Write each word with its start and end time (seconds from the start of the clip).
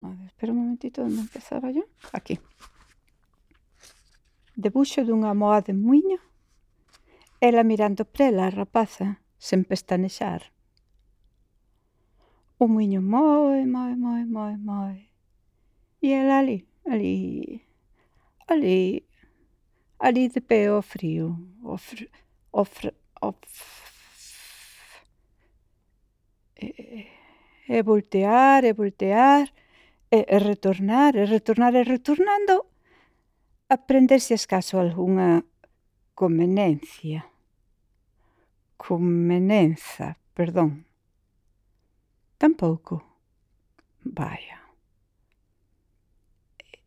A 0.00 0.08
ver, 0.08 0.26
espera 0.26 0.52
un 0.52 0.58
momentito, 0.58 1.02
onde 1.02 1.20
empezaba 1.20 1.70
yo? 1.70 1.84
Aquí. 2.12 2.38
Debuxo 4.54 5.04
dunha 5.04 5.34
moa 5.34 5.60
de 5.60 5.72
muiño, 5.72 6.18
ela 7.40 7.62
mirando 7.62 8.04
prela 8.04 8.46
a 8.46 8.50
rapaza, 8.50 9.22
sen 9.38 9.64
pestanexar. 9.64 10.42
O 12.58 12.66
muiño 12.66 13.00
moe, 13.02 13.66
moe, 13.66 13.94
moe, 13.96 14.24
moe, 14.24 14.56
moe. 14.56 15.10
E 16.02 16.12
ela 16.12 16.38
ali, 16.38 16.66
ali, 16.86 17.62
ali, 18.46 19.06
ali 19.98 20.28
de 20.28 20.40
pé 20.40 20.66
ao 20.66 20.82
frío, 20.82 21.26
ao 21.64 21.78
fr, 21.78 22.06
ao 22.52 22.64
fr, 22.64 22.94
ao 23.20 23.32
frío. 23.42 23.88
E, 26.60 27.06
e 27.68 27.82
voltear, 27.82 28.64
e 28.64 28.72
voltear, 28.72 29.46
e, 30.10 30.24
e 30.28 30.38
retornar, 30.38 31.16
e 31.16 31.24
retornar, 31.26 31.74
e 31.74 31.84
retornando, 31.84 32.66
aprenderse 33.68 34.34
escaso 34.34 34.78
algunha 34.78 35.44
convenencia. 36.14 37.24
Convenenza, 38.76 40.16
perdón. 40.34 40.84
Tampouco. 42.38 43.02
Vaya. 44.04 44.58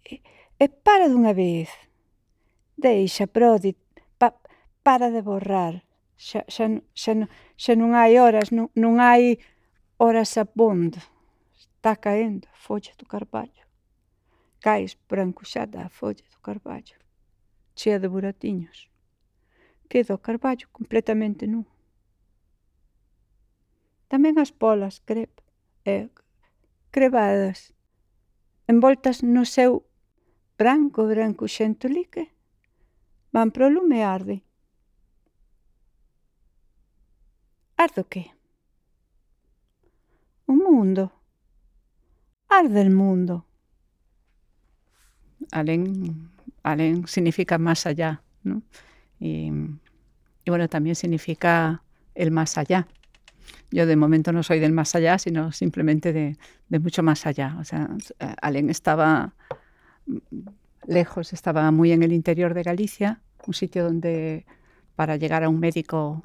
E, 0.09 0.22
e 0.58 0.66
para 0.69 1.09
dunha 1.09 1.33
vez. 1.33 1.69
Deixa, 2.77 3.27
Prodi, 3.27 3.75
pa, 4.17 4.33
para 4.81 5.11
de 5.11 5.22
borrar. 5.22 5.83
Xa, 6.17 6.41
xa, 6.47 6.66
xa, 6.95 7.13
xa 7.58 7.73
non 7.75 7.94
hai 7.94 8.17
horas, 8.17 8.49
non, 8.49 8.72
non 8.73 8.97
hai 8.97 9.38
horas 10.02 10.38
abondo. 10.38 10.97
Está 11.81 11.95
caendo 11.95 12.48
a 12.48 12.55
folha 12.55 12.94
do 12.95 13.08
carvalho. 13.08 13.66
Cai 14.59 14.84
esbrancuxada 14.84 15.81
a 15.81 15.89
folha 15.89 16.23
do 16.30 16.39
carvalho, 16.39 16.95
cheia 17.75 18.00
de 18.00 18.08
buratinhos. 18.08 18.88
Queda 19.89 20.14
o 20.14 20.20
carvalho 20.20 20.70
completamente 20.70 21.47
nu. 21.47 21.66
Tamén 24.08 24.38
as 24.38 24.53
polas 24.53 25.02
crep, 25.02 25.33
eh, 25.83 26.05
crebadas, 26.94 27.73
envoltas 28.70 29.25
no 29.25 29.42
seu 29.42 29.81
branco 30.61 31.09
branco 31.09 31.50
xentolique, 31.50 32.30
van 33.33 33.50
pro 33.50 33.73
lume 33.73 34.05
arde. 34.05 34.45
Arde 37.75 38.02
o 38.02 38.05
que? 38.05 38.30
O 40.45 40.53
mundo. 40.53 41.20
Arde 42.52 42.81
el 42.81 42.91
mundo. 42.91 43.45
Alén, 45.52 46.30
alén 46.63 47.08
significa 47.08 47.58
más 47.58 47.85
allá, 47.85 48.21
¿no? 48.43 48.61
Y, 49.19 49.49
y 50.43 50.49
bueno, 50.49 50.67
también 50.67 50.95
significa 50.95 51.81
el 52.13 52.31
más 52.31 52.58
allá. 52.58 52.88
Yo 53.71 53.85
de 53.85 53.95
momento 53.95 54.33
no 54.33 54.43
soy 54.43 54.59
del 54.59 54.73
más 54.73 54.93
allá, 54.95 55.17
sino 55.17 55.53
simplemente 55.53 56.11
de, 56.11 56.38
de 56.67 56.80
mucho 56.80 57.03
más 57.03 57.25
allá. 57.25 57.55
O 57.58 57.63
sea, 57.63 57.89
Alén 58.41 58.69
estaba 58.69 59.33
lejos, 60.86 61.31
estaba 61.31 61.71
muy 61.71 61.93
en 61.93 62.03
el 62.03 62.11
interior 62.11 62.53
de 62.53 62.63
Galicia, 62.63 63.21
un 63.47 63.53
sitio 63.53 63.86
donde 63.86 64.45
para 64.97 65.15
llegar 65.15 65.45
a 65.45 65.49
un 65.49 65.61
médico 65.61 66.21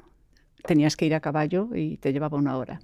tenías 0.65 0.97
que 0.97 1.05
ir 1.05 1.15
a 1.15 1.21
caballo 1.21 1.69
y 1.73 1.95
te 1.97 2.11
llevaba 2.11 2.37
una 2.37 2.57
hora. 2.57 2.81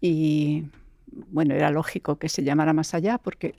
Y 0.00 0.66
bueno, 1.06 1.54
era 1.54 1.70
lógico 1.70 2.18
que 2.18 2.28
se 2.28 2.42
llamara 2.42 2.72
más 2.72 2.94
allá 2.94 3.18
porque, 3.18 3.54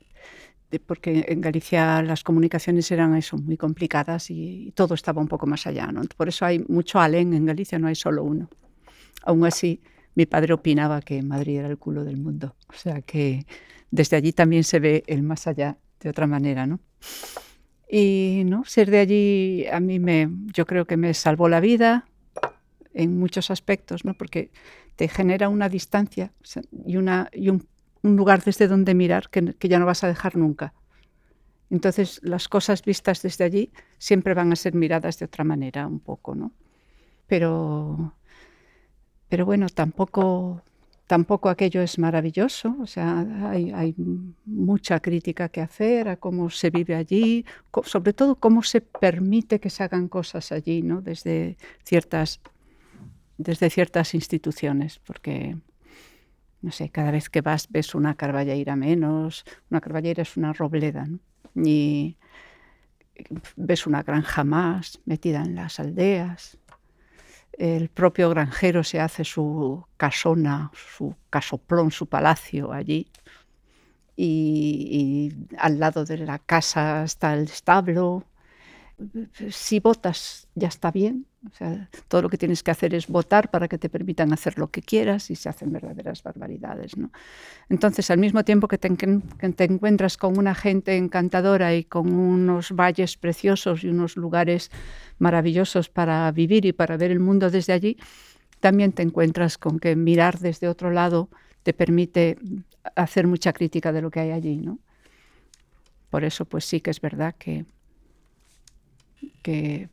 porque 0.85 1.25
en 1.27 1.41
Galicia 1.41 2.01
las 2.03 2.23
comunicaciones 2.23 2.91
eran 2.91 3.15
eso, 3.15 3.37
muy 3.37 3.57
complicadas 3.57 4.29
y, 4.29 4.71
todo 4.75 4.93
estaba 4.93 5.21
un 5.21 5.27
poco 5.27 5.47
más 5.47 5.67
allá. 5.67 5.87
¿no? 5.87 6.01
Por 6.15 6.27
eso 6.27 6.45
hay 6.45 6.59
mucho 6.67 6.99
alén 6.99 7.33
en 7.33 7.45
Galicia, 7.45 7.79
no 7.79 7.87
hay 7.87 7.95
solo 7.95 8.23
uno. 8.23 8.49
Aún 9.23 9.45
así, 9.45 9.81
mi 10.15 10.25
padre 10.25 10.53
opinaba 10.53 11.01
que 11.01 11.21
Madrid 11.21 11.59
era 11.59 11.67
el 11.67 11.77
culo 11.77 12.03
del 12.03 12.17
mundo. 12.17 12.55
O 12.69 12.73
sea 12.73 13.01
que 13.01 13.45
desde 13.91 14.17
allí 14.17 14.33
también 14.33 14.63
se 14.63 14.79
ve 14.79 15.03
el 15.07 15.23
más 15.23 15.47
allá 15.47 15.77
de 15.99 16.09
otra 16.09 16.27
manera, 16.27 16.67
¿no? 16.67 16.79
Y 17.89 18.43
no 18.45 18.65
ser 18.65 18.91
de 18.91 18.99
allí 18.99 19.65
a 19.71 19.79
mí 19.79 19.99
me, 19.99 20.29
yo 20.53 20.65
creo 20.65 20.85
que 20.85 20.97
me 20.97 21.13
salvó 21.13 21.47
la 21.47 21.61
vida 21.61 22.05
en 22.97 23.17
muchos 23.17 23.51
aspectos, 23.51 24.03
¿no? 24.03 24.13
Porque 24.15 24.49
te 24.95 25.07
genera 25.07 25.49
una 25.49 25.69
distancia 25.69 26.33
y, 26.85 26.97
una, 26.97 27.29
y 27.31 27.49
un, 27.49 27.67
lugar 28.01 28.43
desde 28.43 28.67
donde 28.67 28.95
mirar 28.95 29.29
que, 29.29 29.53
que, 29.53 29.67
ya 29.67 29.79
no 29.79 29.85
vas 29.85 30.03
a 30.03 30.07
dejar 30.07 30.35
nunca. 30.35 30.73
Entonces 31.69 32.19
las 32.23 32.47
cosas 32.47 32.83
vistas 32.83 33.21
desde 33.21 33.43
allí 33.43 33.71
siempre 33.97 34.33
van 34.33 34.51
a 34.51 34.55
ser 34.55 34.73
miradas 34.73 35.19
de 35.19 35.25
otra 35.25 35.43
manera 35.43 35.85
un 35.85 35.99
poco, 35.99 36.33
¿no? 36.33 36.51
Pero, 37.27 38.13
pero 39.29 39.45
bueno, 39.45 39.67
tampoco, 39.67 40.63
tampoco 41.05 41.49
aquello 41.49 41.81
es 41.81 41.99
maravilloso, 41.99 42.75
o 42.79 42.87
sea, 42.87 43.19
hay, 43.49 43.71
hay, 43.71 43.93
mucha 44.45 45.01
crítica 45.01 45.49
que 45.49 45.61
hacer 45.61 46.07
a 46.07 46.15
cómo 46.15 46.49
se 46.49 46.69
vive 46.69 46.95
allí, 46.95 47.45
sobre 47.83 48.13
todo 48.13 48.35
cómo 48.35 48.63
se 48.63 48.79
permite 48.79 49.59
que 49.59 49.69
se 49.69 49.83
hagan 49.83 50.07
cosas 50.07 50.53
allí, 50.53 50.81
¿no? 50.81 51.01
Desde 51.01 51.57
ciertas 51.83 52.39
desde 53.37 53.69
ciertas 53.69 54.13
instituciones, 54.13 54.99
porque, 54.99 55.57
no 56.61 56.71
sé, 56.71 56.89
cada 56.89 57.11
vez 57.11 57.29
que 57.29 57.41
vas 57.41 57.67
ves 57.69 57.95
una 57.95 58.15
carballeira 58.15 58.75
menos, 58.75 59.45
una 59.69 59.81
carballeira 59.81 60.23
es 60.23 60.37
una 60.37 60.53
robleda, 60.53 61.05
¿no? 61.05 61.19
ves 63.55 63.87
una 63.87 64.03
granja 64.03 64.43
más 64.43 64.99
metida 65.05 65.41
en 65.41 65.55
las 65.55 65.79
aldeas. 65.79 66.57
El 67.53 67.89
propio 67.89 68.29
granjero 68.29 68.83
se 68.83 68.99
hace 68.99 69.23
su 69.23 69.83
casona, 69.97 70.71
su 70.75 71.15
casoplón, 71.31 71.89
su 71.89 72.05
palacio 72.05 72.71
allí. 72.71 73.07
Y, 74.15 75.31
y 75.49 75.57
al 75.57 75.79
lado 75.79 76.05
de 76.05 76.17
la 76.19 76.37
casa 76.37 77.03
está 77.03 77.33
el 77.33 77.45
establo, 77.45 78.23
si 79.49 79.79
votas 79.79 80.47
ya 80.55 80.67
está 80.67 80.91
bien, 80.91 81.25
todo 82.07 82.23
lo 82.23 82.29
que 82.29 82.37
tienes 82.37 82.63
que 82.63 82.71
hacer 82.71 82.93
es 82.93 83.07
votar 83.07 83.49
para 83.51 83.67
que 83.67 83.77
te 83.77 83.89
permitan 83.89 84.33
hacer 84.33 84.57
lo 84.57 84.67
que 84.67 84.81
quieras 84.81 85.29
y 85.29 85.35
se 85.35 85.49
hacen 85.49 85.71
verdaderas 85.71 86.23
barbaridades. 86.23 86.97
¿no? 86.97 87.11
Entonces, 87.69 88.09
al 88.11 88.17
mismo 88.17 88.43
tiempo 88.43 88.67
que 88.67 88.77
te, 88.77 88.95
que 88.95 89.49
te, 89.49 89.63
encuentras 89.63 90.17
con 90.17 90.37
una 90.37 90.55
gente 90.55 90.97
encantadora 90.97 91.75
y 91.75 91.83
con 91.83 92.13
unos 92.13 92.71
valles 92.71 93.17
preciosos 93.17 93.83
y 93.83 93.89
unos 93.89 94.17
lugares 94.17 94.71
maravillosos 95.19 95.89
para 95.89 96.29
vivir 96.31 96.65
y 96.65 96.73
para 96.73 96.97
ver 96.97 97.11
el 97.11 97.19
mundo 97.19 97.49
desde 97.49 97.73
allí, 97.73 97.97
también 98.59 98.91
te 98.91 99.03
encuentras 99.03 99.57
con 99.57 99.79
que 99.79 99.95
mirar 99.95 100.39
desde 100.39 100.67
otro 100.67 100.91
lado 100.91 101.29
te 101.63 101.73
permite 101.73 102.37
hacer 102.95 103.27
mucha 103.27 103.53
crítica 103.53 103.91
de 103.91 104.01
lo 104.01 104.09
que 104.09 104.21
hay 104.21 104.31
allí. 104.31 104.57
¿no? 104.57 104.79
Por 106.09 106.23
eso, 106.23 106.45
pues 106.45 106.65
sí 106.65 106.81
que 106.81 106.91
es 106.91 107.01
verdad 107.01 107.35
que 107.37 107.65
que 109.41 109.87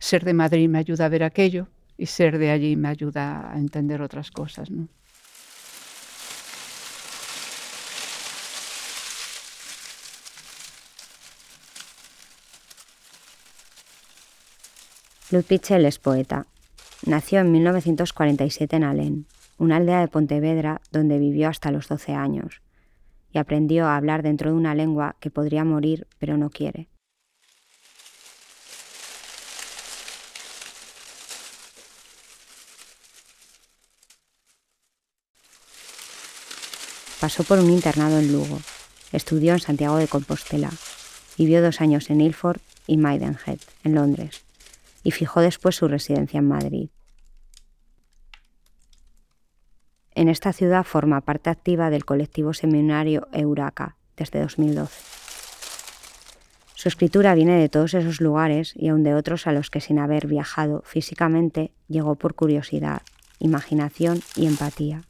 ser 0.00 0.24
de 0.24 0.34
Madrid 0.34 0.68
me 0.68 0.78
ayuda 0.78 1.04
a 1.04 1.08
ver 1.08 1.22
aquello 1.22 1.68
y 1.96 2.06
ser 2.06 2.38
de 2.38 2.50
allí 2.50 2.74
me 2.74 2.88
ayuda 2.88 3.52
a 3.52 3.58
entender 3.58 4.02
otras 4.02 4.30
cosas. 4.30 4.70
¿no? 4.70 4.88
Pichel 15.46 15.84
es 15.84 15.98
poeta. 15.98 16.46
Nació 17.06 17.40
en 17.40 17.52
1947 17.52 18.76
en 18.76 18.84
Alén, 18.84 19.26
una 19.58 19.76
aldea 19.76 20.00
de 20.00 20.08
Pontevedra 20.08 20.80
donde 20.90 21.18
vivió 21.18 21.48
hasta 21.48 21.70
los 21.70 21.88
12 21.88 22.14
años, 22.14 22.62
y 23.32 23.38
aprendió 23.38 23.86
a 23.86 23.96
hablar 23.96 24.22
dentro 24.22 24.50
de 24.50 24.56
una 24.56 24.74
lengua 24.74 25.16
que 25.20 25.30
podría 25.30 25.64
morir 25.64 26.06
pero 26.18 26.36
no 26.36 26.50
quiere. 26.50 26.88
Pasó 37.20 37.44
por 37.44 37.58
un 37.58 37.68
internado 37.68 38.18
en 38.18 38.32
Lugo, 38.32 38.58
estudió 39.12 39.52
en 39.52 39.60
Santiago 39.60 39.98
de 39.98 40.08
Compostela, 40.08 40.70
vivió 41.36 41.62
dos 41.62 41.82
años 41.82 42.08
en 42.08 42.22
Ilford 42.22 42.60
y 42.86 42.96
Maidenhead, 42.96 43.58
en 43.84 43.94
Londres, 43.94 44.42
y 45.02 45.10
fijó 45.10 45.40
después 45.40 45.76
su 45.76 45.86
residencia 45.86 46.38
en 46.38 46.48
Madrid. 46.48 46.88
En 50.14 50.28
esta 50.28 50.54
ciudad 50.54 50.84
forma 50.84 51.20
parte 51.20 51.50
activa 51.50 51.90
del 51.90 52.06
colectivo 52.06 52.54
seminario 52.54 53.28
Euraca 53.32 53.96
desde 54.16 54.40
2012. 54.40 54.92
Su 56.74 56.88
escritura 56.88 57.34
viene 57.34 57.58
de 57.58 57.68
todos 57.68 57.92
esos 57.92 58.22
lugares 58.22 58.72
y 58.74 58.88
aun 58.88 59.02
de 59.02 59.14
otros 59.14 59.46
a 59.46 59.52
los 59.52 59.68
que 59.68 59.82
sin 59.82 59.98
haber 59.98 60.26
viajado 60.26 60.82
físicamente 60.86 61.72
llegó 61.88 62.14
por 62.14 62.34
curiosidad, 62.34 63.02
imaginación 63.38 64.22
y 64.34 64.46
empatía. 64.46 65.02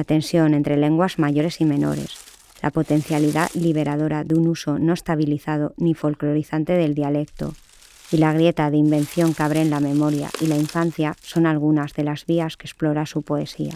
La 0.00 0.04
tensión 0.04 0.54
entre 0.54 0.78
lenguas 0.78 1.18
mayores 1.18 1.60
y 1.60 1.66
menores, 1.66 2.16
la 2.62 2.70
potencialidad 2.70 3.50
liberadora 3.52 4.24
de 4.24 4.34
un 4.34 4.48
uso 4.48 4.78
no 4.78 4.94
estabilizado 4.94 5.74
ni 5.76 5.92
folclorizante 5.92 6.72
del 6.72 6.94
dialecto, 6.94 7.52
y 8.10 8.16
la 8.16 8.32
grieta 8.32 8.70
de 8.70 8.78
invención 8.78 9.34
que 9.34 9.42
abre 9.42 9.60
en 9.60 9.68
la 9.68 9.78
memoria 9.78 10.30
y 10.40 10.46
la 10.46 10.56
infancia 10.56 11.16
son 11.20 11.44
algunas 11.44 11.92
de 11.92 12.04
las 12.04 12.24
vías 12.24 12.56
que 12.56 12.66
explora 12.66 13.04
su 13.04 13.20
poesía. 13.20 13.74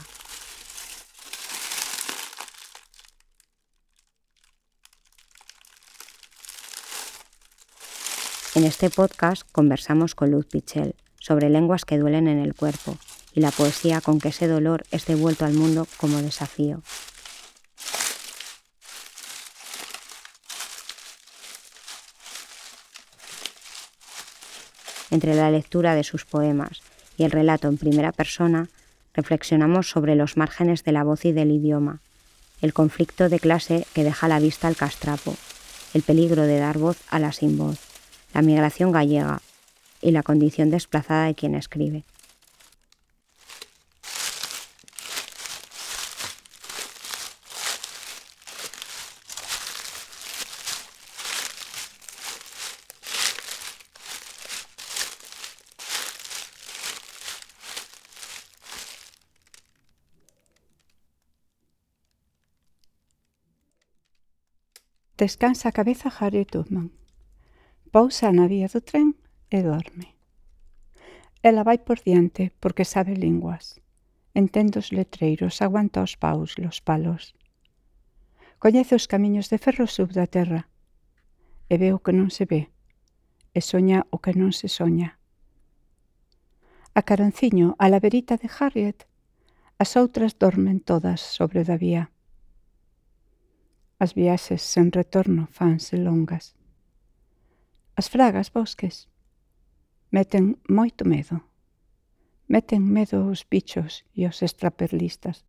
En 8.55 8.65
este 8.65 8.89
podcast 8.89 9.43
conversamos 9.53 10.15
con 10.15 10.31
Luz 10.31 10.47
Pichel 10.47 10.95
sobre 11.21 11.51
lenguas 11.51 11.85
que 11.85 11.99
duelen 11.99 12.29
en 12.29 12.39
el 12.39 12.55
cuerpo 12.55 12.97
y 13.35 13.41
la 13.41 13.51
poesía 13.51 14.01
con 14.01 14.21
que 14.21 14.29
ese 14.29 14.47
dolor 14.47 14.85
es 14.91 15.07
devuelto 15.07 15.45
al 15.45 15.55
mundo 15.55 15.87
como 15.97 16.23
desafío. 16.23 16.83
Entre 25.11 25.35
la 25.35 25.51
lectura 25.51 25.95
de 25.95 26.05
sus 26.05 26.25
poemas 26.25 26.81
y 27.17 27.25
el 27.25 27.31
relato 27.31 27.69
en 27.69 27.77
primera 27.77 28.13
persona, 28.13 28.69
reflexionamos 29.15 29.91
sobre 29.91 30.17
los 30.17 30.37
márgenes 30.37 30.83
de 30.85 30.93
la 30.93 31.05
voz 31.05 31.25
y 31.25 31.33
del 31.33 31.51
idioma, 31.51 32.01
el 32.63 32.73
conflicto 32.73 33.29
de 33.29 33.39
clase 33.39 33.87
que 33.95 34.05
deja 34.05 34.27
a 34.27 34.29
la 34.29 34.41
vista 34.41 34.69
al 34.69 34.77
castrapo, 34.77 35.37
el 35.93 36.03
peligro 36.03 36.43
de 36.43 36.59
dar 36.59 36.79
voz 36.79 36.97
a 37.11 37.19
la 37.19 37.33
sin 37.33 37.59
voz 37.59 37.79
la 38.35 38.43
migración 38.43 38.91
gallega 38.91 39.41
y 40.03 40.11
la 40.11 40.25
condición 40.25 40.69
desplazada 40.69 41.27
de 41.27 41.35
quien 41.35 41.55
escribe. 41.55 42.03
Descansa 65.17 65.69
a 65.69 65.73
cabeza 65.73 66.11
Harriet 66.11 66.51
Tubman. 66.51 66.91
Pousa 67.95 68.35
na 68.35 68.51
vía 68.51 68.67
do 68.67 68.83
tren 68.83 69.15
e 69.47 69.63
dorme. 69.63 70.19
Ela 71.39 71.63
vai 71.63 71.79
por 71.79 72.03
diante 72.03 72.51
porque 72.59 72.83
sabe 72.83 73.15
linguas. 73.15 73.79
Entende 74.35 74.83
os 74.83 74.91
letreiros, 74.91 75.63
aguanta 75.63 76.03
os 76.03 76.19
paus, 76.19 76.59
los 76.59 76.83
palos. 76.83 77.39
Coñece 78.59 78.99
os 78.99 79.07
camiños 79.07 79.47
de 79.55 79.63
ferro 79.63 79.87
sub 79.87 80.11
da 80.11 80.27
terra. 80.27 80.67
E 81.71 81.79
ve 81.79 81.95
o 81.95 82.03
que 82.03 82.11
non 82.11 82.35
se 82.35 82.43
ve. 82.51 82.75
E 83.55 83.63
soña 83.63 84.11
o 84.11 84.19
que 84.19 84.35
non 84.35 84.51
se 84.51 84.67
soña. 84.67 85.23
A 86.91 87.07
Caronciño, 87.07 87.79
a 87.79 87.87
laberita 87.87 88.35
de 88.35 88.51
Harriet, 88.51 89.07
as 89.79 89.95
outras 89.95 90.35
dormen 90.43 90.83
todas 90.83 91.23
sobre 91.23 91.63
da 91.63 91.79
vía. 91.79 92.11
As 93.99 94.15
viaxes 94.15 94.63
sen 94.63 94.91
retorno 94.93 95.47
fanse 95.51 95.97
longas. 95.97 96.55
As 97.97 98.09
fragas 98.09 98.51
bosques 98.51 99.09
meten 100.11 100.59
moito 100.69 101.05
medo. 101.05 101.41
Meten 102.47 102.83
medo 102.83 103.27
os 103.31 103.47
bichos 103.49 104.05
e 104.15 104.27
os 104.27 104.43
extraperlistas. 104.43 105.45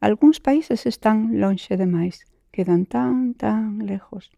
Alguns 0.00 0.38
países 0.40 0.86
están 0.86 1.38
lonxe 1.38 1.76
demais, 1.76 2.26
quedan 2.50 2.86
tan, 2.86 3.34
tan 3.34 3.86
lejos. 3.86 4.30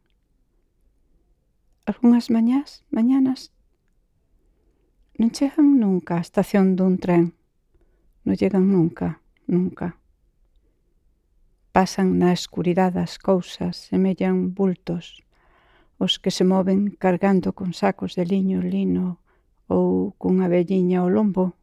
Algunhas 1.86 2.28
mañás, 2.30 2.84
mañanas, 2.90 3.52
non 5.14 5.30
chegan 5.30 5.78
nunca 5.78 6.18
á 6.18 6.24
estación 6.26 6.74
dun 6.74 6.98
tren. 6.98 7.38
Non 8.26 8.34
llegan 8.34 8.66
nunca, 8.66 9.22
nunca. 9.46 9.94
Pasan 11.74 12.22
na 12.22 12.30
escuridade 12.30 13.02
as 13.02 13.18
cousas, 13.18 13.90
semellan 13.90 14.54
bultos, 14.54 15.26
os 15.98 16.22
que 16.22 16.30
se 16.30 16.46
moven 16.46 16.94
cargando 17.02 17.50
con 17.50 17.74
sacos 17.74 18.14
de 18.14 18.22
liño 18.22 18.62
lino 18.62 19.18
ou 19.66 20.14
cunha 20.14 20.46
velliña 20.46 21.02
ao 21.02 21.10
lombo, 21.10 21.58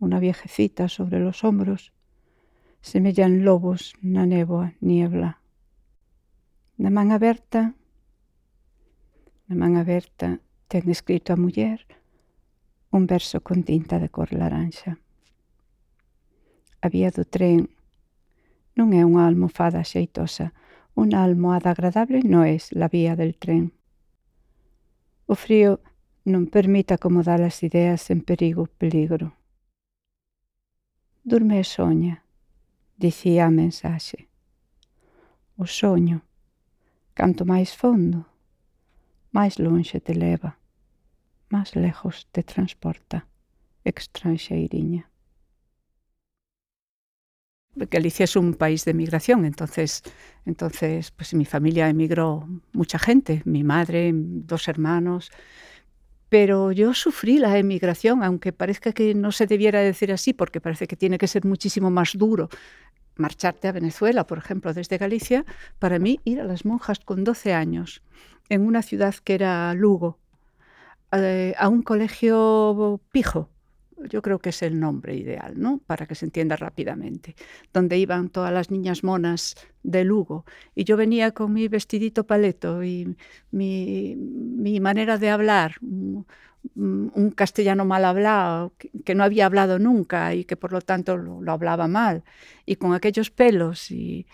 unha 0.00 0.16
viejecita 0.16 0.88
sobre 0.88 1.20
los 1.20 1.44
hombros, 1.44 1.92
semellan 2.80 3.44
lobos 3.44 3.92
na 4.00 4.24
néboa 4.24 4.72
niebla. 4.80 5.44
Na 6.80 6.88
man 6.88 7.12
aberta, 7.12 7.76
na 9.44 9.54
man 9.60 9.76
aberta, 9.76 10.40
ten 10.72 10.88
escrito 10.88 11.36
a 11.36 11.40
muller 11.42 11.84
un 12.96 13.04
verso 13.04 13.44
con 13.44 13.60
tinta 13.60 14.00
de 14.00 14.08
cor 14.08 14.32
laranxa. 14.32 14.96
A 16.80 16.88
vía 16.88 17.12
do 17.12 17.28
tren 17.28 17.68
Non 18.80 18.96
é 18.96 19.04
unha 19.04 19.28
almofada 19.28 19.84
xeitosa. 19.84 20.56
Unha 20.96 21.20
almohada 21.20 21.68
agradable 21.68 22.24
no 22.24 22.40
é 22.48 22.56
la 22.80 22.88
vía 22.88 23.12
del 23.20 23.36
tren. 23.36 23.76
O 25.28 25.36
frío 25.36 25.84
non 26.24 26.48
permite 26.48 26.96
acomodar 26.96 27.44
as 27.44 27.60
ideas 27.60 28.08
en 28.08 28.24
perigo, 28.24 28.72
peligro. 28.80 29.36
Durme 31.28 31.60
e 31.60 31.66
soña, 31.76 32.24
dicía 32.96 33.42
a 33.44 33.52
mensaxe. 33.52 34.32
O 35.60 35.68
soño, 35.68 36.24
canto 37.12 37.44
máis 37.44 37.76
fondo, 37.76 38.24
máis 39.36 39.60
lonxe 39.60 40.00
te 40.00 40.16
leva, 40.16 40.56
máis 41.52 41.76
lejos 41.76 42.24
te 42.32 42.40
transporta, 42.40 43.28
extranxeiriña. 43.84 45.04
Galicia 47.74 48.24
es 48.24 48.36
un 48.36 48.54
país 48.54 48.84
de 48.84 48.94
migración, 48.94 49.44
entonces, 49.44 50.02
entonces 50.44 51.12
pues 51.12 51.34
mi 51.34 51.44
familia 51.44 51.88
emigró 51.88 52.48
mucha 52.72 52.98
gente, 52.98 53.42
mi 53.44 53.62
madre, 53.62 54.10
dos 54.12 54.66
hermanos, 54.68 55.30
pero 56.28 56.72
yo 56.72 56.94
sufrí 56.94 57.38
la 57.38 57.56
emigración, 57.58 58.22
aunque 58.22 58.52
parezca 58.52 58.92
que 58.92 59.14
no 59.14 59.32
se 59.32 59.46
debiera 59.46 59.80
decir 59.80 60.12
así, 60.12 60.32
porque 60.32 60.60
parece 60.60 60.86
que 60.86 60.96
tiene 60.96 61.18
que 61.18 61.28
ser 61.28 61.44
muchísimo 61.44 61.90
más 61.90 62.12
duro 62.16 62.48
marcharte 63.16 63.68
a 63.68 63.72
Venezuela, 63.72 64.26
por 64.26 64.38
ejemplo, 64.38 64.72
desde 64.72 64.98
Galicia, 64.98 65.44
para 65.78 65.98
mí 65.98 66.20
ir 66.24 66.40
a 66.40 66.44
las 66.44 66.64
monjas 66.64 66.98
con 67.00 67.22
12 67.22 67.52
años 67.52 68.02
en 68.48 68.62
una 68.62 68.82
ciudad 68.82 69.14
que 69.14 69.34
era 69.34 69.74
Lugo, 69.74 70.18
eh, 71.12 71.54
a 71.58 71.68
un 71.68 71.82
colegio 71.82 73.00
pijo, 73.12 73.48
yo 74.08 74.22
creo 74.22 74.38
que 74.38 74.50
es 74.50 74.62
el 74.62 74.78
nombre 74.78 75.16
ideal, 75.16 75.54
¿no? 75.56 75.78
Para 75.86 76.06
que 76.06 76.14
se 76.14 76.24
entienda 76.24 76.56
rápidamente, 76.56 77.34
donde 77.72 77.98
iban 77.98 78.28
todas 78.28 78.52
las 78.52 78.70
niñas 78.70 79.04
monas 79.04 79.56
de 79.82 80.04
Lugo. 80.04 80.44
Y 80.74 80.84
yo 80.84 80.96
venía 80.96 81.32
con 81.32 81.52
mi 81.52 81.68
vestidito 81.68 82.24
paleto 82.24 82.82
y 82.82 83.16
mi, 83.50 84.80
manera 84.80 85.18
de 85.18 85.30
hablar, 85.30 85.76
un, 85.80 86.26
castellano 87.34 87.84
mal 87.84 88.04
hablado, 88.04 88.72
que, 89.04 89.14
no 89.14 89.24
había 89.24 89.46
hablado 89.46 89.78
nunca 89.78 90.34
y 90.34 90.44
que 90.44 90.56
por 90.56 90.72
lo 90.72 90.80
tanto 90.80 91.16
lo, 91.16 91.52
hablaba 91.52 91.88
mal, 91.88 92.22
y 92.66 92.76
con 92.76 92.94
aquellos 92.94 93.30
pelos 93.30 93.90
y... 93.90 94.26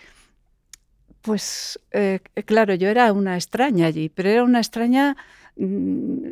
Pues 1.21 1.77
eh, 1.91 2.21
claro, 2.45 2.73
yo 2.75 2.87
era 2.87 3.11
una 3.11 3.35
extraña 3.35 3.87
allí, 3.87 4.07
pero 4.07 4.29
era 4.29 4.43
una 4.43 4.59
extraña 4.59 5.17
mm, 5.57 6.29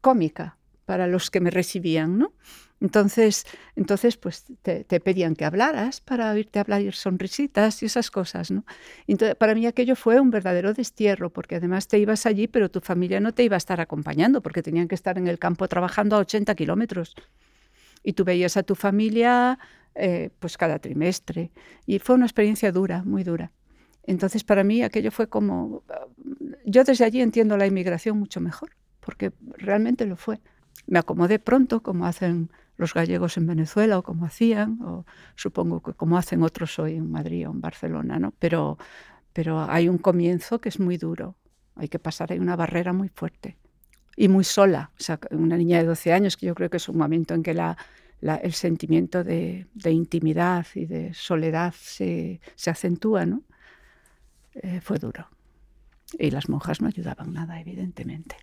cómica 0.00 0.56
para 0.86 1.06
los 1.06 1.30
que 1.30 1.40
me 1.40 1.50
recibían, 1.50 2.16
¿no? 2.16 2.32
Entonces, 2.80 3.44
entonces 3.74 4.16
pues 4.16 4.44
te, 4.62 4.84
pedían 4.84 5.34
que 5.34 5.44
hablaras 5.44 6.00
para 6.00 6.30
oírte 6.30 6.60
hablar 6.60 6.80
y 6.82 6.92
sonrisitas 6.92 7.82
y 7.82 7.86
esas 7.86 8.10
cosas, 8.10 8.52
¿no? 8.52 8.64
Entonces, 9.08 9.34
para 9.34 9.54
mí 9.54 9.66
aquello 9.66 9.96
fue 9.96 10.20
un 10.20 10.30
verdadero 10.30 10.72
destierro, 10.74 11.30
porque 11.30 11.56
además 11.56 11.88
te 11.88 11.98
ibas 11.98 12.24
allí, 12.24 12.46
pero 12.46 12.70
tu 12.70 12.80
familia 12.80 13.18
no 13.18 13.32
te 13.32 13.42
iba 13.42 13.56
a 13.56 13.58
estar 13.58 13.80
acompañando, 13.80 14.42
porque 14.42 14.62
tenían 14.62 14.86
que 14.86 14.94
estar 14.94 15.18
en 15.18 15.26
el 15.26 15.40
campo 15.40 15.66
trabajando 15.66 16.14
a 16.16 16.20
80 16.20 16.54
kilómetros. 16.54 17.16
Y 18.04 18.12
tú 18.12 18.24
veías 18.24 18.56
a 18.56 18.62
tu 18.62 18.76
familia 18.76 19.58
eh, 19.96 20.30
pues 20.38 20.56
cada 20.56 20.78
trimestre. 20.78 21.50
Y 21.84 21.98
fue 21.98 22.14
una 22.14 22.26
experiencia 22.26 22.70
dura, 22.70 23.02
muy 23.02 23.24
dura. 23.24 23.50
Entonces, 24.04 24.44
para 24.44 24.62
mí 24.62 24.82
aquello 24.82 25.10
fue 25.10 25.28
como... 25.28 25.82
Yo 26.64 26.84
desde 26.84 27.04
allí 27.04 27.20
entiendo 27.20 27.56
la 27.56 27.66
inmigración 27.66 28.16
mucho 28.16 28.40
mejor, 28.40 28.70
porque 29.00 29.32
realmente 29.56 30.06
lo 30.06 30.16
fue. 30.16 30.40
Me 30.86 31.00
acomodé 31.00 31.40
pronto, 31.40 31.82
como 31.82 32.06
hacen 32.06 32.50
los 32.78 32.94
gallegos 32.94 33.36
en 33.36 33.46
Venezuela 33.46 33.98
o 33.98 34.02
como 34.02 34.24
hacían, 34.24 34.80
o 34.82 35.04
supongo 35.34 35.82
que 35.82 35.92
como 35.92 36.16
hacen 36.16 36.42
otros 36.42 36.78
hoy 36.78 36.94
en 36.94 37.10
Madrid 37.10 37.46
o 37.48 37.52
en 37.52 37.60
Barcelona, 37.60 38.18
¿no? 38.18 38.32
Pero, 38.38 38.78
pero 39.34 39.60
hay 39.68 39.88
un 39.88 39.98
comienzo 39.98 40.60
que 40.60 40.70
es 40.70 40.80
muy 40.80 40.96
duro, 40.96 41.36
hay 41.74 41.88
que 41.88 41.98
pasar 41.98 42.32
ahí 42.32 42.38
una 42.38 42.56
barrera 42.56 42.92
muy 42.92 43.08
fuerte 43.08 43.56
y 44.16 44.28
muy 44.28 44.44
sola. 44.44 44.90
O 44.98 45.02
sea, 45.02 45.18
una 45.32 45.56
niña 45.56 45.78
de 45.78 45.84
12 45.84 46.12
años, 46.12 46.36
que 46.36 46.46
yo 46.46 46.54
creo 46.54 46.70
que 46.70 46.78
es 46.78 46.88
un 46.88 46.96
momento 46.96 47.34
en 47.34 47.42
que 47.42 47.52
la, 47.52 47.76
el 48.20 48.52
sentimiento 48.52 49.24
de, 49.24 49.66
intimidad 49.84 50.66
y 50.74 50.86
de 50.86 51.14
soledad 51.14 51.74
se, 51.76 52.40
acentúa, 52.66 53.26
¿no? 53.26 53.42
Eh, 54.54 54.80
fue 54.80 54.98
duro. 54.98 55.28
Y 56.18 56.30
las 56.30 56.48
monjas 56.48 56.80
no 56.80 56.88
ayudaban 56.88 57.32
nada, 57.32 57.60
evidentemente. 57.60 58.36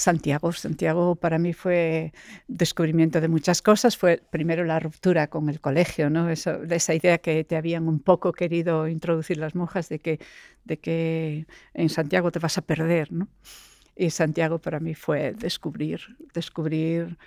Santiago. 0.00 0.50
Santiago 0.52 1.14
para 1.14 1.38
mí 1.38 1.52
fue 1.52 2.12
descubrimiento 2.48 3.20
de 3.20 3.28
muchas 3.28 3.60
cosas. 3.60 3.98
Fue 3.98 4.22
primero 4.30 4.64
la 4.64 4.80
ruptura 4.80 5.28
con 5.28 5.48
el 5.50 5.60
colegio, 5.60 6.08
¿no? 6.08 6.30
Eso, 6.30 6.62
esa 6.62 6.94
idea 6.94 7.18
que 7.18 7.44
te 7.44 7.56
habían 7.56 7.86
un 7.86 8.00
poco 8.00 8.32
querido 8.32 8.88
introducir 8.88 9.36
las 9.36 9.54
monjas 9.54 9.90
de 9.90 9.98
que, 9.98 10.18
de 10.64 10.78
que 10.78 11.46
en 11.74 11.90
Santiago 11.90 12.32
te 12.32 12.38
vas 12.38 12.56
a 12.56 12.62
perder. 12.62 13.12
¿no? 13.12 13.28
Y 13.94 14.08
Santiago 14.10 14.58
para 14.58 14.80
mí 14.80 14.94
fue 14.94 15.34
descubrir, 15.34 16.00
descubrir 16.32 17.18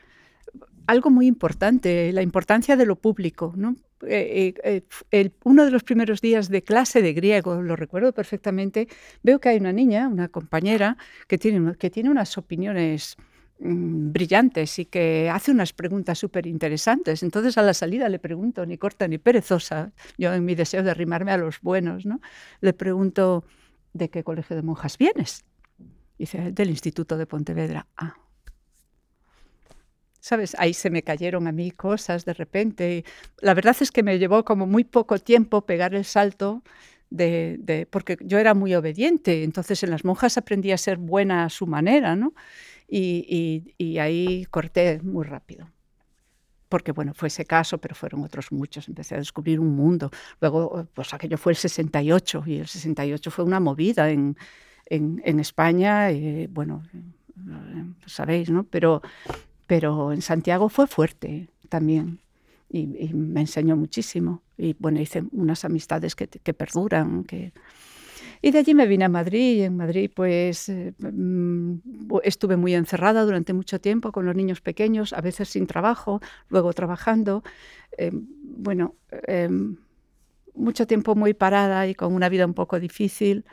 algo 0.87 1.11
muy 1.11 1.27
importante, 1.27 2.11
la 2.11 2.23
importancia 2.23 2.75
de 2.75 2.87
lo 2.87 2.95
público. 2.95 3.53
¿no? 3.55 3.75
Eh, 4.07 4.53
eh, 4.63 4.81
eh, 5.11 5.29
uno 5.43 5.65
de 5.65 5.71
los 5.71 5.83
primeros 5.83 6.21
días 6.21 6.49
de 6.49 6.63
clase 6.63 7.01
de 7.01 7.13
griego, 7.13 7.61
lo 7.61 7.75
recuerdo 7.75 8.13
perfectamente, 8.13 8.87
veo 9.21 9.39
que 9.39 9.49
hay 9.49 9.57
una 9.57 9.71
niña, 9.71 10.07
una 10.07 10.27
compañera, 10.27 10.97
que 11.27 11.37
tiene, 11.37 11.75
que 11.75 11.89
tiene 11.89 12.09
unas 12.09 12.37
opiniones 12.37 13.15
mm, 13.59 14.11
brillantes 14.11 14.79
y 14.79 14.85
que 14.85 15.29
hace 15.29 15.51
unas 15.51 15.73
preguntas 15.73 16.19
súper 16.19 16.47
interesantes. 16.47 17.23
Entonces 17.23 17.57
a 17.57 17.61
la 17.61 17.73
salida 17.73 18.09
le 18.09 18.19
pregunto, 18.19 18.65
ni 18.65 18.77
corta 18.77 19.07
ni 19.07 19.17
perezosa, 19.17 19.91
yo 20.17 20.33
en 20.33 20.45
mi 20.45 20.55
deseo 20.55 20.83
de 20.83 20.91
arrimarme 20.91 21.31
a 21.31 21.37
los 21.37 21.61
buenos, 21.61 22.05
¿no? 22.05 22.21
le 22.61 22.73
pregunto, 22.73 23.45
¿de 23.93 24.09
qué 24.09 24.23
colegio 24.23 24.55
de 24.55 24.63
monjas 24.63 24.97
vienes? 24.97 25.45
Dice, 26.17 26.51
del 26.51 26.69
Instituto 26.69 27.17
de 27.17 27.25
Pontevedra. 27.25 27.87
Ah, 27.97 28.15
¿sabes? 30.23 30.55
Ahí 30.57 30.73
se 30.73 30.89
me 30.89 31.03
cayeron 31.03 31.47
a 31.47 31.51
mí 31.51 31.71
cosas 31.71 32.23
de 32.23 32.33
repente. 32.33 33.03
La 33.41 33.53
verdad 33.53 33.75
es 33.81 33.91
que 33.91 34.03
me 34.03 34.17
llevó 34.17 34.45
como 34.45 34.65
muy 34.65 34.85
poco 34.85 35.19
tiempo 35.19 35.65
pegar 35.65 35.93
el 35.93 36.05
salto 36.05 36.63
de, 37.09 37.87
porque 37.91 38.17
yo 38.21 38.39
era 38.39 38.53
muy 38.53 38.73
obediente, 38.73 39.43
entonces 39.43 39.83
en 39.83 39.89
las 39.89 40.05
monjas 40.05 40.37
aprendí 40.37 40.71
a 40.71 40.77
ser 40.77 40.97
buena 40.97 41.43
a 41.43 41.49
su 41.49 41.67
manera, 41.67 42.15
¿no? 42.15 42.33
Y, 42.87 43.73
y, 43.77 43.97
ahí 43.97 44.45
corté 44.49 45.01
muy 45.03 45.25
rápido. 45.25 45.69
Porque, 46.69 46.93
bueno, 46.93 47.13
fue 47.13 47.27
ese 47.27 47.43
caso, 47.43 47.77
pero 47.79 47.93
fueron 47.93 48.23
otros 48.23 48.51
muchos. 48.51 48.87
Empecé 48.87 49.15
a 49.15 49.17
descubrir 49.17 49.59
un 49.59 49.75
mundo. 49.75 50.09
Luego, 50.39 50.87
pues 50.93 51.13
aquello 51.13 51.37
fue 51.37 51.51
el 51.51 51.57
68, 51.57 52.43
y 52.45 52.57
el 52.59 52.67
68 52.67 53.31
fue 53.31 53.45
una 53.45 53.59
movida 53.59 54.09
en, 54.09 54.37
España, 55.39 56.11
y, 56.11 56.47
bueno, 56.47 56.83
sabéis, 58.05 58.49
¿no? 58.49 58.63
Pero, 58.63 59.01
pero 59.67 60.11
en 60.11 60.21
Santiago 60.21 60.69
fue 60.69 60.87
fuerte 60.87 61.49
también 61.69 62.19
y, 62.73 63.13
me 63.13 63.41
enseñó 63.41 63.77
muchísimo. 63.77 64.41
Y 64.57 64.75
bueno, 64.79 64.99
hice 64.99 65.23
unas 65.31 65.63
amistades 65.63 66.15
que, 66.15 66.27
perduran. 66.53 67.23
Que... 67.23 67.53
Y 68.41 68.51
de 68.51 68.59
allí 68.59 68.73
me 68.73 68.87
vine 68.87 69.05
a 69.05 69.09
Madrid 69.09 69.57
y 69.57 69.61
en 69.61 69.77
Madrid 69.77 70.11
pues 70.13 70.67
eh, 70.69 70.93
mm, 70.99 71.75
estuve 72.23 72.57
muy 72.57 72.73
encerrada 72.73 73.23
durante 73.23 73.53
mucho 73.53 73.79
tiempo 73.79 74.11
con 74.11 74.25
los 74.25 74.35
niños 74.35 74.59
pequeños, 74.59 75.13
a 75.13 75.21
veces 75.21 75.49
sin 75.49 75.67
trabajo, 75.67 76.19
luego 76.49 76.73
trabajando. 76.73 77.43
Eh, 77.97 78.11
bueno, 78.11 78.95
eh, 79.27 79.49
mucho 80.55 80.87
tiempo 80.87 81.15
muy 81.15 81.33
parada 81.33 81.87
y 81.87 81.95
con 81.95 82.13
una 82.13 82.27
vida 82.27 82.45
un 82.45 82.55
poco 82.55 82.79
difícil. 82.79 83.45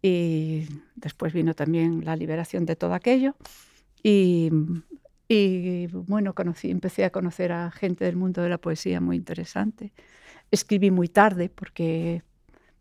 Y 0.00 0.66
después 0.94 1.32
vino 1.32 1.54
también 1.54 2.04
la 2.04 2.16
liberación 2.16 2.64
de 2.64 2.76
todo 2.76 2.94
aquello. 2.94 3.34
Y 4.02 4.50
y 5.28 5.86
bueno, 5.88 6.34
conocí, 6.34 6.70
empecé 6.70 7.04
a 7.04 7.10
conocer 7.10 7.52
a 7.52 7.70
gente 7.70 8.04
del 8.04 8.16
mundo 8.16 8.42
de 8.42 8.48
la 8.48 8.58
poesía 8.58 9.00
muy 9.00 9.16
interesante. 9.16 9.92
Escribí 10.50 10.90
muy 10.90 11.08
tarde 11.08 11.50
porque 11.50 12.22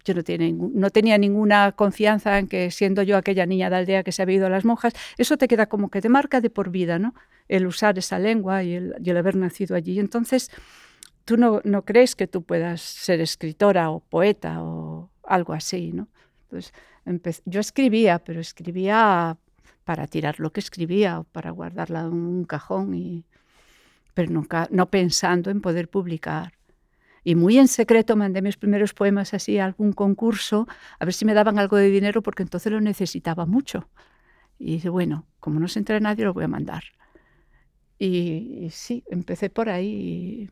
yo 0.06 0.14
no, 0.14 0.90
tenía 0.90 1.18
ninguna 1.18 1.74
confianza 1.74 2.40
en 2.40 2.48
que 2.48 2.72
siendo 2.72 3.04
yo 3.04 3.18
aquella 3.18 3.46
niña 3.46 3.70
de 3.70 3.76
aldea 3.76 4.04
que 4.04 4.14
se 4.14 4.22
había 4.22 4.38
ido 4.38 4.48
a 4.48 4.50
las 4.50 4.64
monjas, 4.64 4.94
eso 5.18 5.38
te 5.38 5.50
queda 5.50 5.66
como 5.66 5.90
que 5.90 6.00
te 6.00 6.08
marca 6.08 6.40
de 6.40 6.50
por 6.50 6.70
vida, 6.70 6.98
¿no? 6.98 7.14
El 7.50 7.68
usar 7.68 7.98
esa 7.98 8.18
lengua 8.18 8.64
y 8.64 8.74
el, 8.74 8.96
y 9.04 9.10
haber 9.10 9.36
nacido 9.36 9.76
allí. 9.76 10.00
Entonces, 10.00 10.50
tú 11.26 11.36
no, 11.36 11.60
no, 11.66 11.84
crees 11.84 12.16
que 12.16 12.28
tú 12.28 12.44
puedas 12.44 12.82
ser 12.82 13.20
escritora 13.20 13.90
o 13.90 14.00
poeta 14.00 14.64
o 14.64 15.10
algo 15.24 15.52
así, 15.52 15.92
¿no? 15.92 16.08
Entonces, 17.06 17.42
yo 17.46 17.60
escribía, 17.60 18.20
pero 18.20 18.40
escribía 18.40 19.38
para 19.88 20.06
tirar 20.06 20.42
lo 20.42 20.52
que 20.52 20.60
escribía 20.60 21.22
o 21.22 21.24
para 21.24 21.52
guardarla 21.52 22.02
en 22.02 22.08
un 22.12 22.44
cajón, 22.44 22.94
y, 22.94 23.24
pero 24.14 24.30
nunca, 24.34 24.68
no 24.70 24.90
pensando 24.90 25.50
en 25.50 25.62
poder 25.62 25.88
publicar. 25.88 26.52
Y 27.24 27.36
muy 27.36 27.58
en 27.58 27.70
secreto 27.70 28.18
mandé 28.18 28.42
mis 28.42 28.58
primeros 28.58 28.94
poemas 28.94 29.34
así 29.34 29.60
a 29.60 29.64
algún 29.64 29.94
concurso, 29.94 30.68
a 31.00 31.06
ver 31.06 31.14
si 31.14 31.24
me 31.24 31.34
daban 31.34 31.58
algo 31.58 31.78
de 31.78 31.90
dinero, 31.90 32.22
porque 32.22 32.44
entonces 32.44 32.70
lo 32.70 32.82
necesitaba 32.82 33.46
mucho. 33.46 33.88
Y 34.60 34.74
dije, 34.74 34.90
bueno, 34.90 35.26
como 35.40 35.58
no 35.62 35.70
se 35.70 35.80
entra 35.80 36.02
nadie, 36.02 36.26
lo 36.26 36.34
voy 36.34 36.44
a 36.44 36.50
mandar. 36.50 36.84
Y, 37.98 38.68
sí, 38.72 39.06
empecé 39.10 39.50
por 39.50 39.70
ahí. 39.70 40.50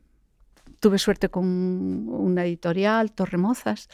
tuve 0.80 0.98
suerte 0.98 1.27
con 1.27 1.46
una 2.08 2.46
editorial, 2.46 3.12
Torremozas, 3.12 3.89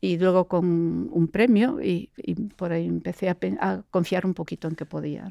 y 0.00 0.18
luego 0.18 0.48
con 0.48 1.08
un 1.12 1.28
premio 1.28 1.80
y, 1.82 2.10
por 2.56 2.72
ahí 2.72 2.86
empecé 2.86 3.28
a, 3.28 3.82
confiar 3.90 4.26
un 4.26 4.34
poquito 4.34 4.68
en 4.68 4.76
que 4.76 4.86
podía. 4.86 5.28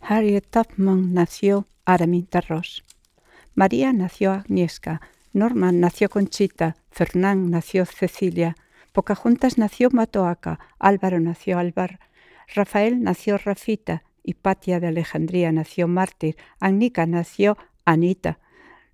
Harriet 0.00 0.44
Tubman 0.50 1.14
nació 1.14 1.66
Araminta 1.84 2.42
Ross. 2.42 2.84
María 3.54 3.92
nació 3.92 4.32
Agnieszka 4.32 5.00
Norman 5.34 5.80
nació 5.80 6.10
Conchita, 6.10 6.76
Fernán 6.92 7.50
nació 7.50 7.86
Cecilia, 7.86 8.54
Pocahontas 8.92 9.56
nació 9.56 9.88
Matoaca, 9.90 10.60
Álvaro 10.78 11.18
nació 11.20 11.58
Álvar, 11.58 11.98
Rafael 12.54 13.02
nació 13.02 13.38
Rafita, 13.38 14.04
Hipatia 14.22 14.78
de 14.78 14.88
Alejandría 14.88 15.50
nació 15.52 15.88
Mártir, 15.88 16.36
Annica 16.60 17.06
nació 17.06 17.56
Anita, 17.86 18.38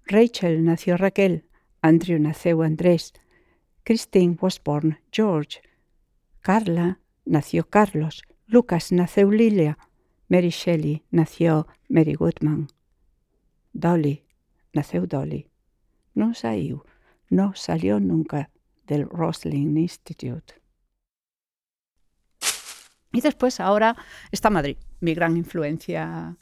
Rachel 0.07 0.65
nació 0.65 0.97
Raquel, 0.97 1.45
Andrew 1.83 2.21
nació 2.21 2.63
Andrés, 2.63 3.13
Christine 3.83 4.39
was 4.41 4.63
born 4.63 4.99
George, 5.13 5.61
Carla 6.41 7.01
nació 7.25 7.69
Carlos, 7.69 8.23
Lucas 8.47 8.93
nació 8.93 9.31
Lilia, 9.31 9.77
Mary 10.29 10.51
Shelley 10.51 11.03
nació 11.11 11.67
Mary 11.89 12.15
Goodman, 12.15 12.69
Dolly 13.73 14.25
nació 14.73 15.07
Dolly. 15.07 15.49
No 16.15 16.35
salió, 16.35 16.85
no 17.31 17.55
salió 17.55 18.01
nunca 18.01 18.51
del 18.87 19.09
Roslin 19.09 19.77
Institute. 19.77 20.55
Y 23.13 23.21
después 23.21 23.61
ahora 23.61 23.97
está 24.31 24.51
Madrid, 24.51 24.77
mi 25.01 25.15
gran 25.15 25.37
influencia 25.37 26.37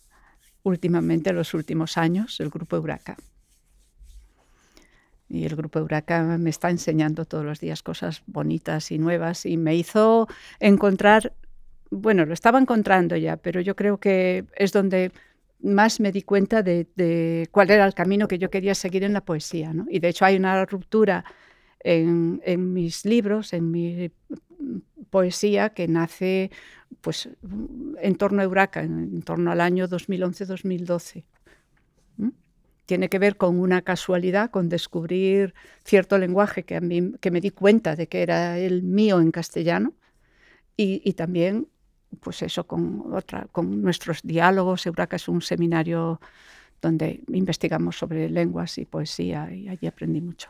últimamente 0.62 1.31
en 1.31 1.37
los 1.37 1.55
últimos 1.55 1.97
años, 1.97 2.40
el 2.40 2.50
grupo 2.50 2.76
Euraca. 2.76 3.16
Y 5.28 5.45
el 5.45 5.57
grupo 5.57 5.78
Euraca 5.78 6.23
me 6.38 6.50
está 6.50 6.71
enseñando 6.71 7.25
todos 7.25 7.45
los 7.45 7.61
días 7.61 7.83
cosas 7.83 8.23
bonitas 8.26 8.90
y 8.90 8.99
nuevas 8.99 9.47
y 9.47 9.57
me 9.57 9.75
hizo 9.75 10.28
encontrar, 10.61 11.35
bueno, 11.90 12.25
lo 12.25 12.35
estaba 12.35 12.59
encontrando 12.59 13.16
ya, 13.16 13.37
pero 13.37 13.61
yo 13.61 13.75
creo 13.75 13.99
que 13.99 14.45
es 14.57 14.73
donde 14.73 15.12
más 15.60 16.00
me 16.00 16.12
di 16.12 16.22
cuenta 16.22 16.62
de, 16.62 17.48
cuál 17.50 17.70
era 17.70 17.86
el 17.86 17.94
camino 17.94 18.28
que 18.28 18.38
yo 18.38 18.50
quería 18.50 18.75
seguir 18.75 19.04
en 19.04 19.12
la 19.12 19.25
poesía. 19.25 19.72
Y 19.88 19.98
de 19.98 20.08
hecho 20.08 20.25
hay 20.25 20.36
una 20.36 20.64
ruptura 20.66 21.25
en, 21.80 22.40
mis 22.72 23.04
libros, 23.04 23.52
en 23.52 23.70
mi 23.70 24.10
poesía, 25.10 25.70
que 25.70 25.88
nace 25.88 26.50
pues, 27.00 27.28
en 28.00 28.14
torno 28.16 28.40
a 28.40 28.44
Euraca, 28.44 28.82
en, 28.82 29.22
torno 29.22 29.50
al 29.50 29.60
año 29.60 29.88
2011-2012. 29.88 31.25
Tiene 32.84 33.08
que 33.08 33.18
ver 33.18 33.36
con 33.36 33.58
una 33.58 33.82
casualidad, 33.82 34.50
con 34.50 34.68
descubrir 34.68 35.54
cierto 35.84 36.18
lenguaje 36.18 36.64
que, 36.64 36.76
a 36.76 36.80
mí, 36.80 37.12
que 37.20 37.32
me 37.32 37.40
di 37.40 37.50
cuenta 37.50 37.96
de 37.96 38.06
que 38.06 38.22
era 38.22 38.58
el 38.58 38.84
mío 38.84 39.20
en 39.20 39.32
castellano 39.32 39.94
y 40.76 41.14
también 41.14 41.68
pues 42.20 42.42
eso, 42.42 42.66
con, 42.66 43.14
otra, 43.14 43.46
con 43.52 43.82
nuestros 43.82 44.23
diálogos. 44.23 44.87
Euraca 44.87 45.16
es 45.16 45.28
un 45.28 45.42
seminario 45.42 46.20
donde 46.80 47.23
investigamos 47.28 47.99
sobre 47.99 48.28
lenguas 48.28 48.78
y 48.78 48.85
poesía 48.85 49.52
y 49.52 49.68
allí 49.68 49.87
aprendí 49.87 50.20
mucho. 50.20 50.49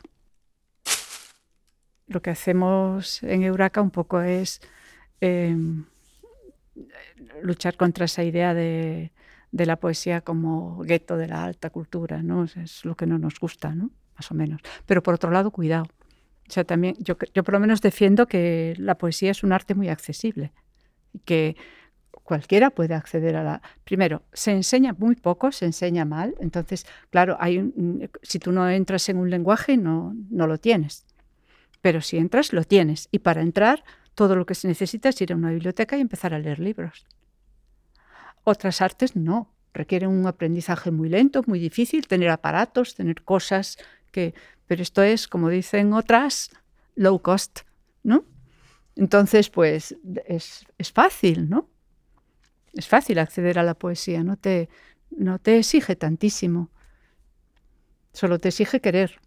Lo 2.09 2.23
que 2.23 2.31
hacemos 2.31 3.23
en 3.23 3.43
Euraca 3.43 3.81
un 3.81 3.91
poco 3.91 4.21
es 4.21 4.61
em, 5.21 5.85
luchar 7.43 7.77
contra 7.77 8.05
esa 8.05 8.23
idea 8.23 8.55
de, 8.55 9.11
la 9.51 9.77
poesía 9.77 10.21
como 10.21 10.79
gueto 10.83 11.17
de 11.17 11.29
la 11.29 11.45
alta 11.45 11.71
cultura, 11.71 12.23
¿no? 12.23 12.45
Es 12.45 12.85
lo 12.85 12.95
que 12.95 13.07
no 13.07 13.19
nos 13.19 13.41
gusta, 13.41 13.75
¿no? 13.75 13.91
Más 14.15 14.31
o 14.31 14.35
menos. 14.35 14.61
Pero 14.85 15.03
por 15.03 15.15
otro 15.15 15.31
lado, 15.31 15.51
cuidado. 15.51 15.87
O 16.49 16.53
sea, 16.53 16.65
también 16.65 16.95
yo, 17.01 17.17
yo 17.35 17.43
por 17.43 17.55
lo 17.55 17.61
menos 17.61 17.81
defiendo 17.81 18.27
que 18.27 18.75
la 18.79 18.97
poesía 18.97 19.33
es 19.33 19.43
un 19.43 19.53
arte 19.53 19.75
muy 19.75 19.89
accesible 19.89 20.53
que 21.25 21.57
cualquiera 22.27 22.71
puede 22.71 22.95
acceder 22.95 23.37
a 23.37 23.45
la... 23.45 23.63
Primero, 23.85 24.23
se 24.33 24.51
enseña 24.51 24.95
muy 24.99 25.15
poco, 25.15 25.53
se 25.53 25.65
enseña 25.65 26.05
mal, 26.05 26.35
entonces, 26.41 26.87
claro, 27.11 27.37
hay 27.41 27.73
si 28.23 28.39
tú 28.39 28.53
no 28.53 28.69
entras 28.69 29.09
en 29.09 29.17
un 29.17 29.31
lenguaje, 29.31 29.77
no, 29.77 30.15
no 30.31 30.47
lo 30.47 30.59
tienes. 30.59 31.07
Pero 31.81 32.01
si 32.01 32.17
entras, 32.17 32.53
lo 32.53 32.65
tienes. 32.65 33.09
Y 33.13 33.21
para 33.21 33.43
entrar, 33.43 33.85
todo 34.15 34.35
lo 34.35 34.45
que 34.45 34.55
se 34.55 34.67
necesita 34.67 35.11
es 35.11 35.21
ir 35.21 35.33
a 35.33 35.37
una 35.37 35.51
biblioteca 35.51 35.97
y 35.97 36.01
empezar 36.01 36.35
a 36.35 36.39
leer 36.39 36.59
libros. 36.59 37.07
Otras 38.43 38.81
artes 38.81 39.15
no, 39.15 39.53
requieren 39.73 40.09
un 40.09 40.27
aprendizaje 40.27 40.91
muy 40.91 41.09
lento, 41.09 41.43
muy 41.47 41.61
difícil, 41.61 42.09
tener 42.09 42.31
aparatos, 42.31 42.95
tener 42.95 43.23
cosas 43.23 43.79
que... 44.11 44.35
Pero 44.67 44.83
esto 44.83 45.03
es, 45.03 45.29
como 45.29 45.49
dicen 45.49 45.93
otras, 45.93 46.51
low 46.97 47.21
cost, 47.21 47.61
¿no? 48.03 48.25
Entonces, 48.97 49.51
pues 49.51 49.95
es, 50.27 50.65
es 50.79 50.91
fácil, 50.91 51.49
¿no? 51.51 51.69
Es 52.73 52.89
fácil 52.89 53.19
acceder 53.19 53.59
a 53.59 53.63
la 53.63 53.75
poesía, 53.75 54.25
no 54.25 54.37
te, 54.37 54.69
no 55.11 55.39
te 55.39 55.59
exige 55.59 55.97
tantísimo, 55.97 56.71
solo 58.13 58.39
te 58.39 58.49
exige 58.49 58.81
querer. 58.81 59.21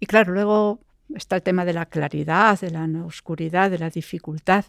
Y 0.00 0.06
claro, 0.06 0.32
luego 0.32 0.80
está 1.14 1.36
el 1.36 1.42
tema 1.42 1.64
de 1.64 1.72
la 1.72 1.86
claridad, 1.86 2.60
de 2.60 2.70
la 2.70 2.86
oscuridad, 3.04 3.70
de 3.70 3.78
la 3.78 3.90
dificultad. 3.90 4.64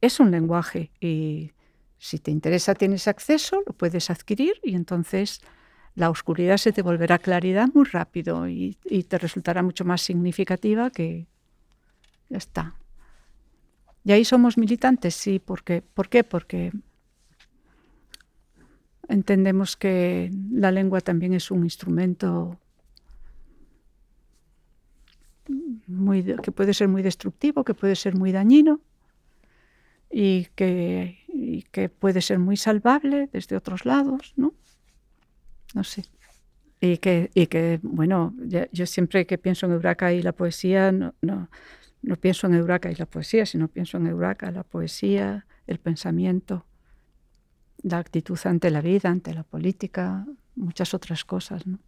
Es 0.00 0.20
un 0.20 0.30
lenguaje 0.30 0.90
y 1.00 1.52
si 1.98 2.18
te 2.18 2.30
interesa 2.30 2.74
tienes 2.74 3.08
acceso, 3.08 3.62
lo 3.66 3.72
puedes 3.72 4.10
adquirir 4.10 4.54
y 4.62 4.74
entonces 4.74 5.40
la 5.94 6.10
oscuridad 6.10 6.56
se 6.56 6.72
te 6.72 6.82
volverá 6.82 7.18
claridad 7.18 7.68
muy 7.74 7.84
rápido 7.84 8.48
y, 8.48 8.78
y 8.84 9.04
te 9.04 9.18
resultará 9.18 9.62
mucho 9.62 9.84
más 9.84 10.00
significativa 10.02 10.90
que 10.90 11.26
ya 12.32 12.38
está. 12.38 12.74
Y 14.04 14.12
ahí 14.12 14.24
somos 14.24 14.56
militantes, 14.56 15.14
sí, 15.14 15.38
porque, 15.38 15.82
¿por 15.82 16.08
qué? 16.08 16.24
Porque 16.24 16.72
entendemos 19.08 19.76
que 19.76 20.30
la 20.50 20.70
lengua 20.70 21.00
también 21.00 21.34
es 21.34 21.50
un 21.50 21.62
instrumento 21.64 22.58
muy, 25.86 26.24
que 26.42 26.52
puede 26.52 26.72
ser 26.72 26.88
muy 26.88 27.02
destructivo, 27.02 27.64
que 27.64 27.74
puede 27.74 27.94
ser 27.94 28.16
muy 28.16 28.32
dañino 28.32 28.80
y 30.10 30.46
que, 30.56 31.18
que 31.70 31.88
puede 31.90 32.22
ser 32.22 32.38
muy 32.38 32.56
salvable 32.56 33.28
desde 33.30 33.56
otros 33.56 33.84
lados, 33.84 34.32
¿no? 34.36 34.54
No 35.74 35.84
sé. 35.84 36.06
Y 36.80 36.96
que, 36.98 37.30
y 37.34 37.46
que 37.46 37.78
bueno, 37.82 38.34
yo 38.72 38.86
siempre 38.86 39.26
que 39.26 39.38
pienso 39.38 39.66
en 39.66 39.72
Euraca 39.72 40.12
y 40.12 40.22
la 40.22 40.32
poesía, 40.32 40.90
no, 40.90 41.14
no, 41.20 41.48
no 42.02 42.16
pienso 42.16 42.46
en 42.46 42.54
Euraca 42.54 42.90
y 42.90 42.96
la 42.96 43.06
poesía, 43.06 43.46
sino 43.46 43.68
pienso 43.68 43.96
en 43.96 44.06
Euraca, 44.06 44.50
la 44.50 44.64
poesía, 44.64 45.46
el 45.66 45.78
pensamiento, 45.78 46.66
la 47.82 47.98
actitud 47.98 48.38
ante 48.44 48.70
la 48.70 48.80
vida, 48.80 49.08
ante 49.08 49.32
la 49.34 49.44
política, 49.44 50.26
muchas 50.56 50.94
otras 50.94 51.24
cosas. 51.24 51.66
¿no? 51.66 51.78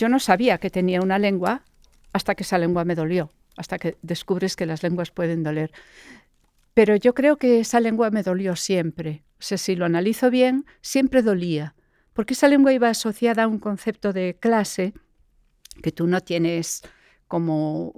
Yo 0.00 0.08
no 0.08 0.18
sabía 0.18 0.56
que 0.56 0.70
tenía 0.70 1.02
una 1.02 1.18
lengua 1.18 1.62
hasta 2.14 2.34
que 2.34 2.42
esa 2.42 2.56
lengua 2.56 2.86
me 2.86 2.94
dolió, 2.94 3.30
hasta 3.58 3.78
que 3.78 3.98
descubres 4.00 4.56
que 4.56 4.64
las 4.64 4.82
lenguas 4.82 5.10
pueden 5.10 5.42
doler. 5.42 5.72
Pero 6.72 6.96
yo 6.96 7.12
creo 7.14 7.36
que 7.36 7.60
esa 7.60 7.80
lengua 7.80 8.10
me 8.10 8.22
dolió 8.22 8.56
siempre. 8.56 9.24
O 9.38 9.42
sea, 9.42 9.58
si 9.58 9.76
lo 9.76 9.84
analizo 9.84 10.30
bien, 10.30 10.64
siempre 10.80 11.20
dolía, 11.20 11.74
porque 12.14 12.32
esa 12.32 12.48
lengua 12.48 12.72
iba 12.72 12.88
asociada 12.88 13.42
a 13.42 13.46
un 13.46 13.58
concepto 13.58 14.14
de 14.14 14.38
clase 14.40 14.94
que 15.82 15.92
tú 15.92 16.06
no 16.06 16.22
tienes 16.22 16.80
como, 17.28 17.92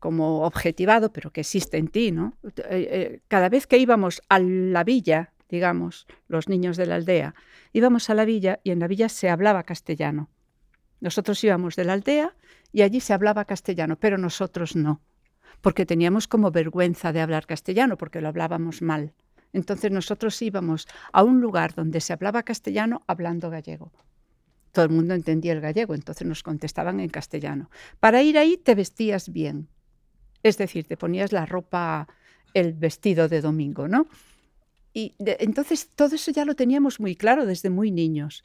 como 0.00 0.42
objetivado, 0.42 1.12
pero 1.12 1.30
que 1.30 1.42
existe 1.42 1.76
en 1.76 1.86
ti. 1.86 2.10
¿no? 2.10 2.36
Eh, 2.42 2.52
eh, 2.68 3.20
cada 3.28 3.48
vez 3.48 3.68
que 3.68 3.78
íbamos 3.78 4.22
a 4.28 4.40
la 4.40 4.82
villa, 4.82 5.32
digamos, 5.48 6.08
los 6.26 6.48
niños 6.48 6.76
de 6.76 6.86
la 6.86 6.96
aldea, 6.96 7.36
íbamos 7.72 8.10
a 8.10 8.14
la 8.14 8.24
villa 8.24 8.58
y 8.64 8.72
en 8.72 8.80
la 8.80 8.88
villa 8.88 9.08
se 9.08 9.30
hablaba 9.30 9.62
castellano. 9.62 10.30
Nosotros 11.04 11.44
íbamos 11.44 11.76
de 11.76 11.84
la 11.84 11.92
aldea 11.92 12.34
y 12.72 12.80
allí 12.80 12.98
se 12.98 13.12
hablaba 13.12 13.44
castellano, 13.44 13.96
pero 14.00 14.16
nosotros 14.16 14.74
no, 14.74 15.02
porque 15.60 15.84
teníamos 15.84 16.26
como 16.26 16.50
vergüenza 16.50 17.12
de 17.12 17.20
hablar 17.20 17.44
castellano, 17.44 17.98
porque 17.98 18.22
lo 18.22 18.28
hablábamos 18.28 18.80
mal. 18.80 19.12
Entonces 19.52 19.92
nosotros 19.92 20.40
íbamos 20.40 20.88
a 21.12 21.22
un 21.22 21.42
lugar 21.42 21.74
donde 21.74 22.00
se 22.00 22.14
hablaba 22.14 22.42
castellano 22.42 23.02
hablando 23.06 23.50
gallego. 23.50 23.92
Todo 24.72 24.86
el 24.86 24.92
mundo 24.92 25.12
entendía 25.12 25.52
el 25.52 25.60
gallego, 25.60 25.94
entonces 25.94 26.26
nos 26.26 26.42
contestaban 26.42 26.98
en 27.00 27.10
castellano. 27.10 27.68
Para 28.00 28.22
ir 28.22 28.38
ahí 28.38 28.56
te 28.56 28.74
vestías 28.74 29.28
bien, 29.28 29.68
es 30.42 30.56
decir, 30.56 30.86
te 30.86 30.96
ponías 30.96 31.32
la 31.32 31.44
ropa, 31.44 32.08
el 32.54 32.72
vestido 32.72 33.28
de 33.28 33.42
domingo, 33.42 33.88
¿no? 33.88 34.06
Y 34.94 35.14
entonces 35.18 35.86
todo 35.94 36.14
eso 36.14 36.30
ya 36.30 36.46
lo 36.46 36.54
teníamos 36.54 36.98
muy 36.98 37.14
claro 37.14 37.44
desde 37.44 37.68
muy 37.68 37.90
niños, 37.90 38.42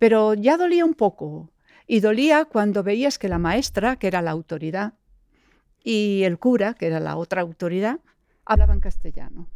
pero 0.00 0.34
ya 0.34 0.56
dolía 0.56 0.84
un 0.84 0.94
poco 0.94 1.52
y 1.86 2.00
dolía 2.00 2.44
cuando 2.44 2.82
veías 2.82 3.18
que 3.18 3.28
la 3.28 3.38
maestra, 3.38 3.96
que 3.96 4.06
era 4.06 4.22
la 4.22 4.30
autoridad, 4.30 4.94
y 5.82 6.22
el 6.24 6.38
cura, 6.38 6.74
que 6.74 6.86
era 6.86 7.00
la 7.00 7.16
otra 7.16 7.40
autoridad, 7.42 8.00
hablaban 8.44 8.80
castellano. 8.80 9.48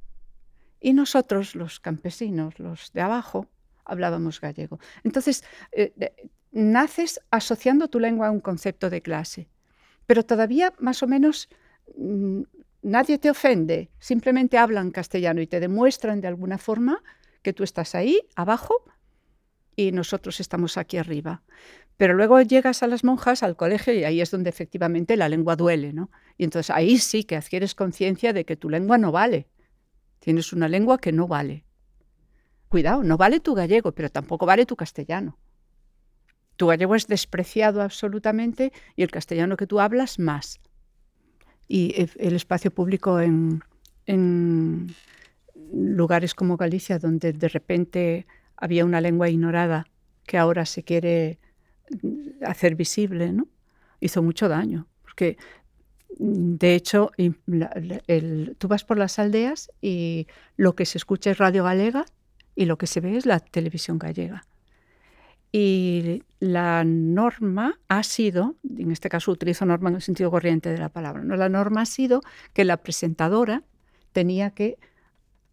Y 0.80 0.92
nosotros, 0.92 1.54
los 1.54 1.80
campesinos, 1.80 2.58
los 2.58 2.92
de 2.92 3.00
abajo, 3.00 3.46
hablábamos 3.84 4.40
gallego. 4.40 4.78
Entonces, 5.02 5.44
eh, 5.72 5.92
naces 6.52 7.20
asociando 7.30 7.88
tu 7.88 8.00
lengua 8.00 8.28
a 8.28 8.30
un 8.30 8.40
concepto 8.40 8.90
de 8.90 9.02
clase, 9.02 9.48
pero 10.06 10.24
todavía 10.24 10.72
más 10.78 11.02
o 11.02 11.06
menos 11.06 11.48
mm, 11.96 12.42
nadie 12.82 13.18
te 13.18 13.30
ofende, 13.30 13.90
simplemente 13.98 14.58
hablan 14.58 14.90
castellano 14.90 15.40
y 15.40 15.46
te 15.46 15.60
demuestran 15.60 16.20
de 16.20 16.28
alguna 16.28 16.58
forma 16.58 17.02
que 17.42 17.52
tú 17.52 17.64
estás 17.64 17.94
ahí, 17.94 18.20
abajo, 18.37 18.84
y 19.76 19.92
nosotros 19.92 20.40
estamos 20.40 20.76
aquí 20.76 20.96
arriba. 20.96 21.42
Pero 21.96 22.14
luego 22.14 22.40
llegas 22.42 22.82
a 22.82 22.87
las 22.87 23.04
monjas, 23.04 23.42
al 23.42 23.56
colegio, 23.56 23.94
y 23.94 24.04
ahí 24.04 24.20
es 24.20 24.30
donde 24.30 24.50
efectivamente 24.50 25.16
la 25.16 25.28
lengua 25.28 25.56
duele, 25.56 25.92
¿no? 25.92 26.10
Y 26.37 26.44
entonces 26.44 26.70
ahí 26.70 26.98
sí 26.98 27.24
que 27.24 27.37
adquieres 27.37 27.74
conciencia 27.74 28.32
de 28.32 28.44
que 28.44 28.56
tu 28.56 28.68
lengua 28.68 28.98
no 28.98 29.12
vale. 29.12 29.46
Tienes 30.18 30.52
una 30.52 30.68
lengua 30.68 30.98
que 30.98 31.12
no 31.12 31.28
vale. 31.28 31.64
Cuidado, 32.68 33.04
no 33.04 33.16
vale 33.16 33.40
tu 33.40 33.54
gallego, 33.54 33.92
pero 33.92 34.08
tampoco 34.10 34.46
vale 34.46 34.66
tu 34.66 34.74
castellano. 34.74 35.38
Tu 36.56 36.66
gallego 36.66 36.94
es 36.94 37.06
despreciado 37.06 37.82
absolutamente 37.82 38.72
y 38.96 39.02
el 39.02 39.10
castellano 39.10 39.56
que 39.56 39.66
tú 39.66 39.80
hablas 39.80 40.18
más. 40.18 40.60
Y 41.68 41.94
el 42.18 42.34
espacio 42.34 42.72
público 42.72 43.20
en, 43.20 43.62
en 44.06 44.94
lugares 45.72 46.34
como 46.34 46.56
Galicia, 46.56 46.98
donde 46.98 47.32
de 47.32 47.48
repente 47.48 48.26
había 48.56 48.84
una 48.84 49.00
lengua 49.00 49.28
ignorada 49.28 49.86
que 50.26 50.38
ahora 50.38 50.66
se 50.66 50.82
quiere 50.82 51.38
hacer 52.42 52.76
visible, 52.76 53.32
¿no? 53.32 53.48
Hizo 54.00 54.22
mucho 54.22 54.48
daño, 54.48 54.86
porque 55.02 55.36
De 56.16 56.74
hecho, 56.74 57.10
tú 58.58 58.68
vas 58.68 58.84
por 58.84 58.98
las 58.98 59.18
aldeas 59.18 59.70
y 59.80 60.26
lo 60.56 60.74
que 60.76 60.86
se 60.86 60.98
escucha 60.98 61.30
es 61.30 61.38
radio 61.38 61.64
galega 61.64 62.04
y 62.54 62.66
lo 62.66 62.78
que 62.78 62.86
se 62.86 63.00
ve 63.00 63.16
es 63.16 63.26
la 63.26 63.40
televisión 63.40 63.98
gallega. 63.98 64.44
Y 65.52 66.22
la 66.40 66.84
norma 66.84 67.78
ha 67.88 68.02
sido, 68.02 68.56
en 68.76 68.90
este 68.90 69.08
caso 69.08 69.30
utilizo 69.32 69.64
norma 69.66 69.88
en 69.88 69.96
el 69.96 70.02
sentido 70.02 70.30
corriente 70.30 70.70
de 70.70 70.78
la 70.78 70.88
palabra, 70.88 71.22
¿no? 71.24 71.36
la 71.36 71.48
norma 71.48 71.82
ha 71.82 71.86
sido 71.86 72.22
que 72.52 72.64
la 72.64 72.76
presentadora 72.78 73.62
tenía 74.12 74.50
que 74.50 74.78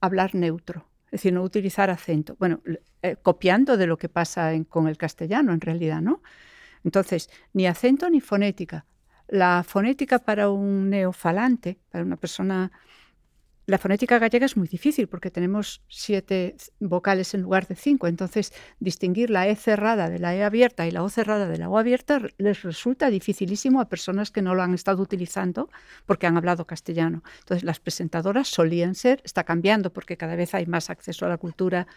hablar 0.01 0.33
neutro, 0.35 0.87
es 1.11 1.19
decir, 1.19 1.33
no 1.33 1.43
utilizar 1.43 1.89
acento. 1.89 2.37
Bueno, 2.39 2.61
eh, 3.01 3.17
copiando 3.21 3.75
de 3.75 3.85
lo 3.85 3.97
que 3.97 4.07
pasa 4.07 4.51
con 4.69 4.87
el 4.87 4.97
castellano 4.97 5.51
en 5.51 5.59
realidad, 5.59 6.01
¿no? 6.01 6.21
Entonces, 6.85 7.29
ni 7.53 7.67
acento 7.67 8.09
ni 8.09 8.21
fonética. 8.21 8.85
La 9.27 9.63
fonética 9.67 10.19
para 10.19 10.49
un 10.49 10.89
neofalante, 10.89 11.79
para 11.89 12.05
una 12.05 12.15
persona 12.15 12.71
la 13.67 13.77
fonética 13.77 14.17
gallega 14.17 14.45
es 14.45 14.57
muy 14.57 14.67
difícil 14.67 15.07
porque 15.07 15.29
tenemos 15.29 15.83
siete 15.87 16.55
vocales 16.79 17.33
en 17.33 17.41
lugar 17.41 17.67
de 17.67 17.75
cinco, 17.75 18.07
entonces 18.07 18.53
distinguir 18.79 19.29
la 19.29 19.47
E 19.47 19.55
cerrada 19.55 20.09
de 20.09 20.19
la 20.19 20.35
E 20.35 20.43
abierta 20.43 20.87
y 20.87 20.91
la 20.91 21.03
O 21.03 21.09
cerrada 21.09 21.47
de 21.47 21.57
la 21.57 21.69
O 21.69 21.77
abierta 21.77 22.21
les 22.37 22.63
resulta 22.63 23.09
dificilísimo 23.09 23.79
a 23.79 23.87
personas 23.87 24.31
que 24.31 24.41
no 24.41 24.55
lo 24.55 24.63
han 24.63 24.73
estado 24.73 25.03
utilizando 25.03 25.69
porque 26.05 26.25
han 26.25 26.37
hablado 26.37 26.65
castellano. 26.65 27.23
Entonces 27.39 27.63
las 27.63 27.79
presentadoras 27.79 28.47
solían 28.47 28.95
ser, 28.95 29.21
está 29.23 29.43
cambiando 29.43 29.93
porque 29.93 30.17
cada 30.17 30.35
vez 30.35 30.55
hay 30.55 30.65
más 30.65 30.89
acceso 30.89 31.25
a 31.25 31.29
la 31.29 31.37
cultura 31.37 31.87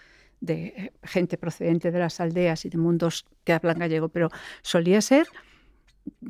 de 0.40 0.92
gente 1.03 1.38
procedente 1.38 1.90
de 1.90 1.98
las 1.98 2.20
aldeas 2.20 2.66
y 2.66 2.68
de 2.68 2.77
mundos 2.77 3.24
que 3.44 3.55
hablan 3.55 3.79
gallego, 3.79 4.11
pero 4.11 4.29
solía 4.62 5.00
ser 5.00 5.27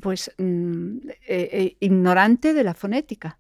pues 0.01 0.31
mm, 0.39 1.09
eh, 1.09 1.49
eh, 1.53 1.77
ignorante 1.81 2.55
de 2.55 2.63
la 2.63 2.75
fonética 2.75 3.39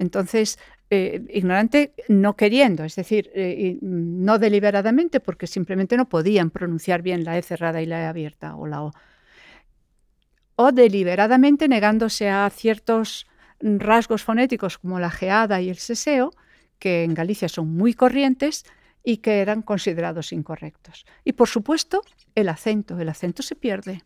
entonces, 0.00 0.58
eh, 0.88 1.22
ignorante 1.28 1.92
no 2.08 2.34
queriendo, 2.34 2.84
es 2.84 2.96
decir, 2.96 3.30
eh, 3.34 3.76
no 3.82 4.38
deliberadamente, 4.38 5.20
porque 5.20 5.46
simplemente 5.46 5.98
no 5.98 6.08
podían 6.08 6.48
pronunciar 6.48 7.02
bien 7.02 7.22
la 7.22 7.36
E 7.36 7.42
cerrada 7.42 7.82
y 7.82 7.86
la 7.86 8.00
E 8.00 8.06
abierta 8.06 8.56
o 8.56 8.66
la 8.66 8.82
O. 8.82 8.92
O 10.56 10.72
deliberadamente 10.72 11.68
negándose 11.68 12.30
a 12.30 12.48
ciertos 12.48 13.26
rasgos 13.60 14.22
fonéticos 14.24 14.78
como 14.78 14.98
la 14.98 15.10
geada 15.10 15.60
y 15.60 15.68
el 15.68 15.76
seseo, 15.76 16.32
que 16.78 17.04
en 17.04 17.12
Galicia 17.12 17.50
son 17.50 17.68
muy 17.68 17.92
corrientes 17.92 18.64
y 19.04 19.18
que 19.18 19.42
eran 19.42 19.60
considerados 19.60 20.32
incorrectos. 20.32 21.04
Y 21.24 21.34
por 21.34 21.48
supuesto, 21.48 22.00
el 22.34 22.48
acento. 22.48 22.98
El 22.98 23.10
acento 23.10 23.42
se 23.42 23.54
pierde. 23.54 24.02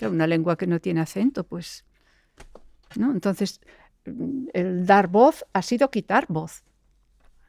Una 0.00 0.26
lengua 0.26 0.56
que 0.56 0.66
no 0.66 0.80
tiene 0.80 1.02
acento, 1.02 1.44
pues. 1.44 1.84
¿no? 2.96 3.12
Entonces, 3.12 3.60
el 4.04 4.86
dar 4.86 5.08
voz 5.08 5.44
ha 5.52 5.62
sido 5.62 5.90
quitar 5.90 6.26
voz, 6.28 6.62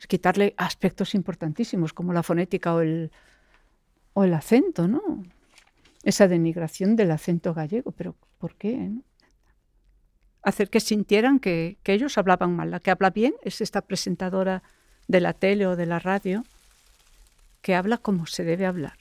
quitarle 0.07 0.53
aspectos 0.57 1.15
importantísimos 1.15 1.93
como 1.93 2.13
la 2.13 2.23
fonética 2.23 2.73
o 2.73 2.81
el, 2.81 3.11
o 4.13 4.23
el 4.23 4.33
acento, 4.33 4.87
¿no? 4.87 5.01
Esa 6.03 6.27
denigración 6.27 6.95
del 6.95 7.11
acento 7.11 7.53
gallego, 7.53 7.91
pero 7.91 8.15
¿por 8.37 8.55
qué? 8.55 8.91
Hacer 10.43 10.69
que 10.69 10.79
sintieran 10.79 11.39
que, 11.39 11.77
que 11.81 11.93
ellos 11.93 12.17
hablaban 12.17 12.55
mal. 12.55 12.69
La 12.69 12.79
que 12.79 12.91
habla 12.91 13.09
bien 13.09 13.33
es 13.43 13.61
esta 13.61 13.81
presentadora 13.81 14.61
de 15.07 15.21
la 15.21 15.33
tele 15.33 15.65
o 15.65 15.75
de 15.75 15.87
la 15.87 15.99
radio 15.99 16.43
que 17.61 17.73
habla 17.73 17.97
como 17.97 18.27
se 18.27 18.43
debe 18.43 18.67
hablar. 18.67 18.93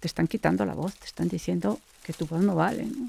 Te 0.00 0.06
están 0.06 0.26
quitando 0.26 0.66
la 0.66 0.74
voz, 0.74 0.94
te 0.96 1.06
están 1.06 1.28
diciendo 1.28 1.80
que 2.04 2.12
tu 2.12 2.26
voz 2.26 2.42
no 2.42 2.54
vale. 2.54 2.84
¿no? 2.84 3.08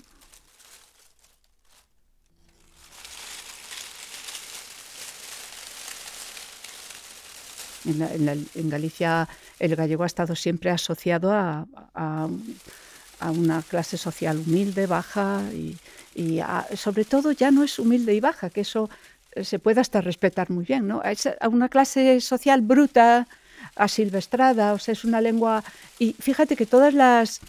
En, 7.85 8.69
Galicia 8.69 9.27
el 9.59 9.75
gallego 9.75 10.03
ha 10.03 10.07
estado 10.07 10.35
siempre 10.35 10.69
asociado 10.69 11.31
a, 11.31 11.65
una 13.21 13.61
clase 13.61 13.97
social 13.97 14.37
humilde, 14.37 14.87
baja 14.87 15.41
y, 15.53 15.77
sobre 16.75 17.05
todo 17.05 17.31
ya 17.31 17.51
no 17.51 17.63
es 17.63 17.77
humilde 17.79 18.13
y 18.15 18.19
baja, 18.19 18.49
que 18.49 18.61
eso 18.61 18.89
eh, 19.33 19.43
se 19.43 19.59
puede 19.59 19.79
hasta 19.79 20.01
respetar 20.01 20.49
muy 20.49 20.65
bien, 20.65 20.87
¿no? 20.87 21.03
Es 21.03 21.27
a 21.27 21.47
una 21.47 21.69
clase 21.69 22.19
social 22.19 22.61
bruta, 22.61 23.27
asilvestrada, 23.75 24.73
o 24.73 24.79
sea, 24.79 24.93
es 24.93 25.03
una 25.03 25.21
lengua... 25.21 25.63
Y 25.99 26.13
fíjate 26.19 26.55
que 26.55 26.65
todas 26.65 26.93
las 26.93 27.41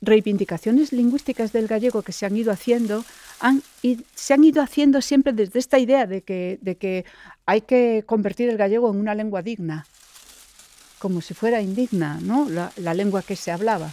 reivindicaciones 0.00 0.92
lingüísticas 0.92 1.52
del 1.52 1.66
gallego 1.66 2.02
que 2.02 2.12
se 2.12 2.26
han 2.26 2.36
ido 2.36 2.52
haciendo 2.52 3.04
y 3.82 4.04
se 4.14 4.34
han 4.34 4.44
ido 4.44 4.62
haciendo 4.62 5.00
siempre 5.00 5.32
desde 5.32 5.58
esta 5.58 5.78
idea 5.78 6.06
de 6.06 6.22
que, 6.22 6.58
de 6.60 6.76
que 6.76 7.04
hay 7.46 7.62
que 7.62 8.04
convertir 8.06 8.48
el 8.48 8.56
gallego 8.56 8.90
en 8.90 8.98
una 8.98 9.14
lengua 9.14 9.42
digna, 9.42 9.86
como 10.98 11.20
si 11.20 11.34
fuera 11.34 11.62
indigna, 11.62 12.20
¿no? 12.20 12.48
la, 12.48 12.94
lengua 12.94 13.22
que 13.22 13.36
se 13.36 13.50
hablaba. 13.50 13.90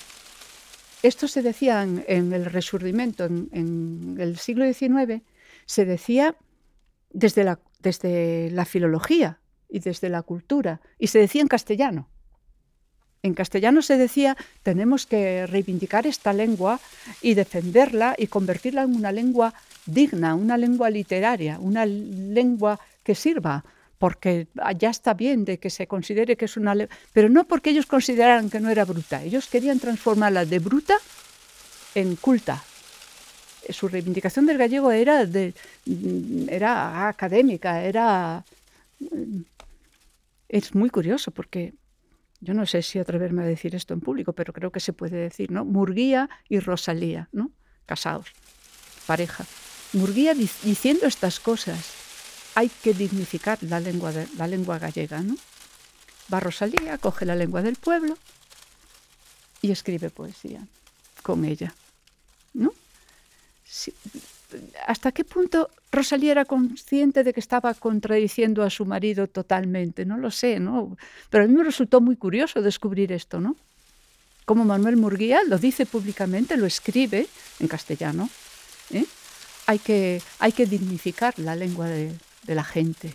Esto 1.03 1.27
se 1.27 1.41
decía 1.41 1.83
en, 1.83 2.33
el 2.33 2.45
Resurgimiento, 2.45 3.25
en, 3.25 4.17
el 4.19 4.37
siglo 4.37 4.65
XIX, 4.65 5.21
se 5.65 5.85
decía 5.85 6.35
desde 7.11 7.43
la, 7.43 7.59
desde 7.79 8.51
la 8.51 8.65
filología 8.65 9.39
y 9.69 9.79
desde 9.79 10.09
la 10.09 10.23
cultura, 10.23 10.81
y 10.99 11.07
se 11.07 11.19
decía 11.19 11.41
en 11.41 11.47
castellano. 11.47 12.09
En 13.27 13.33
castellano 13.33 13.81
se 13.81 13.97
decía, 13.97 14.37
tenemos 14.63 15.05
que 15.05 15.45
reivindicar 15.47 16.07
esta 16.07 16.31
lengua 16.31 16.79
y 17.21 17.33
defenderla 17.33 18.15
y 18.17 18.27
convertirla 18.27 18.83
en 18.83 18.95
una 18.95 19.11
lengua 19.11 19.53
digna, 19.85 20.33
una 20.33 20.57
lengua 20.57 20.89
literaria, 20.89 21.59
una 21.59 21.85
lengua 21.85 22.79
que 23.03 23.15
sirva, 23.15 23.65
porque 23.99 24.47
ya 24.79 24.89
está 24.89 25.13
bien 25.13 25.43
de 25.43 25.59
que 25.59 25.69
se 25.69 25.87
considere 25.87 26.37
que 26.37 26.45
es 26.45 26.55
una 26.55 26.73
lengua, 26.73 26.95
pero 27.11 27.27
no 27.29 27.43
porque 27.43 27.71
ellos 27.71 27.85
consideraran 27.85 28.49
que 28.49 28.61
no 28.61 28.69
era 28.69 28.85
bruta, 28.85 29.21
ellos 29.23 29.47
querían 29.47 29.79
transformarla 29.79 30.45
de 30.45 30.59
bruta 30.59 30.95
en 31.95 32.15
culta. 32.15 32.63
Su 33.69 33.89
reivindicación 33.89 34.45
del 34.45 34.57
gallego 34.57 34.91
era, 34.93 35.25
de, 35.25 35.53
era 36.47 37.09
académica, 37.09 37.83
era... 37.83 38.45
Es 40.47 40.73
muy 40.73 40.89
curioso 40.89 41.31
porque 41.31 41.73
yo 42.39 42.53
no 42.53 42.65
sé 42.65 42.81
si 42.81 42.99
atreverme 42.99 43.43
a 43.43 43.45
decir 43.45 43.75
esto 43.75 43.93
en 43.93 44.01
público, 44.01 44.33
pero 44.33 44.53
creo 44.53 44.71
que 44.71 44.79
se 44.79 44.93
puede 44.93 45.17
decir, 45.17 45.51
¿no? 45.51 45.65
Murguía 45.65 46.29
y 46.49 46.59
Rosalía, 46.59 47.29
¿no? 47.31 47.51
Casados, 47.85 48.31
pareja. 49.05 49.45
Murguía 49.93 50.33
diciendo 50.33 51.07
estas 51.07 51.39
cosas. 51.39 51.93
Hay 52.55 52.69
que 52.69 52.93
dignificar 52.93 53.59
la 53.61 53.79
lengua, 53.79 54.11
la 54.37 54.47
lengua 54.47 54.79
gallega, 54.79 55.21
¿no? 55.21 55.35
Va 56.33 56.39
Rosalía, 56.39 56.97
coge 56.97 57.25
la 57.25 57.35
lengua 57.35 57.61
del 57.61 57.75
pueblo 57.75 58.17
y 59.61 59.71
escribe 59.71 60.09
poesía 60.09 60.65
con 61.23 61.45
ella, 61.45 61.73
¿no? 62.53 62.73
¿Hasta 64.85 65.11
qué 65.11 65.25
punto 65.25 65.69
Rosalía 65.91 66.31
era 66.31 66.45
consciente 66.45 67.23
de 67.23 67.33
que 67.33 67.39
estaba 67.39 67.73
contradiciendo 67.73 68.63
a 68.63 68.69
su 68.69 68.85
marido 68.85 69.27
totalmente? 69.27 70.05
No 70.05 70.17
lo 70.17 70.31
sé, 70.31 70.59
¿no? 70.59 70.95
Pero 71.29 71.43
a 71.43 71.47
mí 71.47 71.53
me 71.53 71.63
resultó 71.63 71.99
muy 71.99 72.15
curioso 72.15 72.61
descubrir 72.61 73.11
esto, 73.11 73.39
¿no? 73.39 73.55
Como 74.45 74.63
Manuel 74.63 74.95
Murguía 74.95 75.41
lo 75.45 75.57
dice 75.57 75.85
públicamente, 75.85 76.55
lo 76.55 76.65
escribe 76.65 77.27
en 77.59 77.67
castellano. 77.67 78.29
¿eh? 78.91 79.05
Hay, 79.65 79.79
que, 79.79 80.21
hay 80.39 80.53
que 80.53 80.65
dignificar 80.65 81.37
la 81.37 81.53
lengua 81.53 81.87
de, 81.87 82.15
la 82.45 82.63
gente, 82.63 83.13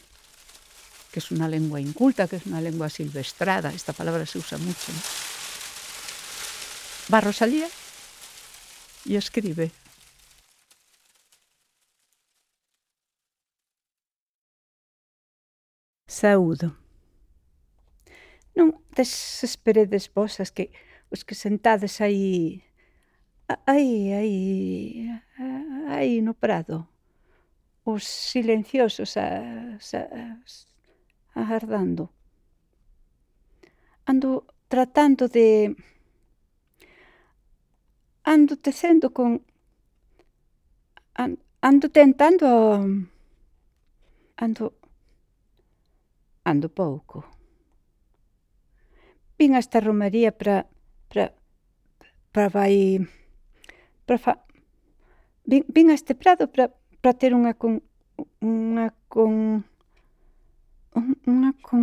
que 1.11 1.21
es 1.21 1.31
una 1.31 1.49
lengua 1.49 1.81
inculta, 1.81 2.29
que 2.29 2.37
es 2.37 2.45
una 2.45 2.61
lengua 2.61 2.91
silvestrada. 2.91 3.73
Esta 3.73 3.95
palabra 3.95 4.27
se 4.27 4.39
usa 4.39 4.59
mucho. 4.59 4.93
Va 7.13 7.23
Rosalía 7.23 7.69
y 9.07 9.17
escribe 9.17 9.71
saúdo. 16.13 16.77
Non 18.53 18.77
desesperedes 18.93 20.13
vos 20.13 20.37
as 20.45 20.53
que 20.53 20.69
os 21.09 21.25
que 21.25 21.35
sentades 21.35 22.01
aí 22.05 22.61
aí 23.65 24.13
aí 24.13 25.09
aí 25.89 26.21
no 26.21 26.35
prado 26.37 26.93
os 27.85 28.05
silenciosos 28.05 29.17
as, 29.17 29.95
as, 29.95 30.67
agardando. 31.35 32.11
Ando 34.07 34.45
tratando 34.69 35.29
de 35.29 35.75
ando 38.25 38.57
tecendo 38.57 39.11
con 39.11 39.43
ando 41.63 41.89
tentando 41.89 42.47
ando 44.37 44.82
ando 46.45 46.69
pouco. 46.69 47.25
Vin 49.39 49.55
a 49.55 49.59
esta 49.59 49.81
romaría 49.81 50.31
para 50.33 50.67
para 51.09 51.35
para 52.33 52.49
vai 52.49 53.07
para 54.07 54.19
fa, 54.19 54.45
vin, 55.45 55.65
vin 55.69 55.91
a 55.91 55.95
este 55.95 56.15
prado 56.15 56.51
para 56.53 56.71
para 57.01 57.19
ter 57.19 57.35
unha 57.35 57.55
con 57.55 57.83
unha 58.43 58.95
con 59.09 59.65
unha 61.27 61.53
con 61.63 61.83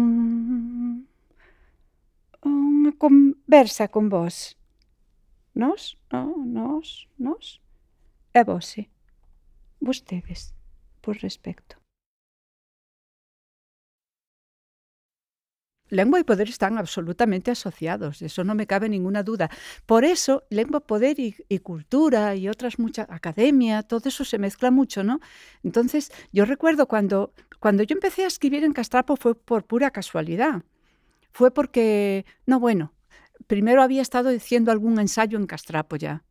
unha 2.46 2.92
conversa 2.96 3.88
con 3.88 4.10
vos. 4.10 4.56
Nos, 5.54 5.98
no, 6.12 6.38
nos, 6.46 7.10
nos. 7.18 7.60
E 8.32 8.44
vos, 8.44 8.66
sí. 8.66 8.88
Vostedes, 9.82 10.54
por 11.02 11.18
respecto. 11.18 11.79
Lengua 15.90 16.20
y 16.20 16.24
poder 16.24 16.50
están 16.50 16.78
absolutamente 16.78 17.52
asociados, 17.52 18.22
eso 18.22 18.44
no 18.44 18.56
me 18.56 18.68
cabe 18.68 18.90
ninguna 18.90 19.24
duda. 19.24 19.50
Por 19.86 20.06
eso, 20.06 20.44
lengua, 20.50 20.80
poder 20.80 21.20
y, 21.20 21.60
cultura 21.60 22.36
y 22.36 22.48
otras 22.48 22.80
muchas, 22.80 23.08
academia, 23.10 23.84
todo 23.84 24.08
eso 24.08 24.24
se 24.24 24.38
mezcla 24.38 24.72
mucho, 24.72 25.04
¿no? 25.04 25.20
Entonces, 25.64 26.12
yo 26.32 26.46
recuerdo 26.46 26.88
cuando, 26.88 27.34
cuando 27.60 27.84
yo 27.84 27.96
empecé 27.96 28.24
a 28.24 28.28
escribir 28.28 28.64
en 28.64 28.74
Castrapo 28.74 29.16
fue 29.16 29.36
por 29.36 29.66
pura 29.66 29.92
casualidad. 29.92 30.64
Fue 31.32 31.52
porque, 31.52 32.26
no, 32.46 32.60
bueno, 32.60 32.94
primero 33.48 33.82
había 33.82 34.02
estado 34.02 34.30
diciendo 34.30 34.72
algún 34.72 35.00
ensayo 35.00 35.38
en 35.38 35.48
Castrapo 35.48 35.96
ya, 35.96 36.24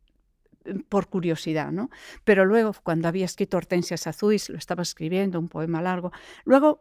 por 0.89 1.07
curiosidad, 1.07 1.71
¿no? 1.71 1.89
Pero 2.23 2.45
luego, 2.45 2.73
cuando 2.83 3.07
había 3.07 3.25
escrito 3.25 3.57
Hortensias 3.57 4.07
Azuis, 4.07 4.49
lo 4.49 4.57
estaba 4.57 4.83
escribiendo, 4.83 5.39
un 5.39 5.49
poema 5.49 5.81
largo. 5.81 6.11
Luego 6.45 6.79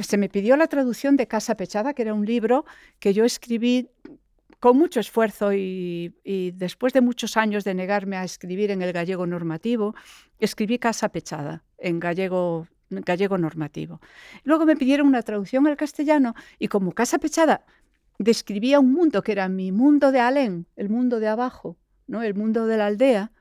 se 0.00 0.16
me 0.16 0.28
pidió 0.28 0.56
la 0.56 0.66
traducción 0.66 1.16
de 1.16 1.26
Casa 1.26 1.56
Pechada, 1.56 1.94
que 1.94 2.02
era 2.02 2.14
un 2.14 2.24
libro 2.24 2.64
que 2.98 3.12
yo 3.12 3.24
escribí 3.24 3.90
con 4.60 4.78
mucho 4.78 5.00
esfuerzo 5.00 5.52
y, 5.52 6.14
después 6.54 6.92
de 6.92 7.00
muchos 7.00 7.36
años 7.36 7.64
de 7.64 7.74
negarme 7.74 8.16
a 8.16 8.24
escribir 8.24 8.70
en 8.70 8.82
el 8.82 8.92
gallego 8.92 9.26
normativo, 9.26 9.94
escribí 10.38 10.78
Casa 10.78 11.10
Pechada 11.10 11.62
en 11.78 12.00
gallego, 12.00 12.66
gallego 12.90 13.36
normativo. 13.38 14.00
Luego 14.44 14.64
me 14.64 14.76
pidieron 14.76 15.06
una 15.06 15.22
traducción 15.22 15.66
al 15.66 15.76
castellano 15.76 16.34
y 16.58 16.68
como 16.68 16.92
Casa 16.92 17.18
Pechada 17.18 17.64
describía 18.18 18.80
un 18.80 18.92
mundo 18.92 19.22
que 19.22 19.32
era 19.32 19.48
mi 19.48 19.72
mundo 19.72 20.10
de 20.10 20.20
Alén, 20.20 20.66
el 20.76 20.88
mundo 20.88 21.20
de 21.20 21.28
abajo, 21.28 21.76
¿no? 22.06 22.22
el 22.22 22.34
mundo 22.34 22.66
de 22.66 22.78
la 22.78 22.86
aldea, 22.86 23.32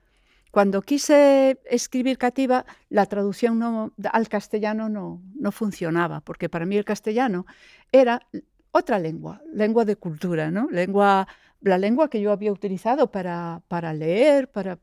cuando 0.55 0.81
quise 0.81 1.59
escribir 1.65 2.17
Cativa, 2.17 2.65
la 2.87 3.07
traducción 3.07 3.91
al 4.09 4.29
castellano 4.29 4.87
no, 4.87 5.21
no, 5.37 5.51
funcionaba, 5.51 6.21
porque 6.21 6.47
para 6.47 6.65
mí 6.65 6.77
el 6.77 6.85
castellano 6.85 7.45
era 7.91 8.25
otra 8.71 8.97
lengua, 8.97 9.41
lengua 9.51 9.83
de 9.83 9.97
cultura, 9.97 10.51
¿no? 10.51 10.69
lengua, 10.71 11.27
la 11.59 11.77
lengua 11.77 12.09
que 12.09 12.21
yo 12.21 12.31
había 12.31 12.53
utilizado 12.53 13.11
para, 13.11 13.63
para 13.67 13.93
leer, 13.93 14.49
para, 14.49 14.79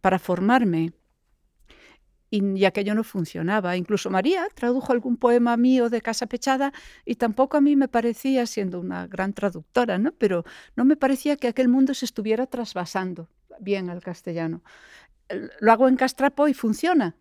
para 0.00 0.20
formarme. 0.20 0.92
Y, 2.30 2.56
y, 2.56 2.64
aquello 2.64 2.94
no 2.94 3.02
funcionaba. 3.02 3.76
Incluso 3.76 4.10
María 4.10 4.46
tradujo 4.54 4.92
algún 4.92 5.16
poema 5.16 5.56
mío 5.56 5.90
de 5.90 6.00
Casa 6.00 6.26
Pechada 6.26 6.72
y 7.04 7.16
tampoco 7.16 7.56
a 7.56 7.60
mí 7.60 7.74
me 7.74 7.88
parecía, 7.88 8.46
siendo 8.46 8.78
una 8.78 9.08
gran 9.08 9.32
traductora, 9.32 9.98
¿no? 9.98 10.12
pero 10.12 10.44
no 10.76 10.84
me 10.84 10.94
parecía 10.94 11.34
que 11.34 11.48
aquel 11.48 11.66
mundo 11.66 11.92
se 11.92 12.04
estuviera 12.04 12.46
trasvasando 12.46 13.28
bien 13.58 13.90
al 13.90 14.00
castellano 14.00 14.62
lo 15.60 15.72
hago 15.72 15.88
en 15.88 15.96
Castrapo 15.96 16.48
y 16.48 16.54
funciona. 16.54 17.16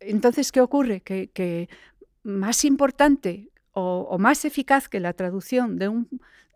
Entonces, 0.00 0.52
¿qué 0.52 0.60
ocurre? 0.60 1.00
Que, 1.00 1.68
más 2.22 2.64
importante 2.64 3.50
o, 3.72 4.18
más 4.18 4.44
eficaz 4.44 4.88
que 4.88 5.00
la 5.00 5.12
traducción 5.12 5.78
de 5.78 5.88
un, 5.88 6.08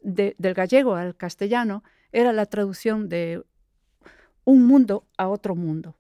de, 0.03 0.35
del 0.39 0.55
gallego 0.55 0.95
al 0.95 1.17
castellano 1.17 1.85
era 2.13 2.33
la 2.33 2.47
traducción 2.47 3.09
de 3.09 3.45
un 4.45 4.67
mundo 4.67 5.07
a 5.17 5.29
otro 5.29 5.55
mundo. 5.55 5.97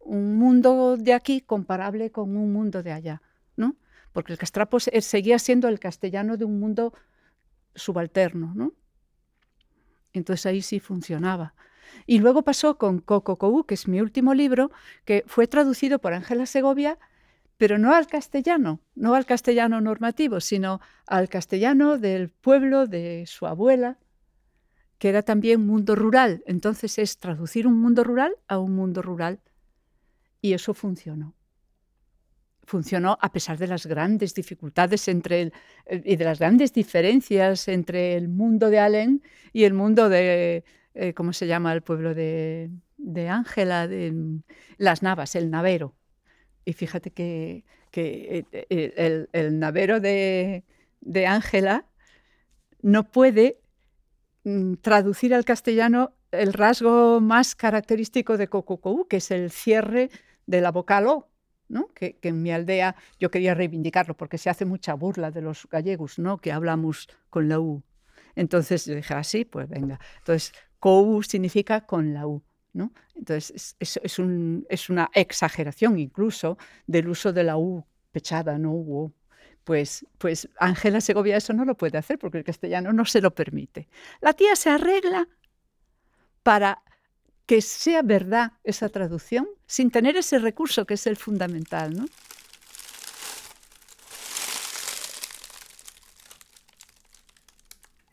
Un 0.00 0.36
mundo 0.36 0.96
de 0.96 1.12
aquí 1.12 1.40
comparable 1.40 2.10
con 2.10 2.36
un 2.36 2.52
mundo 2.52 2.82
de 2.82 2.92
allá, 2.92 3.22
¿no? 3.56 3.76
Porque 4.12 4.32
el 4.32 4.38
castrapo 4.38 4.80
seguía 4.80 5.38
siendo 5.38 5.68
el 5.68 5.78
castellano 5.78 6.36
de 6.36 6.44
un 6.44 6.60
mundo 6.60 6.94
subalterno, 7.74 8.52
¿no? 8.54 8.72
Entonces 10.12 10.46
ahí 10.46 10.62
sí 10.62 10.80
funcionaba. 10.80 11.54
Y 12.06 12.18
luego 12.18 12.42
pasó 12.42 12.78
con 12.78 12.98
Coco 12.98 13.64
que 13.66 13.74
es 13.74 13.88
mi 13.88 14.00
último 14.00 14.34
libro, 14.34 14.70
que 15.04 15.24
fue 15.26 15.46
traducido 15.46 15.98
por 15.98 16.12
Ángela 16.12 16.46
Segovia, 16.46 16.98
pero 17.56 17.78
no 17.78 17.94
al 17.94 18.06
castellano, 18.06 18.80
no 18.94 19.14
al 19.14 19.26
castellano 19.26 19.80
normativo, 19.80 20.40
sino 20.40 20.80
al 21.06 21.28
castellano 21.28 21.98
del 21.98 22.28
pueblo 22.28 22.86
de 22.86 23.24
su 23.26 23.46
abuela, 23.46 23.98
que 24.98 25.08
era 25.08 25.22
también 25.22 25.66
mundo 25.66 25.94
rural. 25.94 26.42
Entonces 26.46 26.98
es 26.98 27.18
traducir 27.18 27.66
un 27.66 27.78
mundo 27.80 28.04
rural 28.04 28.36
a 28.48 28.58
un 28.58 28.74
mundo 28.74 29.02
rural. 29.02 29.40
Y 30.40 30.52
eso 30.52 30.74
funcionó. 30.74 31.34
Funcionó 32.64 33.18
a 33.20 33.30
pesar 33.30 33.58
de 33.58 33.66
las 33.66 33.86
grandes 33.86 34.34
dificultades 34.34 35.06
entre 35.08 35.42
el, 35.42 35.52
y 36.04 36.16
de 36.16 36.24
las 36.24 36.38
grandes 36.38 36.72
diferencias 36.72 37.68
entre 37.68 38.16
el 38.16 38.28
mundo 38.28 38.70
de 38.70 38.78
Allen 38.78 39.22
y 39.52 39.64
el 39.64 39.74
mundo 39.74 40.08
de, 40.08 40.64
eh, 40.94 41.14
¿cómo 41.14 41.32
se 41.32 41.46
llama 41.46 41.72
el 41.72 41.82
pueblo 41.82 42.14
de 42.14 42.70
Ángela? 43.28 43.88
De, 43.88 44.10
de, 44.10 44.40
Las 44.78 45.02
Navas, 45.02 45.34
el 45.34 45.50
Navero. 45.50 45.94
Y 46.64 46.72
fíjate 46.72 47.10
que, 47.10 47.64
que 47.90 48.46
eh, 48.52 49.26
el, 49.32 49.58
navero 49.58 50.00
de 50.00 50.62
Ángela 51.26 51.86
no 52.82 53.04
puede 53.10 53.60
mm, 54.44 54.74
traducir 54.74 55.34
al 55.34 55.44
castellano 55.44 56.14
el 56.32 56.52
rasgo 56.52 57.20
más 57.20 57.54
característico 57.54 58.36
de 58.36 58.48
Cococou, 58.48 59.06
que 59.08 59.18
es 59.18 59.30
el 59.30 59.50
cierre 59.50 60.10
de 60.46 60.60
la 60.60 60.70
vocal 60.70 61.06
O, 61.06 61.30
¿no? 61.68 61.88
Que, 61.94 62.16
que, 62.16 62.28
en 62.28 62.42
mi 62.42 62.50
aldea 62.50 62.96
yo 63.18 63.30
quería 63.30 63.54
reivindicarlo 63.54 64.16
porque 64.16 64.38
se 64.38 64.50
hace 64.50 64.64
mucha 64.64 64.94
burla 64.94 65.30
de 65.30 65.42
los 65.42 65.68
gallegos, 65.70 66.18
¿no? 66.18 66.38
que 66.38 66.52
hablamos 66.52 67.08
con 67.30 67.48
la 67.48 67.60
U. 67.60 67.82
Entonces 68.34 68.84
yo 68.86 68.94
dije, 68.94 69.14
así, 69.14 69.42
ah, 69.46 69.48
pues 69.50 69.68
venga. 69.68 70.00
Entonces, 70.18 70.52
COU 70.84 71.22
significa 71.22 71.86
con 71.86 72.12
la 72.12 72.26
U. 72.26 72.42
¿no? 72.74 72.92
Entonces, 73.14 73.74
es, 73.78 73.98
es, 74.02 74.18
un, 74.18 74.66
es, 74.68 74.90
una 74.90 75.08
exageración 75.14 75.98
incluso 75.98 76.58
del 76.86 77.08
uso 77.08 77.32
de 77.32 77.42
la 77.42 77.56
U 77.56 77.86
pechada, 78.12 78.58
no 78.58 78.72
U. 78.72 79.14
Pues, 79.64 80.04
pues 80.18 80.46
Ángela 80.58 81.00
Segovia 81.00 81.38
eso 81.38 81.54
no 81.54 81.64
lo 81.64 81.74
puede 81.74 81.96
hacer 81.96 82.18
porque 82.18 82.36
el 82.36 82.44
castellano 82.44 82.92
no 82.92 83.06
se 83.06 83.22
lo 83.22 83.34
permite. 83.34 83.88
La 84.20 84.34
tía 84.34 84.54
se 84.56 84.68
arregla 84.68 85.26
para 86.42 86.82
que 87.46 87.62
sea 87.62 88.02
verdad 88.02 88.52
esa 88.62 88.90
traducción 88.90 89.48
sin 89.66 89.90
tener 89.90 90.18
ese 90.18 90.38
recurso 90.38 90.84
que 90.84 90.94
es 90.94 91.06
el 91.06 91.16
fundamental. 91.16 91.96
¿no? 91.96 92.04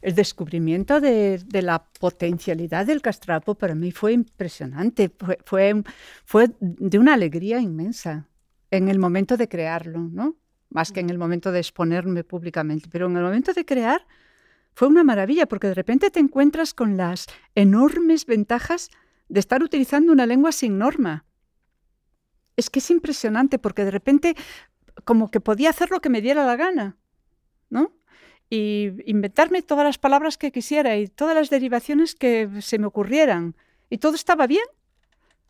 El 0.01 0.15
descubrimiento 0.15 0.99
de, 0.99 1.43
la 1.51 1.85
potencialidad 1.99 2.85
del 2.85 3.01
castrapo 3.01 3.55
para 3.55 3.75
mí 3.75 3.91
fue 3.91 4.13
impresionante, 4.13 5.11
fue, 5.45 5.83
fue, 6.25 6.51
de 6.59 6.99
una 6.99 7.13
alegría 7.13 7.59
inmensa 7.59 8.27
en 8.71 8.87
el 8.87 8.99
momento 8.99 9.37
de 9.37 9.47
crearlo, 9.47 9.99
¿no? 9.99 10.35
Más 10.69 10.91
que 10.91 11.01
en 11.01 11.09
el 11.09 11.17
momento 11.17 11.51
de 11.51 11.59
exponerme 11.59 12.23
públicamente, 12.23 12.87
pero 12.89 13.07
en 13.07 13.17
el 13.17 13.23
momento 13.23 13.53
de 13.53 13.65
crear 13.65 14.07
fue 14.73 14.87
una 14.87 15.03
maravilla 15.03 15.45
porque 15.45 15.67
de 15.67 15.73
repente 15.73 16.09
te 16.09 16.19
encuentras 16.19 16.73
con 16.73 16.97
las 16.97 17.27
enormes 17.55 18.25
ventajas 18.25 18.89
de 19.27 19.39
estar 19.39 19.61
utilizando 19.61 20.11
una 20.11 20.25
lengua 20.25 20.51
sin 20.51 20.77
norma. 20.77 21.25
Es 22.55 22.69
que 22.69 22.79
es 22.79 22.89
impresionante 22.89 23.59
porque 23.59 23.85
de 23.85 23.91
repente 23.91 24.35
como 25.03 25.29
que 25.29 25.39
podía 25.41 25.69
hacer 25.69 25.91
lo 25.91 25.99
que 25.99 26.09
me 26.09 26.21
diera 26.21 26.45
la 26.45 26.55
gana, 26.55 26.97
¿no? 27.69 27.93
Y 28.51 28.91
inventarme 29.09 29.61
todas 29.61 29.85
las 29.85 29.97
palabras 29.97 30.37
que 30.37 30.51
quisiera 30.51 30.97
y 30.97 31.07
todas 31.07 31.33
las 31.33 31.49
derivaciones 31.49 32.15
que 32.15 32.49
se 32.59 32.79
me 32.79 32.85
ocurrieran. 32.85 33.55
Y 33.89 33.97
todo 33.99 34.15
estaba 34.15 34.45
bien. 34.45 34.65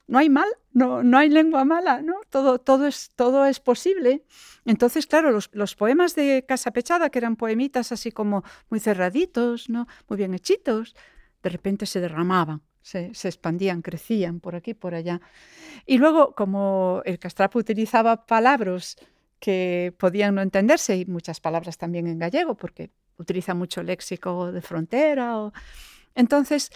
No 0.08 0.20
hay 0.20 0.30
mal, 0.30 0.48
no, 0.72 1.02
no 1.02 1.18
hay 1.18 1.30
lengua 1.30 1.66
mala, 1.66 2.04
¿no? 2.04 2.14
Todo, 2.30 2.60
todo, 2.60 2.86
es, 2.86 3.10
todo 3.16 3.46
es 3.46 3.60
posible. 3.60 4.24
Entonces, 4.66 5.08
claro, 5.08 5.32
los, 5.32 5.50
los, 5.54 5.76
poemas 5.76 6.14
de 6.14 6.46
Casa 6.48 6.70
Pechada, 6.72 7.10
que 7.10 7.18
eran 7.18 7.38
poemitas 7.38 7.92
así 7.92 8.12
como 8.12 8.44
muy 8.70 8.80
cerraditos, 8.80 9.68
¿no? 9.68 9.88
Muy 10.08 10.18
bien 10.18 10.36
hechitos, 10.36 10.96
de 11.42 11.50
repente 11.50 11.88
se 11.88 12.02
derramaban, 12.02 12.62
se, 12.84 13.16
se 13.16 13.30
expandían, 13.30 13.82
crecían 13.82 14.42
por 14.42 14.56
aquí, 14.56 14.76
por 14.76 14.94
allá. 14.94 15.22
Y 15.88 15.98
luego, 15.98 16.36
como 16.36 17.02
el 17.06 17.18
castrapo 17.18 17.58
utilizaba 17.58 18.28
palabras 18.28 18.98
que 19.42 19.94
podían 19.98 20.36
no 20.36 20.42
entenderse 20.42 20.96
y 20.96 21.06
muchas 21.06 21.42
palabras 21.42 21.78
también 21.78 22.08
en 22.08 22.20
gallego, 22.20 22.56
porque 22.56 22.92
utiliza 23.18 23.54
mucho 23.56 23.82
léxico 23.84 24.52
de 24.52 24.62
frontera. 24.62 25.40
O... 25.40 25.52
Entonces, 26.14 26.72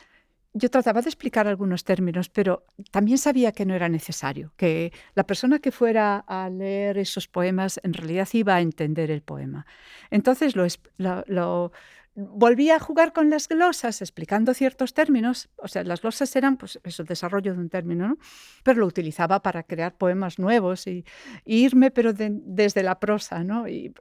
yo 0.52 0.70
trataba 0.70 1.02
de 1.02 1.10
explicar 1.10 1.48
algunos 1.48 1.84
términos, 1.84 2.30
pero 2.30 2.66
también 2.90 3.20
sabía 3.20 3.52
que 3.52 3.66
no 3.66 3.76
era 3.76 3.88
necesario, 3.88 4.52
que 4.58 4.92
la 5.14 5.26
persona 5.28 5.60
que 5.60 5.72
fuera 5.72 6.24
a 6.28 6.50
leer 6.50 6.98
esos 6.98 7.28
poemas 7.28 7.80
en 7.84 7.94
realidad 7.94 8.28
iba 8.34 8.56
a 8.56 8.62
entender 8.62 9.12
el 9.12 9.22
poema. 9.22 9.68
Entonces 10.10 10.56
lo, 10.56 10.66
lo, 10.98 11.72
lo, 12.16 12.26
volvía 12.28 12.76
a 12.76 12.80
jugar 12.80 13.14
con 13.14 13.30
las 13.30 13.48
glosas 13.48 14.02
explicando 14.02 14.54
ciertos 14.54 14.94
términos, 14.94 15.50
o 15.58 15.68
sea, 15.68 15.84
las 15.84 16.02
glosas 16.02 16.36
eran 16.36 16.58
pues 16.58 16.80
eso, 16.84 17.04
el 17.04 17.08
desarrollo 17.08 17.54
de 17.54 17.60
un 17.60 17.70
término, 17.70 18.08
¿no? 18.08 18.18
pero 18.64 18.80
lo 18.80 18.88
utilizaba 18.88 19.42
para 19.42 19.64
crear 19.64 19.96
poemas 19.96 20.40
nuevos 20.40 20.88
y, 20.88 21.06
irme, 21.46 21.92
pero 21.92 22.14
desde 22.14 22.84
la 22.84 23.00
prosa, 23.00 23.44
¿no? 23.44 23.68
Y, 23.68 23.94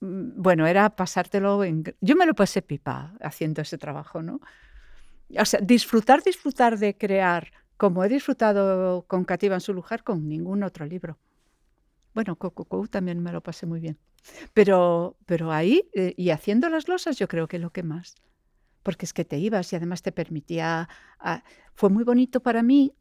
mm, 0.00 0.42
bueno, 0.42 0.66
era 0.66 0.90
pasártelo 0.90 1.64
en... 1.64 1.84
Yo 2.00 2.16
me 2.16 2.26
lo 2.26 2.34
pasé 2.34 2.62
pipa 2.62 3.14
haciendo 3.20 3.62
ese 3.62 3.78
trabajo, 3.78 4.22
¿no? 4.22 4.40
O 5.38 5.44
sea, 5.44 5.60
disfrutar, 5.60 6.22
disfrutar 6.22 6.78
de 6.78 6.96
crear, 6.96 7.52
como 7.76 8.04
he 8.04 8.08
disfrutado 8.08 9.04
con 9.06 9.24
Cativa 9.24 9.54
en 9.54 9.60
su 9.60 9.74
lugar, 9.74 10.02
con 10.02 10.28
ningún 10.28 10.62
otro 10.62 10.86
libro. 10.86 11.18
Bueno, 12.18 12.34
Coco 12.34 12.84
también 12.88 13.22
me 13.22 13.30
lo 13.30 13.40
pasé 13.40 13.64
muy 13.64 13.78
bien. 13.78 13.96
Pero, 14.52 15.16
pero 15.24 15.52
ahí, 15.52 15.88
eh, 15.94 16.14
y 16.16 16.30
haciendo 16.30 16.68
las 16.68 16.88
losas, 16.88 17.16
yo 17.16 17.28
creo 17.28 17.46
que 17.46 17.60
lo 17.60 17.70
que 17.70 17.84
más. 17.84 18.16
Porque 18.82 19.06
es 19.06 19.12
que 19.12 19.24
te 19.24 19.38
ibas 19.38 19.72
y 19.72 19.76
además 19.76 20.02
te 20.02 20.10
permitía. 20.10 20.88
Ah, 21.20 21.44
fue 21.74 21.90
muy 21.90 22.02
bonito 22.02 22.40
para 22.40 22.64
mí, 22.64 22.92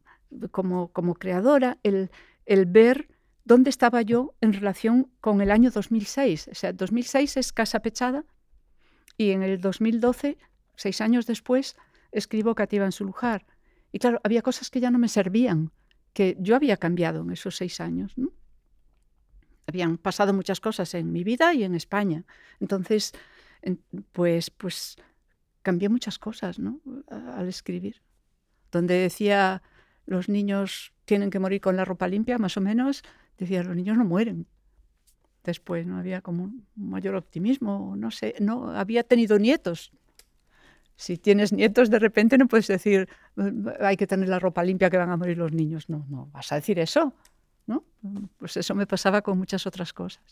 como, 0.52 0.90
como 0.90 1.16
creadora, 1.16 1.80
el, 1.82 2.12
el 2.46 2.68
ver 2.68 3.10
dónde 3.44 3.72
estaba 3.72 4.04
yo 4.04 4.36
en 4.40 4.54
relación 4.54 5.10
con 5.20 5.42
el 5.42 5.50
año 5.50 5.72
2006. 5.72 6.50
O 6.52 6.54
sea, 6.54 6.72
2006 6.72 7.38
es 7.38 7.52
Casa 7.52 7.80
Pechada 7.80 8.24
y 9.18 9.32
en 9.32 9.42
el 9.42 9.60
2012, 9.60 10.38
seis 10.76 11.02
años 11.02 11.26
después, 11.26 11.76
escribo 12.12 12.54
Cativa 12.54 12.86
en 12.86 12.92
su 12.92 13.04
lugar. 13.04 13.48
Y 13.92 13.98
claro, 13.98 14.22
había 14.24 14.44
cosas 14.44 14.70
que 14.70 14.80
ya 14.80 14.92
no 14.92 15.00
me 15.00 15.08
servían, 15.08 15.72
que 16.14 16.38
yo 16.40 16.56
había 16.56 16.78
cambiado 16.78 17.24
en 17.24 17.32
esos 17.32 17.56
seis 17.56 17.82
años. 17.82 18.16
¿no? 18.16 18.32
Habían 19.68 19.98
pasado 19.98 20.34
muchas 20.34 20.60
cosas 20.60 20.94
en 20.96 21.12
mi 21.12 21.24
vida 21.24 21.54
y 21.54 21.64
en 21.64 21.76
España. 21.76 22.24
Entonces, 22.60 23.14
pues, 24.14 24.50
pues 24.50 24.96
cambié 25.62 25.90
muchas 25.90 26.18
cosas 26.18 26.58
¿no? 26.58 26.80
al 27.10 27.48
escribir. 27.48 28.02
Donde 28.72 28.96
decía 28.96 29.62
los 30.06 30.30
niños 30.30 30.94
tienen 31.04 31.30
que 31.30 31.40
morir 31.40 31.60
con 31.60 31.76
la 31.76 31.84
ropa 31.84 32.08
limpia, 32.08 32.38
más 32.38 32.56
o 32.56 32.62
menos, 32.62 33.04
decía 33.38 33.62
los 33.62 33.76
niños 33.76 33.98
no 33.98 34.06
mueren. 34.06 34.48
Después 35.44 35.86
no 35.86 35.98
había 35.98 36.22
como 36.22 36.46
un 36.46 36.66
mayor 36.76 37.16
optimismo, 37.16 37.96
no 37.98 38.12
sé, 38.12 38.36
no 38.40 38.72
había 38.72 39.04
tenido 39.04 39.38
nietos. 39.38 39.92
Si 40.96 41.18
tienes 41.18 41.54
nietos, 41.54 41.90
de 41.90 42.00
repente 42.00 42.38
no 42.38 42.48
puedes 42.48 42.68
decir 42.68 43.08
hay 43.82 43.98
que 43.98 44.08
tener 44.08 44.30
la 44.30 44.40
ropa 44.40 44.64
limpia 44.64 44.90
que 44.90 44.98
van 44.98 45.10
a 45.10 45.18
morir 45.18 45.38
los 45.38 45.52
niños. 45.52 45.90
No, 45.90 46.06
no, 46.10 46.30
vas 46.32 46.52
a 46.54 46.56
decir 46.56 46.80
eso. 46.80 47.14
¿No? 47.68 47.84
Pues 48.40 48.58
eso 48.58 48.74
me 48.74 48.88
pasaba 48.88 49.22
con 49.22 49.38
muchas 49.38 49.68
otras 49.68 49.94
cosas. 49.94 50.24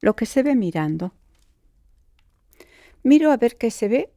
Lo 0.00 0.16
que 0.16 0.26
se 0.26 0.42
ve 0.42 0.54
mirando. 0.54 1.12
Miro 3.02 3.30
a 3.30 3.36
ver 3.36 3.56
qué 3.56 3.70
se 3.70 3.88
ve 3.88 4.12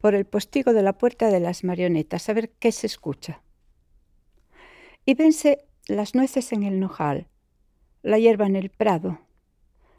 por 0.00 0.14
el 0.14 0.24
postigo 0.24 0.72
de 0.72 0.82
la 0.82 0.96
puerta 0.96 1.28
de 1.28 1.40
las 1.40 1.62
marionetas, 1.64 2.28
a 2.28 2.32
ver 2.32 2.50
qué 2.50 2.72
se 2.72 2.86
escucha. 2.86 3.42
Y 5.04 5.14
vense 5.14 5.66
las 5.86 6.14
nueces 6.14 6.52
en 6.52 6.62
el 6.62 6.80
nojal, 6.80 7.28
la 8.02 8.18
hierba 8.18 8.46
en 8.46 8.56
el 8.56 8.70
prado, 8.70 9.20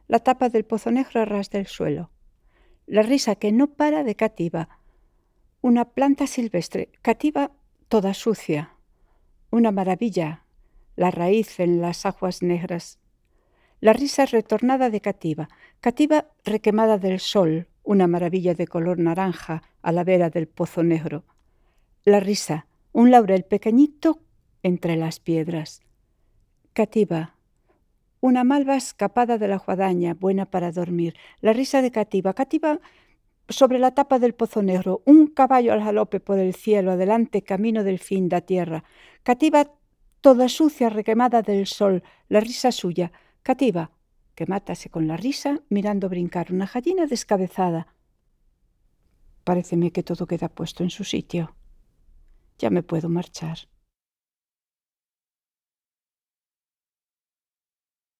la 0.08 0.20
tapa 0.20 0.50
del 0.50 0.66
pozo 0.66 0.92
negro 0.92 1.22
a 1.22 1.26
ras 1.26 1.50
del 1.50 1.68
suelo, 1.68 2.10
la 2.88 3.02
risa 3.04 3.36
que 3.36 3.52
no 3.52 3.68
para 3.68 4.04
de 4.04 4.16
cativa, 4.16 4.80
una 5.62 5.86
planta 5.86 6.28
silvestre, 6.28 6.90
cativa 7.02 7.52
toda 7.88 8.14
sucia, 8.14 8.76
una 9.52 9.72
maravilla, 9.72 10.46
la 10.96 11.12
raíz 11.12 11.60
en 11.60 11.82
las 11.82 12.06
aguas 12.06 12.42
negras, 12.42 13.01
la 13.82 13.94
risa 13.94 14.26
retornada 14.28 14.90
de 14.92 15.02
Cativa, 15.02 15.50
Cativa 15.80 16.28
requemada 16.46 17.00
del 17.00 17.20
sol, 17.20 17.68
una 17.84 18.08
maravilla 18.08 18.54
de 18.54 18.68
color 18.68 19.00
naranja 19.00 19.64
a 19.82 19.92
la 19.92 20.04
vera 20.04 20.30
del 20.30 20.48
pozo 20.48 20.84
negro. 20.84 21.26
La 22.06 22.20
risa, 22.20 22.68
un 22.92 23.10
laurel 23.10 23.44
pequeñito 23.44 24.20
entre 24.62 24.96
las 24.96 25.20
piedras. 25.20 25.82
Cativa, 26.74 27.36
una 28.20 28.44
malva 28.44 28.76
escapada 28.76 29.40
de 29.40 29.48
la 29.48 29.58
guadaña, 29.58 30.14
buena 30.14 30.46
para 30.46 30.72
dormir. 30.72 31.16
La 31.42 31.52
risa 31.52 31.82
de 31.82 31.90
Cativa, 31.90 32.36
Cativa 32.36 32.80
sobre 33.50 33.80
la 33.80 33.96
tapa 33.96 34.20
del 34.20 34.36
pozo 34.36 34.62
negro, 34.62 35.02
un 35.06 35.26
caballo 35.26 35.74
al 35.74 35.84
galope 35.84 36.20
por 36.20 36.38
el 36.38 36.54
cielo, 36.54 36.92
adelante 36.92 37.42
camino 37.42 37.84
del 37.84 37.98
fin 37.98 38.30
da 38.30 38.42
tierra. 38.42 38.84
Cativa 39.24 39.72
toda 40.22 40.50
sucia, 40.50 40.90
requemada 40.90 41.42
del 41.42 41.66
sol, 41.66 42.04
la 42.30 42.40
risa 42.40 42.72
suya, 42.72 43.12
Cativa, 43.44 43.92
que 44.36 44.46
mátase 44.46 44.90
con 44.90 45.08
la 45.08 45.18
risa 45.18 45.62
mirando 45.70 46.10
brincar 46.10 46.52
una 46.52 46.68
gallina 46.72 47.08
descabezada. 47.08 47.88
Paréceme 49.44 49.92
que 49.92 50.04
todo 50.04 50.28
queda 50.28 50.48
puesto 50.50 50.84
en 50.84 50.92
su 50.92 51.04
sitio. 51.04 51.56
Ya 52.60 52.70
me 52.70 52.84
puedo 52.84 53.10
marchar. 53.10 53.58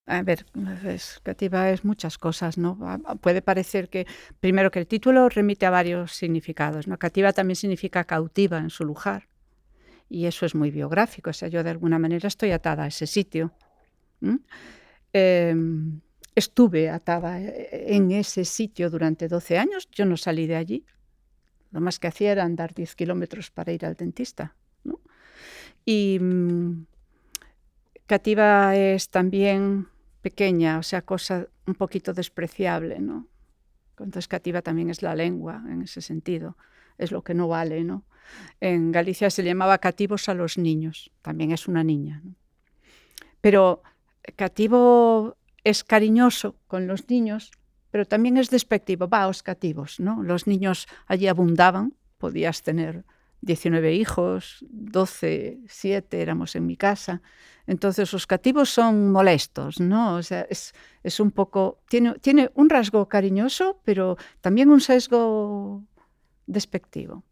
A 0.06 0.22
ver, 0.22 0.44
es, 0.84 1.20
cativa 1.22 1.70
es 1.70 1.84
muchas 1.84 2.18
cosas, 2.18 2.58
¿no? 2.58 2.76
Puede 3.20 3.40
parecer 3.40 3.88
que, 3.88 4.06
primero, 4.40 4.72
que 4.72 4.80
el 4.80 4.88
título 4.88 5.28
remite 5.28 5.64
a 5.64 5.70
varios 5.70 6.12
significados, 6.12 6.88
¿no? 6.88 6.98
Cativa 6.98 7.32
también 7.32 7.54
significa 7.56 8.02
cautiva 8.04 8.58
en 8.58 8.70
su 8.70 8.84
lugar, 8.84 9.28
y 10.08 10.26
eso 10.26 10.44
es 10.44 10.56
muy 10.56 10.72
biográfico, 10.72 11.30
o 11.30 11.32
sea, 11.32 11.48
yo 11.48 11.62
de 11.62 11.70
alguna 11.70 12.00
manera 12.00 12.26
estoy 12.26 12.50
atada 12.50 12.82
a 12.82 12.86
ese 12.88 13.06
sitio. 13.06 13.52
Em, 15.12 16.00
estuve 16.34 16.88
atada 16.88 17.40
eh, 17.40 17.94
en 17.94 18.10
ese 18.10 18.44
sitio 18.44 18.88
durante 18.88 19.28
12 19.28 19.58
años, 19.58 19.88
yo 19.90 20.06
no 20.06 20.16
salí 20.16 20.46
de 20.46 20.56
allí. 20.56 20.86
Lo 21.70 21.80
más 21.80 21.98
que 21.98 22.08
hacía 22.08 22.32
era 22.32 22.44
andar 22.44 22.74
10 22.74 22.94
kilómetros 22.96 23.50
para 23.50 23.72
ir 23.72 23.84
al 23.84 23.94
dentista. 23.94 24.54
Y 25.84 26.18
mm, 26.20 26.86
Cativa 28.06 28.76
es 28.76 29.08
también 29.08 29.88
pequeña, 30.20 30.78
o 30.78 30.82
sea, 30.82 31.02
cosa 31.02 31.48
un 31.66 31.74
poquito 31.74 32.12
despreciable, 32.12 33.00
¿no? 33.00 33.28
Entonces 33.98 34.28
Cativa 34.28 34.62
también 34.62 34.90
es 34.90 35.02
la 35.02 35.14
lengua 35.14 35.62
en 35.68 35.82
ese 35.82 36.00
sentido, 36.00 36.56
es 36.98 37.12
lo 37.12 37.22
que 37.22 37.34
no 37.34 37.48
vale, 37.48 37.84
¿no? 37.84 38.04
En 38.60 38.92
Galicia 38.92 39.30
se 39.30 39.42
llamaba 39.42 39.78
cativos 39.78 40.28
a 40.28 40.34
los 40.34 40.58
niños, 40.58 41.10
también 41.22 41.52
es 41.52 41.68
una 41.68 41.84
niña, 41.84 42.22
Pero 43.40 43.82
cativo 44.36 45.36
es 45.64 45.84
cariñoso 45.84 46.56
con 46.66 46.86
los 46.86 47.08
niños, 47.08 47.50
pero 47.90 48.06
también 48.06 48.36
es 48.36 48.50
despectivo. 48.50 49.08
Va, 49.08 49.26
los 49.26 49.42
cativos, 49.42 50.00
¿no? 50.00 50.22
Los 50.22 50.46
niños 50.46 50.86
allí 51.06 51.28
abundaban, 51.28 51.94
podías 52.18 52.62
tener 52.62 53.04
19 53.42 53.94
hijos, 53.94 54.64
12, 54.70 55.60
7 55.66 56.22
éramos 56.22 56.56
en 56.56 56.66
mi 56.66 56.76
casa. 56.76 57.22
Entonces 57.66 58.12
los 58.12 58.26
cativos 58.26 58.70
son 58.70 59.12
molestos, 59.12 59.80
¿no? 59.80 60.16
O 60.16 60.22
sea, 60.22 60.46
es, 60.48 61.20
un 61.20 61.30
poco, 61.30 61.78
tiene, 61.88 62.14
tiene 62.20 62.50
un 62.54 62.68
rasgo 62.68 63.08
cariñoso, 63.08 63.80
pero 63.84 64.16
también 64.40 64.70
un 64.70 64.80
sesgo 64.80 65.82
despectivo. 66.46 67.24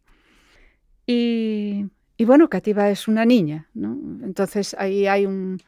Y, 1.07 1.87
y 2.17 2.25
bueno, 2.25 2.49
Cativa 2.49 2.91
es 2.91 3.09
una 3.09 3.25
niña, 3.25 3.69
¿no? 3.75 3.99
Entonces 4.23 4.77
ahí 4.79 5.07
hay 5.07 5.27
un, 5.27 5.59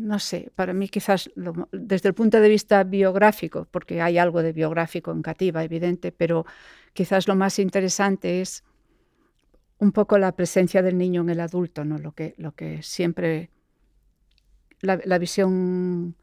no 0.00 0.18
sé, 0.18 0.50
para 0.54 0.72
mí 0.72 0.88
quizás 0.88 1.30
desde 1.72 2.08
el 2.08 2.14
punto 2.14 2.40
de 2.40 2.48
vista 2.48 2.82
biográfico, 2.84 3.66
porque 3.70 4.00
hay 4.00 4.18
algo 4.18 4.42
de 4.42 4.52
biográfico 4.52 5.12
en 5.12 5.22
Cativa, 5.22 5.62
evidente, 5.62 6.10
pero 6.10 6.46
quizás 6.92 7.28
lo 7.28 7.36
más 7.36 7.58
interesante 7.58 8.40
es 8.40 8.64
un 9.78 9.92
poco 9.92 10.18
la 10.18 10.32
presencia 10.32 10.82
del 10.82 10.98
niño 10.98 11.22
en 11.22 11.30
el 11.30 11.40
adulto, 11.40 11.84
¿no? 11.84 11.98
Lo 11.98 12.12
que, 12.12 12.34
lo 12.38 12.52
que 12.52 12.82
siempre 12.82 13.50
la, 14.80 15.18
visión 15.18 16.16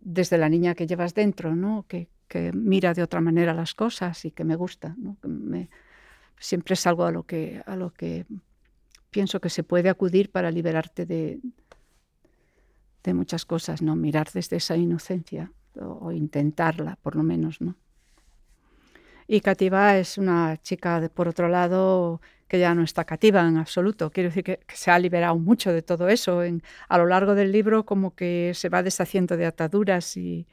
desde 0.00 0.38
la 0.38 0.48
niña 0.48 0.74
que 0.74 0.86
llevas 0.86 1.14
dentro, 1.14 1.54
¿no? 1.54 1.86
Que, 1.88 2.08
mira 2.52 2.92
de 2.92 3.02
otra 3.02 3.22
manera 3.22 3.54
las 3.54 3.74
cosas 3.74 4.26
y 4.26 4.30
que 4.32 4.44
me 4.44 4.54
gusta, 4.54 4.94
¿no? 4.98 5.16
siempre 6.38 6.74
es 6.74 6.86
algo 6.86 7.04
a 7.04 7.10
lo 7.10 7.24
que 7.24 7.62
a 7.66 7.74
lo 7.74 7.90
que 7.90 8.26
pienso 9.10 9.40
que 9.40 9.48
se 9.48 9.64
puede 9.64 9.88
acudir 9.88 10.30
para 10.30 10.50
liberarte 10.50 11.06
de, 11.06 11.40
de 13.04 13.14
muchas 13.14 13.44
cosas, 13.44 13.82
¿no? 13.82 13.96
Mirar 13.96 14.28
desde 14.32 14.56
esa 14.56 14.76
inocencia 14.76 15.52
o, 15.74 16.10
intentarla, 16.12 16.98
por 17.02 17.16
lo 17.16 17.22
menos, 17.22 17.60
¿no? 17.60 17.76
Y 19.26 19.40
Cativa 19.40 19.98
es 19.98 20.16
una 20.16 20.56
chica, 20.62 21.00
de, 21.00 21.10
por 21.10 21.28
otro 21.28 21.48
lado, 21.48 22.20
que 22.48 22.58
ya 22.58 22.74
no 22.74 22.82
está 22.82 23.04
cativa 23.04 23.46
en 23.46 23.58
absoluto. 23.58 24.10
Quiero 24.10 24.30
decir 24.30 24.42
que, 24.42 24.60
se 24.72 24.90
ha 24.90 24.98
liberado 24.98 25.38
mucho 25.38 25.70
de 25.72 25.82
todo 25.82 26.08
eso. 26.08 26.40
A 26.88 26.98
lo 26.98 27.06
largo 27.06 27.34
del 27.34 27.52
libro 27.52 27.84
como 27.84 28.14
que 28.14 28.52
se 28.54 28.70
va 28.70 28.82
deshaciendo 28.82 29.36
de 29.36 29.44
ataduras 29.44 30.16
y, 30.16 30.46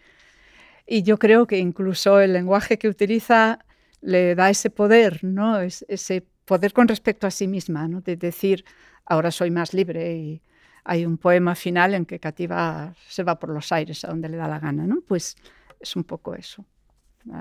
y 0.86 1.04
yo 1.04 1.18
creo 1.18 1.48
que 1.48 1.58
incluso 1.58 2.20
el 2.20 2.34
lenguaje 2.34 2.78
que 2.78 2.90
utiliza 2.90 3.60
le 4.02 4.36
da 4.36 4.50
ese 4.50 4.70
poder, 4.70 5.24
¿no? 5.24 5.62
Es, 5.62 5.86
ese 5.88 6.26
poder 6.46 6.74
con 6.74 6.88
respecto 6.88 7.28
a 7.28 7.32
sí 7.32 7.48
misma, 7.48 7.88
¿no? 7.88 8.02
de 8.02 8.16
decir, 8.16 8.64
ahora 9.06 9.32
soy 9.32 9.52
más 9.52 9.74
libre 9.74 10.42
hay 10.86 11.06
un 11.06 11.18
poema 11.18 11.56
final 11.56 11.96
en 11.96 12.06
que 12.06 12.20
Cativa 12.20 12.94
se 13.10 13.24
va 13.24 13.40
por 13.40 13.50
los 13.50 13.72
aires 13.72 14.06
a 14.06 14.10
donde 14.10 14.30
le 14.30 14.38
da 14.38 14.48
la 14.48 14.60
gana, 14.60 14.86
¿no? 14.86 15.02
Pues 15.02 15.36
es 15.80 15.96
un 15.96 16.04
poco 16.04 16.36
eso, 16.36 16.64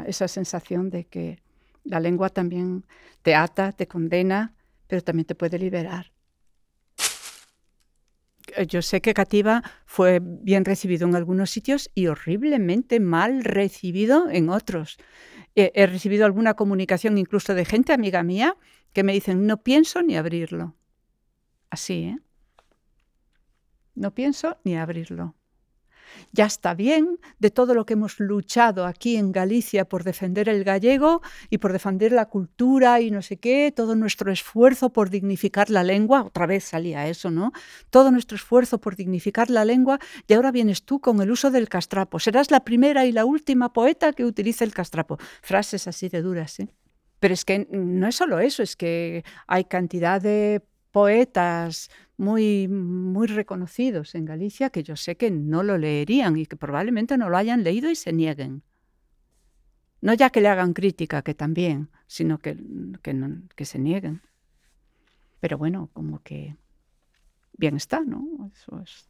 esa 0.06 0.26
sensación 0.26 0.90
de 0.90 1.04
que 1.04 1.42
la 1.84 2.00
lengua 2.00 2.30
también 2.30 2.86
te 3.22 3.34
ata, 3.34 3.72
te 3.72 3.86
condena, 3.86 4.54
pero 4.86 5.02
también 5.02 5.26
te 5.26 5.34
puede 5.34 5.58
liberar. 5.58 6.10
Yo 8.68 8.82
sé 8.82 9.00
que 9.00 9.14
Cativa 9.14 9.62
fue 9.84 10.20
bien 10.22 10.64
recibido 10.64 11.06
en 11.06 11.14
algunos 11.14 11.50
sitios 11.50 11.90
y 11.94 12.06
horriblemente 12.06 13.00
mal 13.00 13.44
recibido 13.44 14.30
en 14.30 14.48
otros. 14.48 14.96
He, 15.56 15.86
recibido 15.86 16.24
alguna 16.24 16.54
comunicación 16.54 17.18
incluso 17.18 17.54
de 17.54 17.64
gente 17.64 17.92
amiga 17.92 18.22
mía 18.22 18.56
que 18.92 19.02
me 19.02 19.12
dicen, 19.12 19.46
no 19.46 19.62
pienso 19.62 20.02
ni 20.02 20.16
abrirlo. 20.16 20.74
Así, 21.70 22.04
¿eh? 22.04 22.18
No 23.94 24.14
pienso 24.14 24.58
ni 24.64 24.76
abrirlo. 24.76 25.34
Ya 26.32 26.46
está 26.46 26.74
bien 26.74 27.18
de 27.38 27.50
todo 27.50 27.74
lo 27.74 27.86
que 27.86 27.94
hemos 27.94 28.20
luchado 28.20 28.86
aquí 28.86 29.16
en 29.16 29.32
Galicia 29.32 29.84
por 29.84 30.04
defender 30.04 30.48
el 30.48 30.64
gallego 30.64 31.22
y 31.50 31.58
por 31.58 31.72
defender 31.72 32.12
la 32.12 32.26
cultura 32.26 33.00
y 33.00 33.10
no 33.10 33.22
sé 33.22 33.38
qué, 33.38 33.72
todo 33.74 33.94
nuestro 33.94 34.30
esfuerzo 34.32 34.92
por 34.92 35.10
dignificar 35.10 35.70
la 35.70 35.82
lengua, 35.82 36.22
otra 36.22 36.46
vez 36.46 36.64
salía 36.64 37.08
eso, 37.08 37.30
¿no? 37.30 37.52
Todo 37.90 38.10
nuestro 38.10 38.36
esfuerzo 38.36 38.80
por 38.80 38.96
dignificar 38.96 39.50
la 39.50 39.64
lengua 39.64 39.98
y 40.26 40.34
ahora 40.34 40.52
vienes 40.52 40.84
tú 40.84 41.00
con 41.00 41.20
el 41.20 41.30
uso 41.30 41.50
del 41.50 41.68
castrapo. 41.68 42.18
Serás 42.18 42.50
la 42.50 42.64
primera 42.64 43.06
y 43.06 43.12
la 43.12 43.24
última 43.24 43.72
poeta 43.72 44.12
que 44.12 44.24
utilice 44.24 44.64
el 44.64 44.72
castrapo. 44.72 45.18
Frases 45.42 45.86
así 45.88 46.08
de 46.08 46.22
duras, 46.22 46.60
¿eh? 46.60 46.68
Pero 47.20 47.32
es 47.34 47.44
que 47.44 47.66
no 47.70 48.06
es 48.06 48.16
solo 48.16 48.38
eso, 48.38 48.62
es 48.62 48.76
que 48.76 49.24
hay 49.46 49.64
cantidad 49.64 50.20
de 50.20 50.62
poetas 50.90 51.90
muy, 52.16 52.68
muy 52.68 53.26
reconocidos 53.26 54.14
en 54.14 54.24
Galicia 54.24 54.70
que 54.70 54.82
yo 54.82 54.96
sé 54.96 55.16
que 55.16 55.30
no 55.30 55.62
lo 55.62 55.78
leerían 55.78 56.36
y 56.36 56.46
que 56.46 56.56
probablemente 56.56 57.18
no 57.18 57.28
lo 57.28 57.36
hayan 57.36 57.64
leído 57.64 57.90
y 57.90 57.96
se 57.96 58.12
nieguen. 58.12 58.62
No 60.00 60.14
ya 60.14 60.30
que 60.30 60.40
le 60.40 60.48
hagan 60.48 60.74
crítica, 60.74 61.22
que 61.22 61.34
también, 61.34 61.90
sino 62.06 62.38
que, 62.38 62.56
que, 63.02 63.18
que 63.56 63.64
se 63.64 63.78
nieguen. 63.78 64.22
Pero 65.40 65.58
bueno, 65.58 65.90
como 65.92 66.22
que 66.22 66.56
bien 67.56 67.76
está, 67.76 68.00
¿no? 68.00 68.50
Eso 68.52 68.80
es 68.80 69.08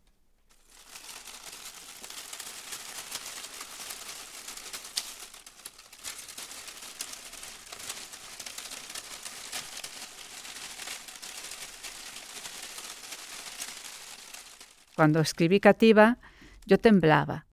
Cuando 14.96 15.20
escribí 15.20 15.60
Cativa, 15.60 16.18
yo 16.66 16.78
temblaba. 16.78 17.46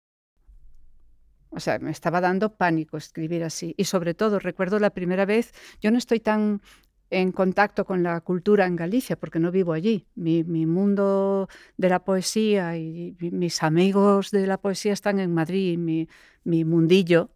O 1.50 1.58
sea, 1.58 1.78
me 1.78 1.90
estaba 1.90 2.20
dando 2.20 2.54
pánico 2.54 2.96
escribir 2.96 3.42
así. 3.42 3.74
Y 3.76 3.84
sobre 3.84 4.14
todo, 4.14 4.38
recuerdo 4.38 4.78
la 4.78 4.90
primera 4.90 5.24
vez, 5.24 5.52
yo 5.80 5.90
no 5.90 5.98
estoy 5.98 6.20
tan 6.20 6.62
en 7.10 7.32
contacto 7.32 7.84
con 7.84 8.04
la 8.04 8.20
cultura 8.20 8.66
en 8.66 8.76
Galicia, 8.76 9.16
porque 9.16 9.40
no 9.40 9.50
vivo 9.50 9.72
allí. 9.72 10.06
Mi, 10.14 10.44
mundo 10.44 11.48
de 11.76 11.88
la 11.88 12.04
poesía 12.04 12.76
y 12.76 13.16
mis 13.20 13.64
amigos 13.64 14.30
de 14.30 14.46
la 14.46 14.58
poesía 14.58 14.92
están 14.92 15.18
en 15.18 15.34
Madrid, 15.34 15.76
mi, 15.76 16.06
mundillo 16.44 17.30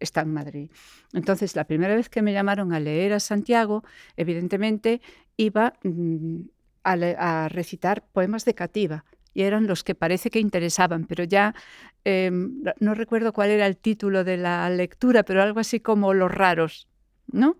está 0.00 0.22
en 0.22 0.34
Madrid. 0.34 0.70
Entonces, 1.12 1.54
la 1.54 1.64
primera 1.64 1.94
vez 1.94 2.08
que 2.08 2.22
me 2.22 2.32
llamaron 2.32 2.72
a 2.72 2.80
leer 2.80 3.12
a 3.12 3.20
Santiago, 3.20 3.84
evidentemente 4.16 5.00
iba 5.36 5.74
mm, 5.84 6.40
a 6.82 7.48
recitar 7.48 8.04
poemas 8.12 8.44
de 8.44 8.54
Cativa 8.54 9.04
y 9.34 9.42
eran 9.42 9.66
los 9.66 9.84
que 9.84 9.94
parece 9.94 10.30
que 10.30 10.40
interesaban, 10.40 11.06
pero 11.06 11.24
ya 11.24 11.54
em, 12.04 12.62
no 12.80 12.94
recuerdo 12.94 13.32
cuál 13.32 13.50
era 13.50 13.66
el 13.66 13.76
título 13.76 14.24
de 14.24 14.36
la 14.36 14.68
lectura, 14.70 15.22
pero 15.22 15.42
algo 15.42 15.60
así 15.60 15.80
como 15.80 16.14
Los 16.14 16.30
raros, 16.30 16.88
¿no? 17.30 17.56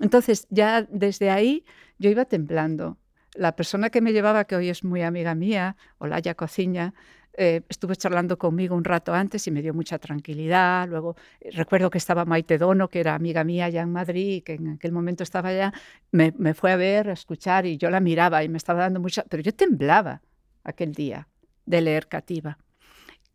Entonces 0.00 0.46
ya 0.50 0.82
desde 0.82 1.30
ahí 1.30 1.64
yo 1.98 2.10
iba 2.10 2.24
temblando. 2.24 2.98
La 3.34 3.56
persona 3.56 3.90
que 3.90 4.00
me 4.00 4.12
llevaba, 4.12 4.44
que 4.44 4.56
hoy 4.56 4.68
es 4.68 4.84
muy 4.84 5.02
amiga 5.02 5.34
mía, 5.34 5.76
Olaya 5.98 6.34
Cociña, 6.34 6.94
eh, 7.36 7.62
estuvo 7.68 7.92
charlando 7.96 8.38
conmigo 8.38 8.76
un 8.76 8.84
rato 8.84 9.12
antes 9.12 9.44
y 9.48 9.50
me 9.50 9.60
dio 9.60 9.74
mucha 9.74 9.98
tranquilidad. 9.98 10.88
Luego 10.88 11.16
eh, 11.40 11.50
recuerdo 11.52 11.90
que 11.90 11.98
estaba 11.98 12.24
Maite 12.24 12.58
Dono, 12.58 12.88
que 12.88 13.00
era 13.00 13.14
amiga 13.14 13.42
mía 13.42 13.66
allá 13.66 13.82
en 13.82 13.92
Madrid, 13.92 14.42
que 14.44 14.54
en 14.54 14.68
aquel 14.68 14.92
momento 14.92 15.24
estaba 15.24 15.48
allá, 15.48 15.72
me 16.12 16.54
fue 16.54 16.72
a 16.72 16.76
ver, 16.76 17.10
a 17.10 17.12
escuchar 17.12 17.66
y 17.66 17.76
yo 17.76 17.90
la 17.90 18.00
miraba 18.00 18.44
y 18.44 18.48
me 18.48 18.58
estaba 18.58 18.80
dando 18.80 19.00
mucha... 19.00 19.24
Pero 19.24 19.42
yo 19.42 19.52
temblaba 19.52 20.22
aquel 20.64 20.92
día 20.92 21.28
de 21.66 21.80
leer 21.80 22.08
Cativa. 22.08 22.58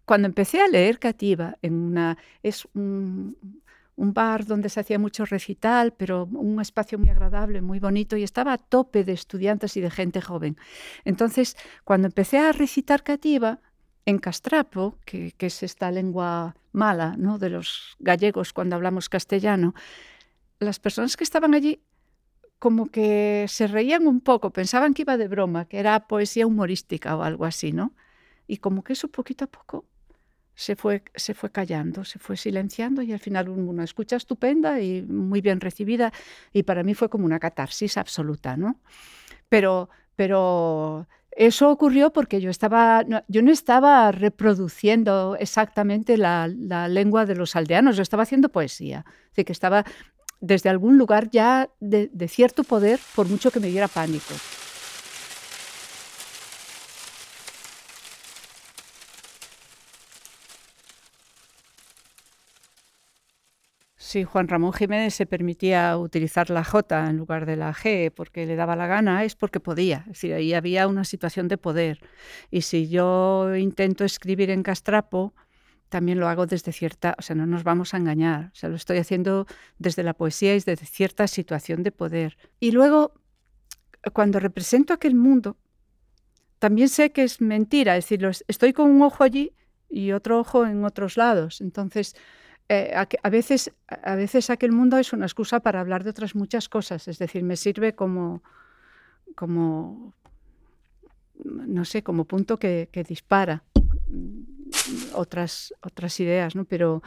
Cuando 0.05 0.27
empecé 0.27 0.59
a 0.61 0.67
leer 0.67 0.99
Cativa, 0.99 1.57
en 1.61 1.73
una, 1.73 2.17
es 2.43 2.67
un, 2.73 3.37
bar 3.95 4.45
donde 4.45 4.69
se 4.69 4.79
hacía 4.79 4.97
mucho 4.97 5.25
recital, 5.25 5.93
pero 5.93 6.25
un 6.31 6.59
espacio 6.61 6.97
muy 6.97 7.09
agradable, 7.09 7.61
muy 7.61 7.79
bonito, 7.79 8.15
y 8.15 8.23
estaba 8.23 8.53
a 8.53 8.57
tope 8.57 9.03
de 9.03 9.11
estudiantes 9.11 9.75
y 9.77 9.81
de 9.81 9.91
gente 9.91 10.21
joven. 10.21 10.57
Entonces, 11.03 11.57
cuando 11.83 12.07
empecé 12.07 12.39
a 12.39 12.53
recitar 12.53 13.03
Cativa, 13.03 13.59
en 14.05 14.17
Castrapo, 14.17 14.97
que, 15.05 15.33
que 15.33 15.47
es 15.47 15.61
esta 15.61 15.91
lengua 15.91 16.55
mala 16.71 17.15
¿no? 17.17 17.37
de 17.37 17.49
los 17.49 17.95
gallegos 17.99 18.53
cuando 18.53 18.75
hablamos 18.75 19.09
castellano, 19.09 19.75
las 20.59 20.79
personas 20.79 21.15
que 21.15 21.23
estaban 21.23 21.53
allí 21.53 21.81
como 22.59 22.87
que 22.91 23.45
se 23.47 23.67
reían 23.67 24.07
un 24.07 24.21
poco, 24.21 24.51
pensaban 24.51 24.93
que 24.93 25.03
iba 25.03 25.17
de 25.17 25.27
broma, 25.27 25.65
que 25.65 25.79
era 25.79 26.07
poesía 26.07 26.45
humorística 26.45 27.15
o 27.15 27.23
algo 27.23 27.45
así, 27.45 27.71
¿no? 27.71 27.93
Y 28.47 28.57
como 28.57 28.83
que 28.83 28.93
eso 28.93 29.07
poquito 29.07 29.45
a 29.45 29.47
poco 29.47 29.85
se 30.59 30.75
fue, 30.75 31.03
se 31.15 31.33
fue 31.33 31.51
callando, 31.51 32.03
se 32.03 32.19
fue 32.19 32.35
silenciando 32.35 33.01
y 33.01 33.13
al 33.13 33.19
final 33.19 33.47
una 33.47 33.85
escucha 33.85 34.17
estupenda 34.17 34.81
y 34.81 35.01
muy 35.03 35.39
bien 35.39 35.61
recibida 35.61 36.11
y 36.51 36.63
para 36.63 36.83
mí 36.83 36.93
fue 36.95 37.09
como 37.09 37.25
una 37.25 37.39
catarsis 37.39 37.97
absoluta, 37.97 38.57
¿no? 38.57 38.81
Pero, 39.47 39.89
pero 40.17 41.07
eso 41.31 41.71
ocurrió 41.71 42.11
porque 42.11 42.41
yo, 42.41 42.49
estaba, 42.49 43.05
yo 43.29 43.41
no 43.41 43.51
estaba 43.51 44.11
reproduciendo 44.11 45.37
exactamente 45.39 46.17
la, 46.17 46.49
la, 46.53 46.89
lengua 46.89 47.25
de 47.25 47.35
los 47.35 47.55
aldeanos, 47.55 47.95
yo 47.95 48.03
estaba 48.03 48.23
haciendo 48.23 48.49
poesía, 48.49 49.05
así 49.31 49.45
que 49.45 49.53
estaba 49.53 49.85
desde 50.41 50.69
algún 50.69 50.97
lugar 50.97 51.29
ya 51.31 51.69
de, 51.79 52.09
cierto 52.27 52.63
poder, 52.63 52.99
por 53.15 53.27
mucho 53.27 53.51
que 53.51 53.59
me 53.59 53.67
diera 53.67 53.87
pánico. 53.87 54.33
Si 63.97 64.23
Juan 64.23 64.47
Ramón 64.47 64.73
Jiménez 64.73 65.13
se 65.13 65.27
permitía 65.27 65.95
utilizar 65.95 66.49
la 66.49 66.63
J 66.63 67.09
en 67.11 67.17
lugar 67.17 67.45
de 67.45 67.55
la 67.55 67.71
G 67.75 68.11
porque 68.11 68.47
le 68.47 68.55
daba 68.55 68.75
la 68.75 68.87
gana, 68.87 69.23
es 69.23 69.35
porque 69.35 69.59
podía. 69.59 69.97
Es 70.07 70.13
decir, 70.13 70.33
ahí 70.33 70.55
había 70.55 70.87
una 70.87 71.03
situación 71.03 71.47
de 71.47 71.59
poder. 71.59 71.99
Y 72.49 72.61
si 72.61 72.89
yo 72.89 73.55
intento 73.55 74.05
escribir 74.05 74.49
en 74.49 74.63
castrapo, 74.63 75.35
también 75.89 76.19
lo 76.19 76.27
hago 76.27 76.45
desde 76.45 76.71
cierta, 76.71 77.15
o 77.17 77.21
sea, 77.21 77.35
no 77.35 77.45
nos 77.45 77.63
vamos 77.63 77.93
a 77.93 77.97
engañar, 77.97 78.51
o 78.53 78.55
sea, 78.55 78.69
lo 78.69 78.75
estoy 78.75 78.97
haciendo 78.97 79.47
desde 79.79 80.03
la 80.03 80.13
poesía 80.13 80.55
y 80.55 80.59
desde 80.59 80.85
cierta 80.85 81.27
situación 81.27 81.83
de 81.83 81.91
poder. 81.91 82.37
Y 82.59 82.71
luego, 82.71 83.13
cuando 84.13 84.39
represento 84.39 84.93
aquel 84.93 85.15
mundo, 85.15 85.57
también 86.59 86.89
sé 86.89 87.11
que 87.11 87.23
es 87.23 87.41
mentira, 87.41 87.97
es 87.97 88.05
decir, 88.05 88.29
estoy 88.47 88.73
con 88.73 88.89
un 88.89 89.01
ojo 89.01 89.23
allí 89.23 89.53
y 89.89 90.11
otro 90.11 90.39
ojo 90.39 90.65
en 90.65 90.85
otros 90.85 91.17
lados. 91.17 91.61
Entonces, 91.61 92.15
eh, 92.67 92.93
a, 92.95 93.29
veces, 93.29 93.71
a 93.87 94.15
veces 94.15 94.51
aquel 94.51 94.71
mundo 94.71 94.99
es 94.99 95.11
una 95.11 95.25
excusa 95.25 95.59
para 95.59 95.79
hablar 95.79 96.03
de 96.03 96.11
otras 96.11 96.35
muchas 96.35 96.69
cosas, 96.69 97.07
es 97.07 97.17
decir, 97.17 97.43
me 97.43 97.55
sirve 97.55 97.95
como, 97.95 98.43
como, 99.35 100.13
no 101.43 101.83
sé, 101.83 102.03
como 102.03 102.25
punto 102.25 102.59
que, 102.59 102.87
dispara 103.07 103.63
otras, 105.13 105.73
otras 105.81 106.19
ideas, 106.19 106.55
¿no? 106.55 106.65
Pero 106.65 107.01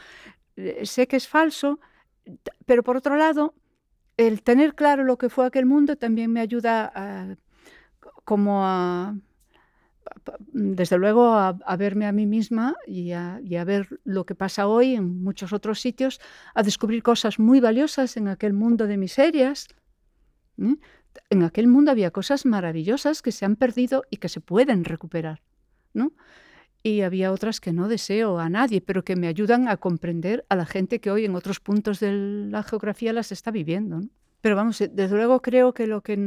eh, 0.55 0.85
sé 0.85 1.07
que 1.07 1.15
es 1.15 1.27
falso, 1.27 1.79
pero 2.65 2.83
por 2.83 2.97
otro 2.97 3.15
lado, 3.15 3.53
el 4.17 4.43
tener 4.43 4.75
claro 4.75 5.03
lo 5.03 5.17
que 5.17 5.29
fue 5.29 5.45
aquel 5.45 5.65
mundo 5.65 5.95
también 5.95 6.31
me 6.31 6.39
ayuda 6.39 6.91
a, 6.93 7.35
como 8.23 8.65
a 8.65 9.15
desde 10.51 10.97
luego 10.97 11.33
a, 11.33 11.77
verme 11.77 12.05
a 12.05 12.11
mí 12.11 12.25
misma 12.25 12.75
y 12.85 13.11
a, 13.11 13.39
ver 13.65 13.87
lo 14.03 14.25
que 14.25 14.35
pasa 14.35 14.67
hoy 14.67 14.95
en 14.95 15.23
muchos 15.23 15.53
otros 15.53 15.79
sitios, 15.79 16.19
a 16.53 16.63
descubrir 16.63 17.03
cosas 17.03 17.39
muy 17.39 17.59
valiosas 17.59 18.17
en 18.17 18.27
aquel 18.27 18.53
mundo 18.53 18.87
de 18.87 18.97
miserias. 18.97 19.67
¿eh? 20.57 20.75
En 21.29 21.43
aquel 21.43 21.67
mundo 21.67 21.91
había 21.91 22.11
cosas 22.11 22.45
maravillosas 22.45 23.21
que 23.21 23.31
se 23.31 23.45
han 23.45 23.55
perdido 23.55 24.03
y 24.09 24.17
que 24.17 24.29
se 24.29 24.41
pueden 24.41 24.83
recuperar. 24.83 25.41
¿no? 25.93 26.11
Y 26.85 27.01
había 27.01 27.31
otras 27.31 27.61
que 27.61 27.71
no 27.71 27.87
deseo 27.87 28.39
a 28.39 28.49
nadie, 28.49 28.81
pero 28.81 29.05
que 29.05 29.15
me 29.15 29.27
ayudan 29.27 29.69
a 29.69 29.77
comprender 29.77 30.45
a 30.49 30.57
la 30.57 30.65
gente 30.65 30.99
que 30.99 31.11
hoy 31.11 31.23
en 31.23 31.33
otros 31.33 31.61
puntos 31.61 32.01
de 32.01 32.11
la 32.11 32.61
geografía 32.61 33.13
las 33.13 33.31
está 33.31 33.51
viviendo. 33.51 34.01
Pero 34.41 34.57
vamos, 34.57 34.79
desde 34.79 35.15
luego 35.15 35.41
creo 35.41 35.73
que 35.73 35.87
lo 35.87 36.01
que, 36.01 36.17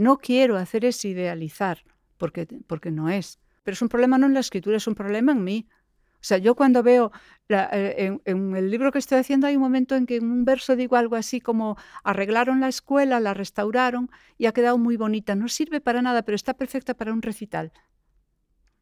no 0.00 0.18
quiero 0.18 0.56
hacer 0.56 0.84
es 0.84 1.04
idealizar 1.04 1.84
porque, 2.18 2.48
no 2.90 3.08
es. 3.08 3.38
Pero 3.62 3.74
es 3.74 3.82
un 3.82 3.88
problema 3.88 4.18
no 4.18 4.26
en 4.26 4.34
la 4.34 4.40
escritura, 4.40 4.76
es 4.76 4.88
un 4.88 4.96
problema 4.96 5.30
en 5.30 5.44
mí. 5.44 5.68
O 6.14 6.22
sea, 6.22 6.38
yo 6.38 6.56
cuando 6.56 6.82
veo, 6.82 7.12
eh, 7.48 8.18
en, 8.24 8.56
el 8.56 8.70
libro 8.70 8.90
que 8.90 8.98
estoy 8.98 9.18
haciendo 9.18 9.46
hay 9.46 9.54
un 9.54 9.62
momento 9.62 9.94
en 9.94 10.06
que 10.06 10.16
en 10.16 10.24
un 10.24 10.44
verso 10.44 10.74
digo 10.74 10.96
algo 10.96 11.14
así 11.14 11.40
como 11.40 11.76
arreglaron 12.02 12.60
la 12.60 12.68
escuela, 12.68 13.20
la 13.20 13.32
restauraron 13.32 14.10
y 14.36 14.46
ha 14.46 14.52
quedado 14.52 14.76
muy 14.76 14.96
bonita. 14.96 15.36
No 15.36 15.48
sirve 15.48 15.80
para 15.80 16.02
nada, 16.02 16.22
pero 16.22 16.34
está 16.34 16.54
perfecta 16.54 16.94
para 16.94 17.12
un 17.12 17.22
recital. 17.22 17.72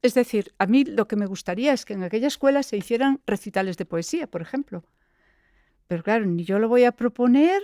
Es 0.02 0.14
decir, 0.14 0.54
a 0.58 0.66
mí 0.66 0.84
lo 0.84 1.08
que 1.08 1.16
me 1.16 1.26
gustaría 1.26 1.72
es 1.72 1.84
que 1.84 1.94
en 1.94 2.04
aquella 2.04 2.28
escuela 2.28 2.62
se 2.62 2.76
hicieran 2.76 3.20
recitales 3.26 3.76
de 3.76 3.84
poesía, 3.84 4.26
por 4.28 4.42
ejemplo. 4.42 4.84
Pero 5.86 6.02
claro, 6.02 6.26
ni 6.26 6.44
yo 6.44 6.58
lo 6.58 6.68
voy 6.68 6.84
a 6.84 6.92
proponer, 6.92 7.62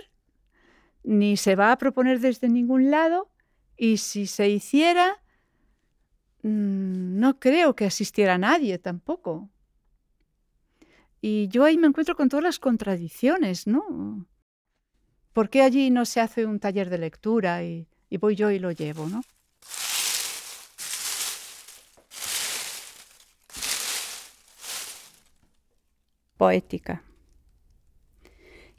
ni 1.03 1.37
se 1.37 1.55
va 1.55 1.71
a 1.71 1.77
proponer 1.77 2.19
desde 2.19 2.49
ningún 2.49 2.91
lado, 2.91 3.29
y 3.77 3.97
si 3.97 4.27
se 4.27 4.49
hiciera, 4.49 5.21
Mm, 6.45 7.17
no 7.19 7.39
creo 7.39 7.75
que 7.75 7.85
asistiera 7.85 8.37
nadie 8.37 8.77
tampoco. 8.77 9.49
Y 11.19 11.47
yo 11.47 11.63
ahí 11.63 11.75
me 11.75 11.87
encuentro 11.87 12.15
con 12.15 12.29
todas 12.29 12.43
las 12.43 12.59
contradicciones, 12.59 13.65
¿no? 13.65 14.27
¿Por 15.33 15.49
qué 15.49 15.63
allí 15.63 15.89
no 15.89 16.05
se 16.05 16.21
hace 16.21 16.45
un 16.45 16.59
taller 16.59 16.91
de 16.91 16.99
lectura 16.99 17.63
y, 17.63 17.87
y 18.11 18.17
voy 18.17 18.35
yo 18.35 18.51
y 18.51 18.59
lo 18.59 18.71
llevo, 18.71 19.07
¿no? 19.09 19.23
Poética. 26.37 27.03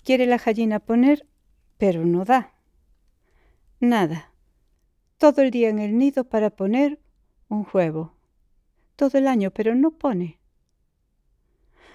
Quiere 0.05 0.27
la 0.27 0.37
gallina 0.37 0.79
poner, 0.79 1.27
pero 1.79 2.05
no 2.05 2.25
da. 2.25 2.53
Nada. 3.81 4.31
Todo 5.17 5.41
el 5.43 5.51
día 5.51 5.71
en 5.71 5.79
el 5.79 5.97
nido 5.97 6.25
para 6.25 6.51
poner 6.51 7.01
un 7.49 7.67
huevo. 7.73 8.13
Todo 8.95 9.17
el 9.19 9.27
año, 9.27 9.51
pero 9.51 9.75
no 9.75 9.91
pone. 9.91 10.39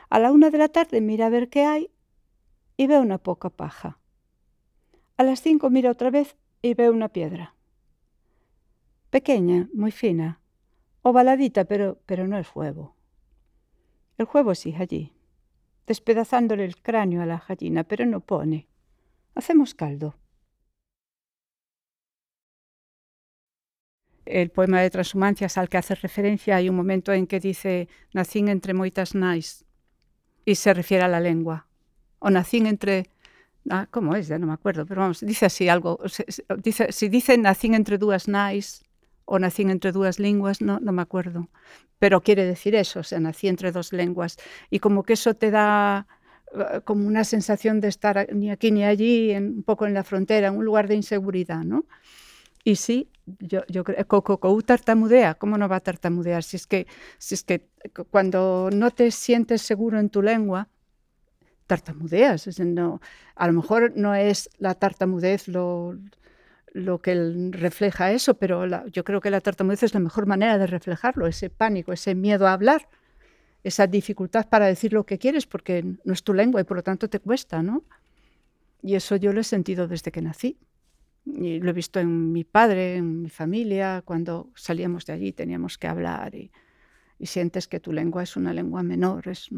A 0.10 0.20
la 0.20 0.32
una 0.32 0.50
de 0.50 0.58
la 0.58 0.68
tarde 0.68 1.00
mira 1.00 1.28
a 1.28 1.30
ver 1.30 1.50
qué 1.50 1.64
hay 1.64 1.92
y 2.76 2.88
ve 2.88 3.00
una 3.00 3.20
poca 3.20 3.50
paja. 3.50 4.00
A 5.18 5.24
las 5.24 5.42
cinco 5.42 5.70
mira 5.70 5.92
otra 5.92 6.10
vez 6.10 6.36
y 6.64 6.74
ve 6.74 6.90
una 6.90 7.10
piedra. 7.10 7.56
Pequeña, 9.12 9.70
muy 9.74 9.92
fina, 9.92 10.42
ovaladita, 11.04 11.66
pero, 11.66 12.00
pero 12.08 12.28
no 12.28 12.38
es 12.38 12.48
huevo. 12.56 12.96
El 14.18 14.28
huevo 14.34 14.56
sí 14.56 14.76
allí, 14.78 15.14
despedazándole 15.88 16.66
el 16.66 16.82
cráneo 16.82 17.22
a 17.22 17.26
la 17.26 17.44
gallina, 17.48 17.84
pero 17.84 18.06
no 18.06 18.22
pone. 18.22 18.68
Hacemos 19.36 19.74
caldo. 19.74 20.16
el 24.32 24.50
poema 24.50 24.82
de 24.82 24.90
Transhumancias 24.90 25.58
al 25.58 25.70
que 25.70 25.78
hace 25.78 25.96
referencia, 25.96 26.56
hay 26.56 26.70
un 26.70 26.76
momento 26.76 27.12
en 27.12 27.28
que 27.28 27.40
dice 27.40 27.88
nacín 28.14 28.48
entre 28.48 28.74
moitas 28.74 29.14
nais 29.16 29.66
y 30.46 30.56
se 30.56 30.74
refiere 30.74 31.04
a 31.04 31.08
la 31.08 31.20
lengua. 31.20 31.68
O 32.20 32.30
nacín 32.30 32.66
entre... 32.66 33.10
Ah, 33.70 33.88
¿Cómo 33.92 34.16
es? 34.16 34.28
Ya 34.28 34.40
no 34.40 34.48
me 34.48 34.54
acuerdo, 34.54 34.86
pero 34.86 35.02
vamos, 35.02 35.20
dice 35.22 35.46
así 35.46 35.70
algo. 35.70 36.00
dice, 36.64 36.92
si 36.92 37.10
dice 37.10 37.38
nacín 37.38 37.74
entre 37.74 37.98
dúas 37.98 38.28
nais 38.28 38.84
o 39.32 39.40
nacín 39.40 39.70
entre 39.70 39.94
dúas 39.94 40.20
lenguas, 40.20 40.62
no, 40.62 40.80
no 40.82 40.92
me 40.92 41.02
acuerdo. 41.02 41.48
Pero 42.00 42.20
quiere 42.20 42.46
decir 42.46 42.76
eso, 42.76 43.00
o 43.00 43.04
sea, 43.04 43.20
nací 43.22 43.48
entre 43.48 43.72
dos 43.72 43.94
lenguas. 43.94 44.38
Y 44.70 44.80
como 44.80 45.04
que 45.04 45.14
eso 45.14 45.34
te 45.36 45.52
da 45.52 46.06
eh, 46.54 46.82
como 46.84 47.08
una 47.08 47.24
sensación 47.24 47.80
de 47.80 47.88
estar 47.88 48.28
ni 48.34 48.52
aquí 48.52 48.72
ni 48.72 48.84
allí, 48.84 49.34
un 49.38 49.64
poco 49.64 49.86
en 49.88 49.94
la 49.94 50.04
frontera, 50.04 50.52
un 50.52 50.66
lugar 50.66 50.90
de 50.90 50.96
inseguridad, 50.96 51.64
¿no? 51.64 51.86
Y 52.66 52.76
sí, 52.76 53.10
yo, 53.40 53.62
yo 53.70 53.86
creo, 53.86 54.06
Coco 54.06 54.62
tartamudea, 54.62 55.36
¿cómo 55.36 55.58
no 55.58 55.70
va 55.70 55.78
a 55.78 55.80
tartamudear? 55.80 56.44
Si 56.44 56.58
es, 56.58 56.68
que, 56.68 56.86
si 57.18 57.36
es 57.36 57.44
que 57.44 57.70
cuando 58.12 58.70
no 58.72 58.92
te 58.92 59.12
sientes 59.12 59.62
seguro 59.62 59.98
en 60.00 60.10
tu 60.10 60.22
lengua, 60.22 60.68
tartamudeas. 61.68 62.60
no, 62.60 63.00
a 63.36 63.48
lo 63.48 63.54
mejor 63.54 63.94
no 63.96 64.14
es 64.14 64.50
la 64.60 64.76
tartamudez 64.76 65.48
lo, 65.48 65.96
lo 66.74 67.02
que 67.02 67.50
refleja 67.52 68.12
eso, 68.12 68.36
pero 68.36 68.66
yo 68.88 69.04
creo 69.04 69.22
que 69.22 69.30
la 69.30 69.42
tartamudez 69.42 69.84
es 69.84 69.94
la 69.94 70.00
mejor 70.00 70.26
manera 70.26 70.58
de 70.58 70.68
reflejarlo, 70.68 71.28
ese 71.28 71.50
pánico, 71.50 71.92
ese 71.92 72.16
miedo 72.16 72.48
a 72.48 72.54
hablar, 72.54 72.88
esa 73.64 73.88
dificultad 73.88 74.48
para 74.50 74.68
decir 74.68 74.94
lo 74.94 75.06
que 75.06 75.18
quieres 75.18 75.46
porque 75.46 75.84
no 76.04 76.14
es 76.14 76.24
tu 76.24 76.34
lengua 76.34 76.62
y 76.62 76.64
por 76.64 76.78
lo 76.78 76.84
tanto 76.84 77.10
te 77.10 77.20
cuesta, 77.20 77.62
¿no? 77.62 77.84
Y 78.82 78.96
eso 78.96 79.16
yo 79.16 79.34
lo 79.34 79.42
he 79.42 79.44
sentido 79.44 79.88
desde 79.88 80.12
que 80.12 80.22
nací. 80.22 80.58
Y 81.24 81.60
lo 81.60 81.70
he 81.70 81.74
visto 81.74 82.00
en 82.00 82.32
mi 82.32 82.44
padre, 82.44 82.96
en 82.96 83.22
mi 83.22 83.30
familia, 83.30 84.02
cuando 84.04 84.50
salíamos 84.56 85.06
de 85.06 85.14
allí 85.14 85.34
teníamos 85.34 85.78
que 85.78 85.88
hablar 85.88 86.34
y, 86.34 86.52
sientes 87.24 87.68
que 87.68 87.80
tu 87.80 87.92
lengua 87.92 88.24
es 88.24 88.36
una 88.36 88.52
lengua 88.52 88.82
menor. 88.82 89.28
Es 89.28 89.50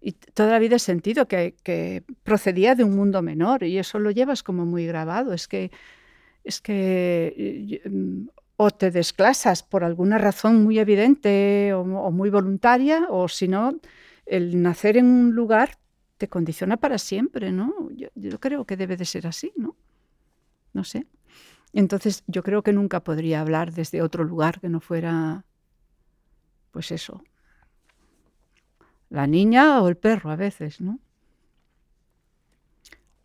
y 0.00 0.12
toda 0.12 0.50
la 0.50 0.58
vida 0.58 0.74
he 0.74 0.80
sentido 0.80 1.28
que, 1.28 1.54
que, 1.62 2.02
procedía 2.24 2.74
de 2.74 2.82
un 2.82 2.96
mundo 2.96 3.22
menor 3.22 3.62
y 3.62 3.78
eso 3.78 4.00
lo 4.00 4.10
llevas 4.10 4.42
como 4.42 4.66
muy 4.66 4.84
grabado. 4.86 5.32
Es 5.32 5.46
que, 5.46 5.70
es 6.44 6.60
que 6.60 7.82
mm, 7.84 8.28
o 8.56 8.70
te 8.70 8.90
desclasas 8.90 9.62
por 9.62 9.84
alguna 9.84 10.18
razón 10.18 10.62
muy 10.64 10.78
evidente 10.78 11.72
o, 11.74 11.84
muy 12.10 12.30
voluntaria 12.30 13.06
o 13.08 13.28
si 13.28 13.48
no, 13.48 13.80
el 14.26 14.62
nacer 14.62 14.96
en 14.96 15.06
un 15.06 15.34
lugar 15.34 15.78
te 16.18 16.28
condiciona 16.28 16.76
para 16.76 16.98
siempre, 16.98 17.52
¿no? 17.52 17.90
Yo, 17.92 18.08
yo 18.14 18.38
creo 18.38 18.66
que 18.66 18.76
debe 18.76 18.96
de 18.96 19.06
ser 19.06 19.26
así, 19.26 19.52
¿no? 19.56 19.76
no 20.72 20.84
sé. 20.84 21.06
Entonces 21.72 22.24
yo 22.26 22.42
creo 22.42 22.62
que 22.62 22.72
nunca 22.72 23.00
podría 23.00 23.40
hablar 23.40 23.72
desde 23.72 24.02
otro 24.02 24.24
lugar 24.24 24.60
que 24.60 24.68
no 24.68 24.80
fuera, 24.80 25.44
pues 26.72 26.90
eso, 26.90 27.22
la 29.08 29.26
niña 29.26 29.80
o 29.80 29.88
el 29.88 29.96
perro 29.96 30.30
a 30.30 30.36
veces, 30.36 30.80
¿no? 30.80 30.98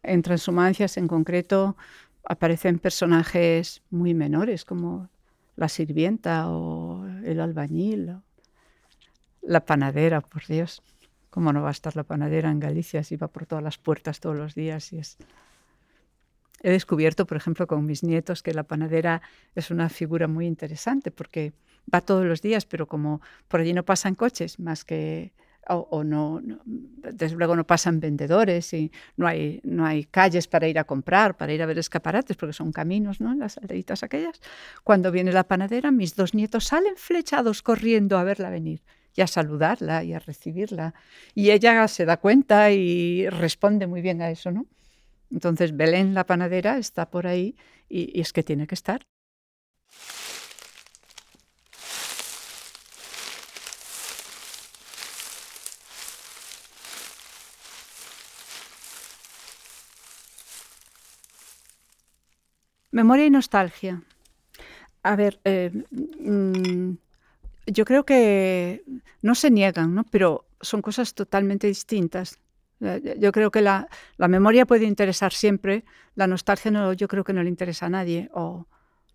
En 0.04 0.22
Transhumancias 0.22 0.98
en 0.98 1.08
concreto 1.08 1.76
aparecen 2.26 2.80
personajes 2.80 3.82
muy 3.90 4.14
menores 4.14 4.66
como 4.66 5.10
la 5.56 5.70
sirvienta 5.70 6.50
o 6.50 7.06
el 7.24 7.40
albañil, 7.40 8.18
la 9.42 9.66
panadera, 9.66 10.22
por 10.22 10.46
Dios. 10.46 10.82
¿Cómo 11.30 11.54
no 11.54 11.62
va 11.62 11.70
a 11.70 11.72
estar 11.72 11.96
la 11.96 12.04
panadera 12.04 12.50
en 12.50 12.60
Galicia 12.60 13.04
si 13.04 13.18
va 13.18 13.28
por 13.28 13.46
todas 13.46 13.64
las 13.64 13.78
puertas 13.78 14.20
todos 14.20 14.38
los 14.38 14.56
días 14.56 14.94
y 14.94 15.00
es 15.00 15.18
He 16.66 16.72
descubierto, 16.72 17.28
por 17.28 17.38
ejemplo, 17.38 17.68
con 17.68 17.86
mis 17.86 18.02
nietos 18.02 18.42
que 18.42 18.54
la 18.54 18.64
panadera 18.64 19.22
es 19.54 19.70
una 19.70 19.88
figura 19.88 20.28
muy 20.28 20.48
interesante 20.48 21.12
porque 21.12 21.54
va 21.94 22.02
todos 22.02 22.26
los 22.26 22.42
días, 22.42 22.66
pero 22.66 22.88
como 22.88 23.22
por 23.48 23.60
allí 23.60 23.72
no 23.74 23.84
pasan 23.86 24.16
coches 24.16 24.60
más 24.60 24.84
que 24.84 25.34
o, 25.68 26.04
no, 26.04 26.42
desde 26.66 27.36
luego 27.36 27.56
no 27.56 27.66
pasan 27.66 28.00
vendedores 28.00 28.74
y 28.74 28.92
no 29.18 29.28
hay, 29.28 29.62
no 29.64 29.86
hay 29.86 30.06
calles 30.06 30.48
para 30.48 30.68
ir 30.68 30.80
a 30.80 30.84
comprar, 30.84 31.38
para 31.38 31.54
ir 31.54 31.62
a 31.62 31.66
ver 31.66 31.80
escaparates, 31.80 32.38
porque 32.38 32.54
son 32.54 32.72
caminos, 32.72 33.22
¿no? 33.22 33.34
Las 33.36 33.58
aldeitas 33.58 34.04
aquellas. 34.04 34.40
Cuando 34.84 35.12
viene 35.12 35.32
la 35.32 35.46
panadera, 35.46 35.92
mis 35.92 36.16
dos 36.16 36.34
nietos 36.34 36.66
salen 36.66 36.96
flechados 36.98 37.62
corriendo 37.62 38.18
a 38.18 38.24
verla 38.24 38.50
venir 38.50 38.84
y 39.16 39.22
a 39.22 39.28
saludarla 39.28 40.04
y 40.04 40.14
a 40.14 40.20
recibirla. 40.20 40.94
Y 41.34 41.52
ella 41.52 41.88
se 41.88 42.06
da 42.06 42.18
cuenta 42.18 42.72
y 42.72 43.30
responde 43.30 43.88
muy 43.88 44.02
bien 44.02 44.22
a 44.22 44.30
eso, 44.30 44.52
¿no? 44.52 44.66
Entonces 45.32 45.76
Belén 45.76 46.14
la 46.14 46.26
panadera 46.26 46.78
está 46.78 47.10
por 47.10 47.28
ahí 47.28 47.56
y, 47.90 48.20
es 48.20 48.34
que 48.34 48.44
tiene 48.44 48.68
que 48.68 48.76
estar. 48.76 49.02
Memoria 62.96 63.26
y 63.26 63.30
nostalgia. 63.30 64.02
A 65.04 65.18
ver, 65.18 65.42
eh, 65.44 65.70
mm, 65.92 66.92
yo 67.68 67.84
creo 67.84 68.06
que 68.06 68.86
no 69.22 69.36
se 69.36 69.52
niegan, 69.52 69.94
¿no? 69.94 70.06
pero 70.06 70.46
son 70.62 70.82
cosas 70.82 71.14
totalmente 71.14 71.68
distintas. 71.68 72.40
Eh, 72.80 73.18
Yo 73.20 73.34
creo 73.34 73.52
que 73.52 73.62
la, 73.62 73.90
memoria 74.18 74.66
puede 74.66 74.86
interesar 74.86 75.34
siempre, 75.34 75.84
la 76.16 76.26
nostalgia 76.26 76.72
no, 76.72 76.94
yo 76.94 77.10
creo 77.10 77.26
que 77.26 77.34
no 77.34 77.44
le 77.44 77.50
interesa 77.50 77.88
a 77.88 77.90
nadie, 77.90 78.30
o 78.34 78.66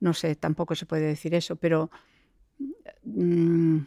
no 0.00 0.12
sé, 0.12 0.36
tampoco 0.36 0.74
se 0.74 0.84
puede 0.84 1.06
decir 1.06 1.34
eso, 1.34 1.56
pero 1.56 1.90
mm, 3.04 3.78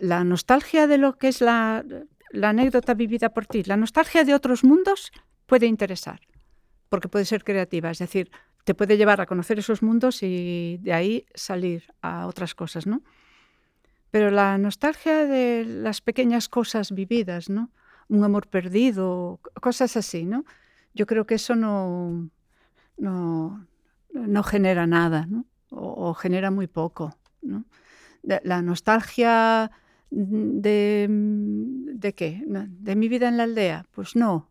la 0.00 0.24
nostalgia 0.24 0.88
de 0.88 0.98
lo 0.98 1.16
que 1.16 1.28
es 1.28 1.40
la, 1.40 1.84
la 2.32 2.48
anécdota 2.48 2.94
vivida 2.94 3.28
por 3.28 3.46
ti, 3.46 3.62
la 3.62 3.76
nostalgia 3.76 4.24
de 4.24 4.34
otros 4.34 4.64
mundos 4.64 5.12
puede 5.46 5.66
interesar, 5.66 6.18
porque 6.88 7.08
puede 7.08 7.24
ser 7.24 7.44
creativa, 7.44 7.90
es 7.90 7.98
decir, 7.98 8.30
te 8.66 8.74
puede 8.74 8.96
llevar 8.96 9.20
a 9.20 9.26
conocer 9.26 9.60
esos 9.60 9.80
mundos 9.82 10.24
y 10.24 10.78
de 10.82 10.92
ahí 10.92 11.26
salir 11.34 11.84
a 12.02 12.26
otras 12.26 12.56
cosas, 12.56 12.86
¿no? 12.86 13.02
Pero 14.10 14.32
la 14.32 14.58
nostalgia 14.58 15.24
de 15.24 15.64
las 15.64 16.00
pequeñas 16.00 16.48
cosas 16.48 16.90
vividas, 16.90 17.48
¿no? 17.48 17.70
Un 18.08 18.24
amor 18.24 18.48
perdido, 18.48 19.38
cosas 19.60 19.96
así, 19.96 20.24
¿no? 20.24 20.44
Yo 20.94 21.06
creo 21.06 21.26
que 21.26 21.36
eso 21.36 21.54
no, 21.54 22.28
no, 22.96 23.66
no 24.12 24.42
genera 24.42 24.86
nada, 24.88 25.26
¿no? 25.26 25.46
O, 25.70 26.14
genera 26.14 26.50
muy 26.50 26.66
poco, 26.66 27.16
¿no? 27.42 27.66
La 28.22 28.62
nostalgia 28.62 29.70
de, 30.10 31.06
de 31.08 32.14
qué? 32.14 32.42
¿De 32.46 32.96
mi 32.96 33.08
vida 33.08 33.28
en 33.28 33.36
la 33.36 33.44
aldea? 33.44 33.86
Pues 33.92 34.16
no, 34.16 34.48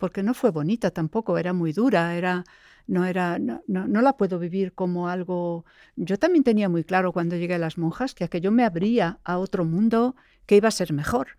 porque 0.00 0.24
no 0.24 0.34
fue 0.34 0.50
bonita 0.50 0.90
tampoco, 0.90 1.38
era 1.38 1.52
muy 1.52 1.72
dura, 1.72 2.16
era, 2.16 2.44
no, 2.88 3.04
era, 3.04 3.38
no, 3.38 3.62
no, 3.68 3.86
no 3.86 4.00
la 4.02 4.16
puedo 4.16 4.40
vivir 4.40 4.72
como 4.72 5.08
algo... 5.08 5.64
Yo 5.94 6.18
también 6.18 6.42
tenía 6.42 6.68
muy 6.68 6.82
claro 6.82 7.12
cuando 7.12 7.36
llegué 7.36 7.54
a 7.54 7.58
las 7.58 7.78
monjas 7.78 8.14
que 8.14 8.24
aquello 8.24 8.50
me 8.50 8.64
abría 8.64 9.20
a 9.22 9.38
otro 9.38 9.64
mundo 9.64 10.16
que 10.46 10.56
iba 10.56 10.68
a 10.68 10.72
ser 10.72 10.92
mejor. 10.92 11.36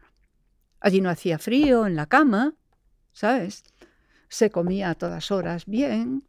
Allí 0.80 1.02
no 1.02 1.10
hacía 1.10 1.40
frío 1.40 1.88
en 1.88 1.96
la 1.96 2.06
cama, 2.06 2.54
¿sabes? 3.12 3.64
Se 4.30 4.52
comía 4.52 4.92
a 4.92 4.96
todas 4.96 5.32
horas 5.32 5.66
bien, 5.66 6.24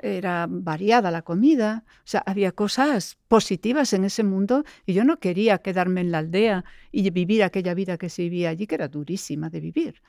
era 0.00 0.46
variada 0.48 1.10
la 1.10 1.22
comida, 1.22 1.84
o 1.98 2.00
sea, 2.04 2.22
había 2.26 2.52
cosas 2.52 3.18
positivas 3.28 3.92
en 3.92 4.04
ese 4.04 4.22
mundo 4.22 4.64
y 4.84 4.92
yo 4.92 5.04
no 5.04 5.18
quería 5.18 5.58
quedarme 5.58 6.00
en 6.00 6.12
la 6.12 6.18
aldea 6.18 6.64
y 6.92 7.10
vivir 7.10 7.42
aquella 7.42 7.74
vida 7.74 7.98
que 7.98 8.08
se 8.08 8.22
vivía 8.22 8.50
allí, 8.50 8.66
que 8.66 8.76
era 8.76 8.88
durísima 8.88 9.50
de 9.50 9.60
vivir. 9.60 10.02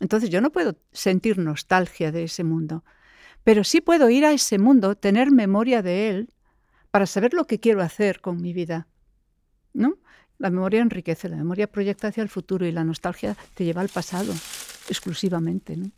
Entonces 0.00 0.30
yo 0.30 0.40
no 0.40 0.50
puedo 0.50 0.76
sentir 0.92 1.38
nostalgia 1.38 2.12
de 2.12 2.24
ese 2.24 2.44
mundo, 2.44 2.84
pero 3.44 3.64
sí 3.64 3.80
puedo 3.80 4.10
ir 4.10 4.24
a 4.24 4.32
ese 4.32 4.58
mundo, 4.58 4.96
tener 4.96 5.30
memoria 5.30 5.82
de 5.82 6.08
él, 6.10 6.34
para 6.90 7.06
saber 7.06 7.34
lo 7.34 7.46
que 7.46 7.60
quiero 7.60 7.82
hacer 7.82 8.20
con 8.20 8.40
mi 8.40 8.52
vida. 8.52 8.88
¿No? 9.72 9.98
La 10.38 10.50
memoria 10.50 10.80
enriquece, 10.80 11.28
la 11.28 11.36
memoria 11.36 11.66
proyecta 11.66 12.08
hacia 12.08 12.22
el 12.22 12.28
futuro 12.28 12.66
y 12.66 12.72
la 12.72 12.84
nostalgia 12.84 13.36
te 13.54 13.64
lleva 13.64 13.80
al 13.80 13.88
pasado 13.88 14.32
exclusivamente. 14.88 15.76
¿no? 15.76 15.90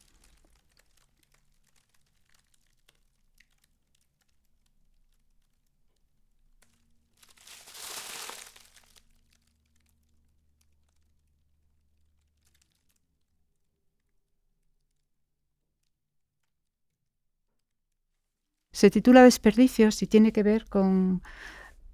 Se 18.81 18.91
titula 18.91 19.22
Desperdicios 19.22 20.03
y 20.03 20.07
tiene 20.07 20.33
que 20.33 20.43
ver 20.43 20.64
con 20.64 21.20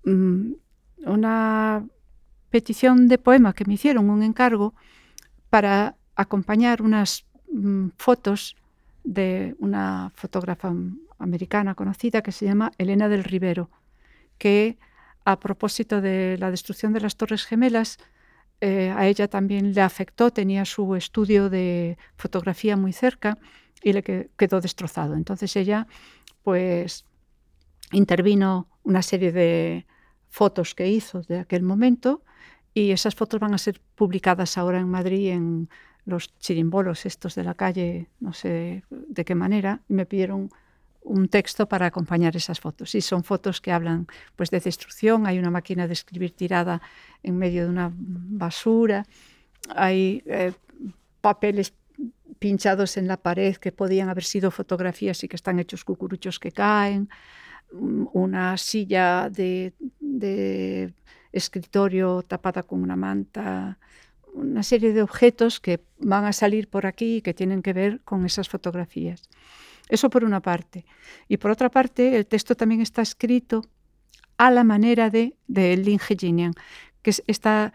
mm, 0.05 0.53
una 1.05 1.84
petición 2.49 3.09
de 3.09 3.18
poema 3.18 3.55
que 3.55 3.64
me 3.64 3.74
hicieron, 3.74 4.09
un 4.09 4.22
encargo, 4.22 4.72
para 5.51 5.97
acompañar 6.14 6.82
unas 6.82 7.26
mm, 7.53 7.89
fotos 7.99 8.55
de 9.03 9.57
una 9.59 10.12
fotógrafa 10.14 10.72
americana 11.18 11.74
conocida 11.74 12.22
que 12.22 12.30
se 12.30 12.47
llama 12.47 12.70
Elena 12.78 13.09
del 13.09 13.24
Rivero, 13.24 13.68
que 14.39 14.78
a 15.24 15.41
propósito 15.41 16.01
de 16.01 16.37
la 16.39 16.53
destrucción 16.53 16.93
de 16.93 17.01
las 17.01 17.16
Torres 17.16 17.47
Gemelas, 17.47 17.99
eh, 18.61 18.95
a 18.97 19.09
ella 19.09 19.26
también 19.26 19.74
le 19.74 19.80
afectó, 19.80 20.30
tenía 20.30 20.64
su 20.64 20.95
estudio 20.95 21.51
de 21.51 21.99
fotografía 22.16 22.76
muy 22.76 22.93
cerca 22.93 23.39
y 23.82 23.93
le 23.93 24.05
que- 24.05 24.30
quedó 24.37 24.61
destrozado. 24.61 25.14
Entonces 25.14 25.57
ella 25.57 25.89
pues 26.47 27.05
intervino 27.90 28.68
una 28.84 29.03
serie 29.03 29.32
de 29.32 29.84
fotos 30.28 30.76
que 30.76 30.86
hizo 30.86 31.22
de 31.22 31.40
aquel 31.40 31.64
momento 31.64 32.22
y 32.72 32.92
esas 32.92 33.16
fotos 33.16 33.40
van 33.40 33.53
a 33.53 33.59
ser 33.59 33.80
publicadas 33.97 34.57
ahora 34.57 34.78
en 34.78 34.88
Madrid 34.88 35.30
en 35.30 35.68
los 36.05 36.38
chirimbolos 36.38 37.05
estos 37.05 37.34
de 37.34 37.42
la 37.42 37.55
calle, 37.55 38.07
no 38.20 38.32
sé 38.32 38.84
de 38.90 39.24
qué 39.24 39.34
manera, 39.34 39.80
me 39.88 40.07
pidieron 40.07 40.51
un 41.03 41.26
texto 41.26 41.66
para 41.66 41.86
acompañar 41.86 42.36
esas 42.36 42.61
fotos. 42.61 42.94
Y 42.94 43.01
son 43.01 43.24
fotos 43.24 43.61
que 43.61 43.72
hablan 43.72 44.07
pues 44.36 44.51
de 44.51 44.61
destrucción, 44.61 45.26
hay 45.26 45.40
una 45.40 45.51
máquina 45.51 45.88
de 45.88 45.94
escribir 45.94 46.30
tirada 46.30 46.80
en 47.24 47.36
medio 47.38 47.64
de 47.64 47.70
una 47.70 47.90
basura, 47.92 49.05
hay 49.74 50.22
eh, 50.26 50.53
papeles 51.20 51.74
pinchados 52.39 52.97
en 52.97 53.07
la 53.09 53.16
pared 53.16 53.57
que 53.57 53.72
podían 53.72 54.09
haber 54.09 54.24
sido 54.24 54.51
fotografías 54.51 55.22
y 55.24 55.28
que 55.28 55.37
están 55.37 55.59
hechos 55.59 55.84
cucuruchos 55.84 56.39
que 56.39 56.53
caen, 56.53 57.09
mm, 57.72 58.07
una 58.12 58.57
silla 58.57 59.28
de, 59.30 59.72
escritorio 61.32 62.22
tapada 62.22 62.62
con 62.62 62.82
una 62.82 62.97
manta, 62.97 63.78
una 64.32 64.62
serie 64.62 64.93
de 64.93 65.03
objetos 65.03 65.61
que 65.61 65.80
van 65.99 66.24
a 66.24 66.32
salir 66.32 66.68
por 66.68 66.87
aquí 66.87 67.16
y 67.16 67.22
que 67.22 67.34
tienen 67.34 67.62
que 67.62 67.72
ver 67.72 68.01
con 68.05 68.24
esas 68.24 68.49
fotografías. 68.49 69.28
Eso 69.89 70.11
por 70.11 70.24
una 70.24 70.41
parte. 70.41 70.84
Y 71.28 71.37
por 71.37 71.51
otra 71.51 71.70
parte, 71.70 72.16
el 72.16 72.26
texto 72.26 72.55
también 72.55 72.80
está 72.80 73.03
escrito 73.03 73.62
a 74.39 74.51
la 74.51 74.64
manera 74.64 75.11
de, 75.11 75.37
de 75.47 75.72
Hejinian, 75.74 76.55
que 77.03 77.11
es 77.11 77.22
esta 77.26 77.72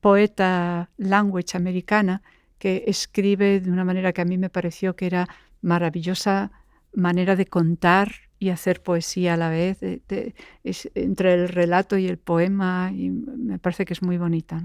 poeta 0.00 0.90
language 0.96 1.56
americana 1.56 2.22
que 2.58 2.84
escribe 2.86 3.60
de 3.60 3.70
una 3.70 3.84
manera 3.84 4.12
que 4.12 4.20
a 4.20 4.24
mí 4.24 4.38
me 4.38 4.50
pareció 4.50 4.96
que 4.96 5.06
era 5.06 5.28
maravillosa 5.62 6.50
manera 6.92 7.36
de 7.36 7.46
contar 7.46 8.12
y 8.38 8.50
hacer 8.50 8.82
poesía 8.82 9.34
a 9.34 9.36
la 9.36 9.50
vez, 9.50 9.78
entre 9.82 11.34
el 11.34 11.48
relato 11.48 11.98
y 11.98 12.06
el 12.06 12.18
poema, 12.18 12.92
y 12.94 13.10
me 13.10 13.58
parece 13.58 13.84
que 13.84 13.92
es 13.92 14.02
muy 14.02 14.16
bonita. 14.16 14.62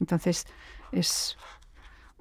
Entonces, 0.00 0.46
es 0.92 1.36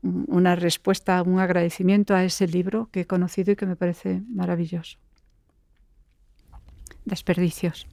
un- 0.01 0.25
una 0.27 0.55
respuesta, 0.55 1.21
un 1.23 1.39
agradecimiento 1.39 2.13
a 2.15 2.23
ese 2.23 2.47
libro 2.47 2.89
que 2.91 3.01
he 3.01 3.05
conocido 3.05 3.51
y 3.51 3.55
que 3.55 3.65
me 3.65 3.75
parece 3.75 4.21
maravilloso. 4.29 4.97
Desperdicios. 7.05 7.87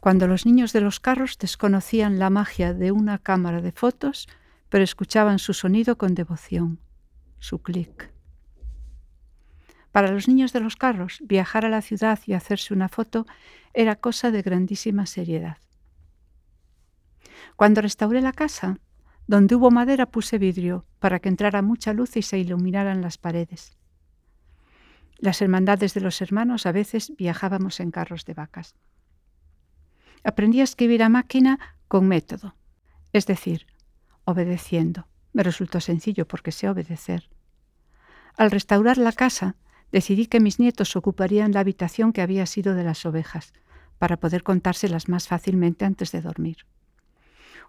Cuando 0.00 0.26
los 0.26 0.46
niños 0.46 0.72
de 0.72 0.80
los 0.80 1.00
carros 1.00 1.38
desconocían 1.38 2.18
la 2.18 2.30
magia 2.30 2.72
de 2.72 2.92
una 2.92 3.18
cámara 3.18 3.60
de 3.60 3.72
fotos, 3.72 4.28
pero 4.72 4.84
escuchaban 4.84 5.38
su 5.38 5.52
sonido 5.52 5.98
con 5.98 6.14
devoción, 6.14 6.80
su 7.38 7.60
clic. 7.60 8.10
Para 9.90 10.10
los 10.10 10.28
niños 10.28 10.54
de 10.54 10.60
los 10.60 10.76
carros, 10.76 11.18
viajar 11.20 11.66
a 11.66 11.68
la 11.68 11.82
ciudad 11.82 12.18
y 12.24 12.32
hacerse 12.32 12.72
una 12.72 12.88
foto 12.88 13.26
era 13.74 13.96
cosa 13.96 14.30
de 14.30 14.40
grandísima 14.40 15.04
seriedad. 15.04 15.58
Cuando 17.54 17.82
restauré 17.82 18.22
la 18.22 18.32
casa, 18.32 18.78
donde 19.26 19.56
hubo 19.56 19.70
madera 19.70 20.06
puse 20.06 20.38
vidrio 20.38 20.86
para 21.00 21.18
que 21.18 21.28
entrara 21.28 21.60
mucha 21.60 21.92
luz 21.92 22.16
y 22.16 22.22
se 22.22 22.38
iluminaran 22.38 23.02
las 23.02 23.18
paredes. 23.18 23.76
Las 25.18 25.42
hermandades 25.42 25.92
de 25.92 26.00
los 26.00 26.22
hermanos 26.22 26.64
a 26.64 26.72
veces 26.72 27.12
viajábamos 27.18 27.78
en 27.78 27.90
carros 27.90 28.24
de 28.24 28.32
vacas. 28.32 28.74
Aprendí 30.24 30.62
a 30.62 30.64
escribir 30.64 31.02
a 31.02 31.10
máquina 31.10 31.58
con 31.88 32.08
método, 32.08 32.56
es 33.12 33.26
decir, 33.26 33.66
obedeciendo. 34.24 35.06
Me 35.32 35.42
resultó 35.42 35.80
sencillo 35.80 36.26
porque 36.26 36.52
sé 36.52 36.68
obedecer. 36.68 37.28
Al 38.36 38.50
restaurar 38.50 38.98
la 38.98 39.12
casa, 39.12 39.56
decidí 39.90 40.26
que 40.26 40.40
mis 40.40 40.58
nietos 40.58 40.96
ocuparían 40.96 41.52
la 41.52 41.60
habitación 41.60 42.12
que 42.12 42.22
había 42.22 42.46
sido 42.46 42.74
de 42.74 42.84
las 42.84 43.04
ovejas, 43.06 43.52
para 43.98 44.16
poder 44.16 44.42
contárselas 44.42 45.08
más 45.08 45.28
fácilmente 45.28 45.84
antes 45.84 46.10
de 46.12 46.22
dormir. 46.22 46.66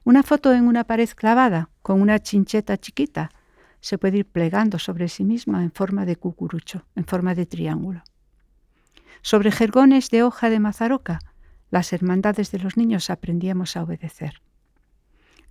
Una 0.04 0.24
foto 0.24 0.54
en 0.54 0.68
una 0.68 0.84
pared 0.84 1.10
clavada, 1.16 1.70
con 1.82 2.02
una 2.02 2.20
chincheta 2.20 2.78
chiquita, 2.78 3.30
se 3.82 3.98
puede 3.98 4.20
ir 4.20 4.26
plegando 4.26 4.80
sobre 4.80 5.10
sí 5.10 5.24
misma 5.24 5.64
en 5.64 5.72
forma 5.72 6.06
de 6.06 6.16
cucurucho, 6.16 6.86
en 6.96 7.06
forma 7.06 7.36
de 7.36 7.46
triángulo. 7.46 8.04
Sobre 9.22 9.52
jergones 9.52 10.10
de 10.10 10.24
hoja 10.24 10.50
de 10.50 10.60
mazaroca, 10.60 11.20
las 11.70 11.94
hermandades 11.94 12.52
de 12.52 12.60
los 12.60 12.78
niños 12.78 13.10
aprendíamos 13.10 13.78
a 13.78 13.84
obedecer. 13.84 14.42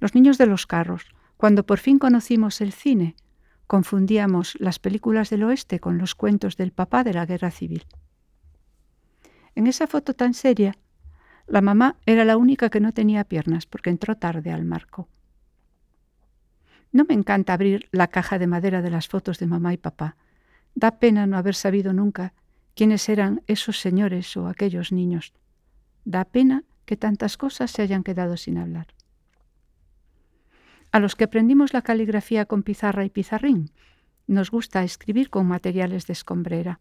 Los 0.02 0.16
niños 0.16 0.36
de 0.36 0.46
los 0.46 0.66
carros, 0.66 1.14
cuando 1.36 1.64
por 1.64 1.78
fin 1.78 2.00
conocimos 2.00 2.60
el 2.60 2.72
cine, 2.72 3.14
confundíamos 3.68 4.56
las 4.58 4.80
películas 4.80 5.30
del 5.30 5.44
oeste 5.44 5.78
con 5.78 5.96
los 5.96 6.16
cuentos 6.16 6.56
del 6.56 6.72
papá 6.72 7.04
de 7.04 7.14
la 7.14 7.24
guerra 7.24 7.52
civil. 7.52 7.86
En 9.54 9.68
esa 9.68 9.86
foto 9.86 10.12
tan 10.14 10.34
seria, 10.34 10.74
la 11.46 11.60
mamá 11.60 11.98
era 12.04 12.24
la 12.24 12.36
única 12.36 12.68
que 12.68 12.80
no 12.80 12.92
tenía 12.92 13.22
piernas 13.22 13.64
porque 13.64 13.90
entró 13.90 14.16
tarde 14.16 14.50
al 14.50 14.64
marco. 14.64 15.06
No 16.90 17.04
me 17.04 17.14
encanta 17.14 17.52
abrir 17.52 17.88
la 17.92 18.08
caja 18.08 18.40
de 18.40 18.48
madera 18.48 18.82
de 18.82 18.90
las 18.90 19.06
fotos 19.06 19.38
de 19.38 19.46
mamá 19.46 19.72
y 19.72 19.76
papá. 19.76 20.16
Da 20.74 20.98
pena 20.98 21.28
no 21.28 21.36
haber 21.36 21.54
sabido 21.54 21.92
nunca 21.92 22.34
quiénes 22.74 23.08
eran 23.08 23.42
esos 23.46 23.78
señores 23.78 24.36
o 24.36 24.48
aquellos 24.48 24.90
niños. 24.90 25.32
Da 26.04 26.24
pena 26.24 26.64
que 26.86 26.96
tantas 26.96 27.36
cosas 27.36 27.70
se 27.70 27.82
hayan 27.82 28.02
quedado 28.02 28.36
sin 28.36 28.58
hablar. 28.58 28.88
A 30.92 31.00
los 31.00 31.16
que 31.16 31.24
aprendimos 31.24 31.72
la 31.72 31.80
caligrafía 31.80 32.44
con 32.44 32.62
pizarra 32.62 33.06
y 33.06 33.10
pizarrín, 33.10 33.70
nos 34.26 34.50
gusta 34.50 34.84
escribir 34.84 35.30
con 35.30 35.46
materiales 35.46 36.06
de 36.06 36.12
escombrera. 36.12 36.80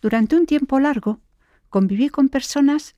Durante 0.00 0.36
un 0.36 0.46
tiempo 0.46 0.78
largo 0.78 1.20
conviví 1.68 2.08
con 2.08 2.28
personas 2.28 2.94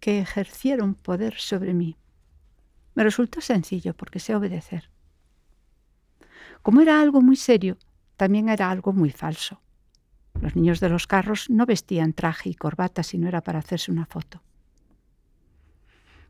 que 0.00 0.18
ejercieron 0.18 0.94
poder 0.94 1.36
sobre 1.36 1.74
mí. 1.74 1.96
Me 2.94 3.04
resultó 3.04 3.40
sencillo 3.40 3.94
porque 3.94 4.18
sé 4.18 4.34
obedecer. 4.34 4.90
Como 6.62 6.80
era 6.80 7.00
algo 7.00 7.22
muy 7.22 7.36
serio, 7.36 7.78
también 8.16 8.48
era 8.48 8.70
algo 8.70 8.92
muy 8.92 9.10
falso. 9.10 9.60
Los 10.40 10.56
niños 10.56 10.80
de 10.80 10.88
los 10.88 11.06
carros 11.06 11.48
no 11.50 11.66
vestían 11.66 12.14
traje 12.14 12.50
y 12.50 12.54
corbata 12.54 13.04
si 13.04 13.16
no 13.16 13.28
era 13.28 13.42
para 13.42 13.60
hacerse 13.60 13.92
una 13.92 14.06
foto. 14.06 14.42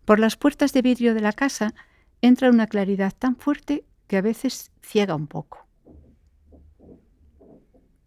Por 0.04 0.18
las 0.18 0.36
puertas 0.36 0.72
de 0.74 0.82
vidrio 0.82 1.14
de 1.14 1.20
la 1.20 1.32
casa 1.32 1.74
entra 2.22 2.50
una 2.50 2.66
claridad 2.66 3.12
tan 3.18 3.36
fuerte 3.36 3.84
que 4.06 4.16
a 4.16 4.22
veces 4.22 4.70
ciega 4.82 5.14
un 5.14 5.26
poco. 5.26 5.66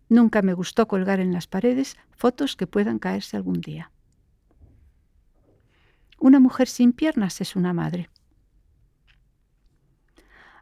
Nunca 0.10 0.42
me 0.42 0.54
gustó 0.54 0.88
colgar 0.88 1.20
en 1.20 1.34
las 1.34 1.48
paredes 1.48 1.98
fotos 2.12 2.56
que 2.56 2.68
puedan 2.68 3.00
caerse 3.00 3.38
algún 3.38 3.62
día. 3.62 3.92
Una 6.20 6.40
mujer 6.40 6.68
sin 6.68 6.94
piernas 6.94 7.42
es 7.42 7.56
una 7.56 7.74
madre. 7.74 8.10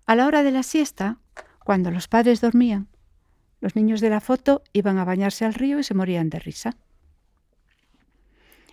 A 0.05 0.15
la 0.15 0.25
hora 0.25 0.43
de 0.43 0.51
la 0.51 0.63
siesta, 0.63 1.19
cuando 1.63 1.91
los 1.91 2.07
padres 2.07 2.41
dormían, 2.41 2.87
los 3.59 3.75
niños 3.75 4.01
de 4.01 4.09
la 4.09 4.21
foto 4.21 4.63
iban 4.73 4.97
a 4.97 5.05
bañarse 5.05 5.45
al 5.45 5.53
río 5.53 5.79
y 5.79 5.83
se 5.83 5.93
morían 5.93 6.29
de 6.29 6.39
risa. 6.39 6.77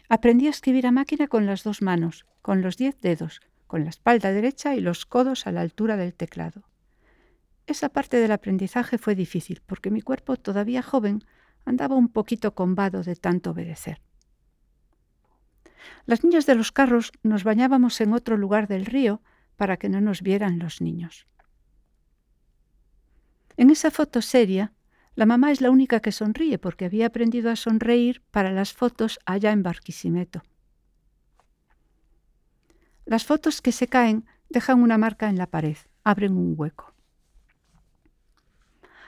Aprendí 0.08 0.46
a 0.46 0.50
escribir 0.50 0.86
a 0.86 0.92
máquina 0.92 1.28
con 1.28 1.44
las 1.44 1.62
dos 1.64 1.82
manos, 1.82 2.24
con 2.40 2.62
los 2.62 2.76
diez 2.76 2.98
dedos, 3.00 3.40
con 3.68 3.84
la 3.84 3.90
espalda 3.90 4.32
derecha 4.32 4.74
y 4.74 4.80
los 4.80 5.06
codos 5.06 5.46
a 5.46 5.52
la 5.52 5.60
altura 5.60 5.96
del 5.96 6.14
teclado. 6.14 6.64
Esa 7.68 7.90
parte 7.90 8.16
del 8.16 8.32
aprendizaje 8.32 8.98
fue 8.98 9.14
difícil 9.14 9.62
porque 9.64 9.90
mi 9.90 10.00
cuerpo, 10.00 10.36
todavía 10.36 10.82
joven, 10.82 11.22
andaba 11.64 11.94
un 11.94 12.08
poquito 12.08 12.54
combado 12.54 13.02
de 13.02 13.14
tanto 13.14 13.50
obedecer. 13.50 14.00
Las 16.06 16.24
niñas 16.24 16.46
de 16.46 16.54
los 16.54 16.72
carros 16.72 17.12
nos 17.22 17.44
bañábamos 17.44 18.00
en 18.00 18.14
otro 18.14 18.36
lugar 18.36 18.66
del 18.66 18.86
río 18.86 19.22
para 19.56 19.76
que 19.76 19.88
no 19.88 20.00
nos 20.00 20.22
vieran 20.22 20.58
los 20.58 20.80
niños. 20.80 21.26
En 23.58 23.70
esa 23.70 23.90
foto 23.90 24.22
seria, 24.22 24.72
la 25.14 25.26
mamá 25.26 25.50
es 25.50 25.60
la 25.60 25.70
única 25.70 26.00
que 26.00 26.12
sonríe 26.12 26.58
porque 26.58 26.86
había 26.86 27.06
aprendido 27.06 27.50
a 27.50 27.56
sonreír 27.56 28.22
para 28.30 28.50
las 28.50 28.72
fotos 28.72 29.18
allá 29.26 29.50
en 29.52 29.62
Barquisimeto. 29.62 30.42
Las 33.08 33.24
fotos 33.24 33.62
que 33.62 33.72
se 33.72 33.86
caen 33.86 34.26
dejan 34.50 34.82
una 34.82 34.98
marca 34.98 35.30
en 35.30 35.38
la 35.38 35.46
pared, 35.46 35.78
abren 36.04 36.36
un 36.36 36.52
hueco. 36.58 36.92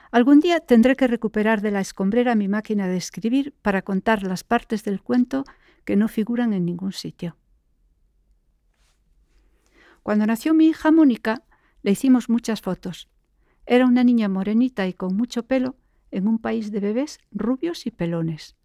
Algún 0.09 0.39
día 0.39 0.59
tendré 0.59 0.95
que 0.95 1.05
recuperar 1.05 1.61
de 1.61 1.69
la 1.69 1.81
escombrera 1.81 2.33
mi 2.33 2.47
máquina 2.47 2.87
de 2.87 2.97
escribir 2.97 3.53
para 3.61 3.83
contar 3.83 4.23
las 4.23 4.43
partes 4.43 4.83
del 4.83 5.03
cuento 5.03 5.43
que 5.85 5.95
no 5.95 6.07
figuran 6.07 6.51
en 6.53 6.65
ningún 6.65 6.93
sitio. 6.93 7.37
Cuando 10.01 10.25
nació 10.25 10.55
mi 10.55 10.65
hija 10.65 10.89
Mónica, 10.89 11.43
le 11.83 11.91
hicimos 11.91 12.27
muchas 12.27 12.59
fotos. 12.59 13.07
Era 13.67 13.85
una 13.85 14.03
niña 14.03 14.27
morenita 14.29 14.87
y 14.87 14.93
con 14.93 15.15
mucho 15.15 15.43
pelo 15.43 15.75
en 16.09 16.27
un 16.27 16.39
país 16.39 16.71
de 16.71 16.79
bebés 16.79 17.19
rubios 17.29 17.85
y 17.85 17.91
pelones. 17.91 18.55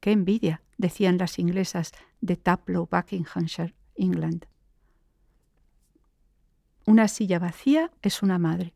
¡Qué 0.00 0.12
envidia! 0.12 0.60
decían 0.76 1.16
las 1.16 1.38
inglesas 1.38 1.92
de 2.20 2.36
Taplow, 2.36 2.86
Buckinghamshire, 2.90 3.74
England. 3.94 4.51
Una 6.84 7.08
silla 7.08 7.38
vacía 7.38 7.90
es 8.02 8.22
una 8.22 8.38
madre. 8.38 8.74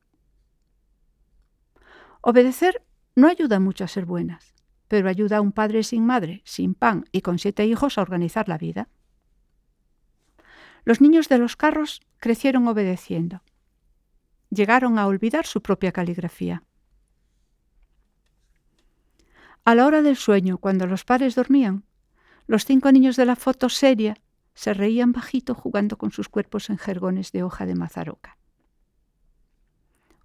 Obedecer 2.21 2.83
no 3.15 3.29
ayuda 3.29 3.61
mucho 3.61 3.85
a 3.85 3.89
ser 3.89 4.05
buenas, 4.05 4.55
pero 4.89 5.09
ayuda 5.09 5.39
a 5.39 5.41
un 5.41 5.53
padre 5.53 5.83
sin 5.83 6.07
madre, 6.07 6.43
sin 6.45 6.75
pan 6.75 7.05
y 7.13 7.23
con 7.23 7.39
siete 7.39 7.67
hijos 7.67 7.99
a 7.99 8.03
organizar 8.03 8.49
la 8.49 8.59
vida. 8.59 8.89
Los 10.85 11.01
niños 11.01 11.29
de 11.29 11.39
los 11.39 11.57
carros 11.57 12.01
crecieron 12.19 12.69
obedeciendo. 12.69 13.43
Llegaron 14.51 14.99
a 14.99 15.07
olvidar 15.07 15.45
su 15.47 15.61
propia 15.61 15.91
caligrafía. 15.91 16.63
A 19.65 19.75
la 19.75 19.85
hora 19.85 20.03
del 20.03 20.17
sueño, 20.17 20.59
cuando 20.59 20.87
los 20.87 21.05
padres 21.05 21.35
dormían, 21.35 21.85
los 22.47 22.65
cinco 22.65 22.93
niños 22.93 23.17
de 23.17 23.27
la 23.27 23.35
foto 23.35 23.69
seria 23.69 24.17
se 24.57 24.73
reían 24.73 25.13
bajito 25.13 25.55
jugando 25.55 25.99
con 25.99 26.11
sus 26.11 26.31
cuerpos 26.31 26.71
en 26.71 26.79
jergones 26.79 27.31
de 27.31 27.43
hoja 27.43 27.67
de 27.67 27.75
mazaroca. 27.75 28.39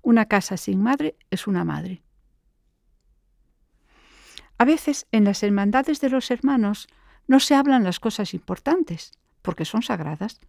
Una 0.01 0.25
casa 0.25 0.55
sin 0.55 0.81
madre 0.81 1.17
es 1.29 1.47
una 1.47 1.65
madre. 1.65 2.01
A 4.57 4.63
veces 4.63 5.05
en 5.11 5.25
las 5.25 5.43
hermandades 5.43 5.99
de 5.99 6.09
los 6.09 6.31
hermanos 6.31 6.87
no 7.27 7.41
se 7.41 7.55
hablan 7.55 7.83
las 7.83 7.99
cosas 7.99 8.33
importantes, 8.33 9.11
porque 9.41 9.65
son 9.65 9.81
sagradas. 9.81 10.39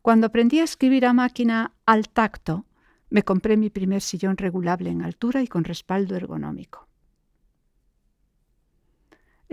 Cuando 0.00 0.28
aprendí 0.28 0.58
a 0.58 0.64
escribir 0.64 1.04
a 1.04 1.12
máquina 1.12 1.74
al 1.84 2.08
tacto, 2.08 2.64
me 3.10 3.24
compré 3.24 3.58
mi 3.58 3.68
primer 3.68 4.00
sillón 4.00 4.38
regulable 4.38 4.88
en 4.88 5.02
altura 5.02 5.42
y 5.42 5.48
con 5.48 5.64
respaldo 5.64 6.16
ergonómico. 6.16 6.88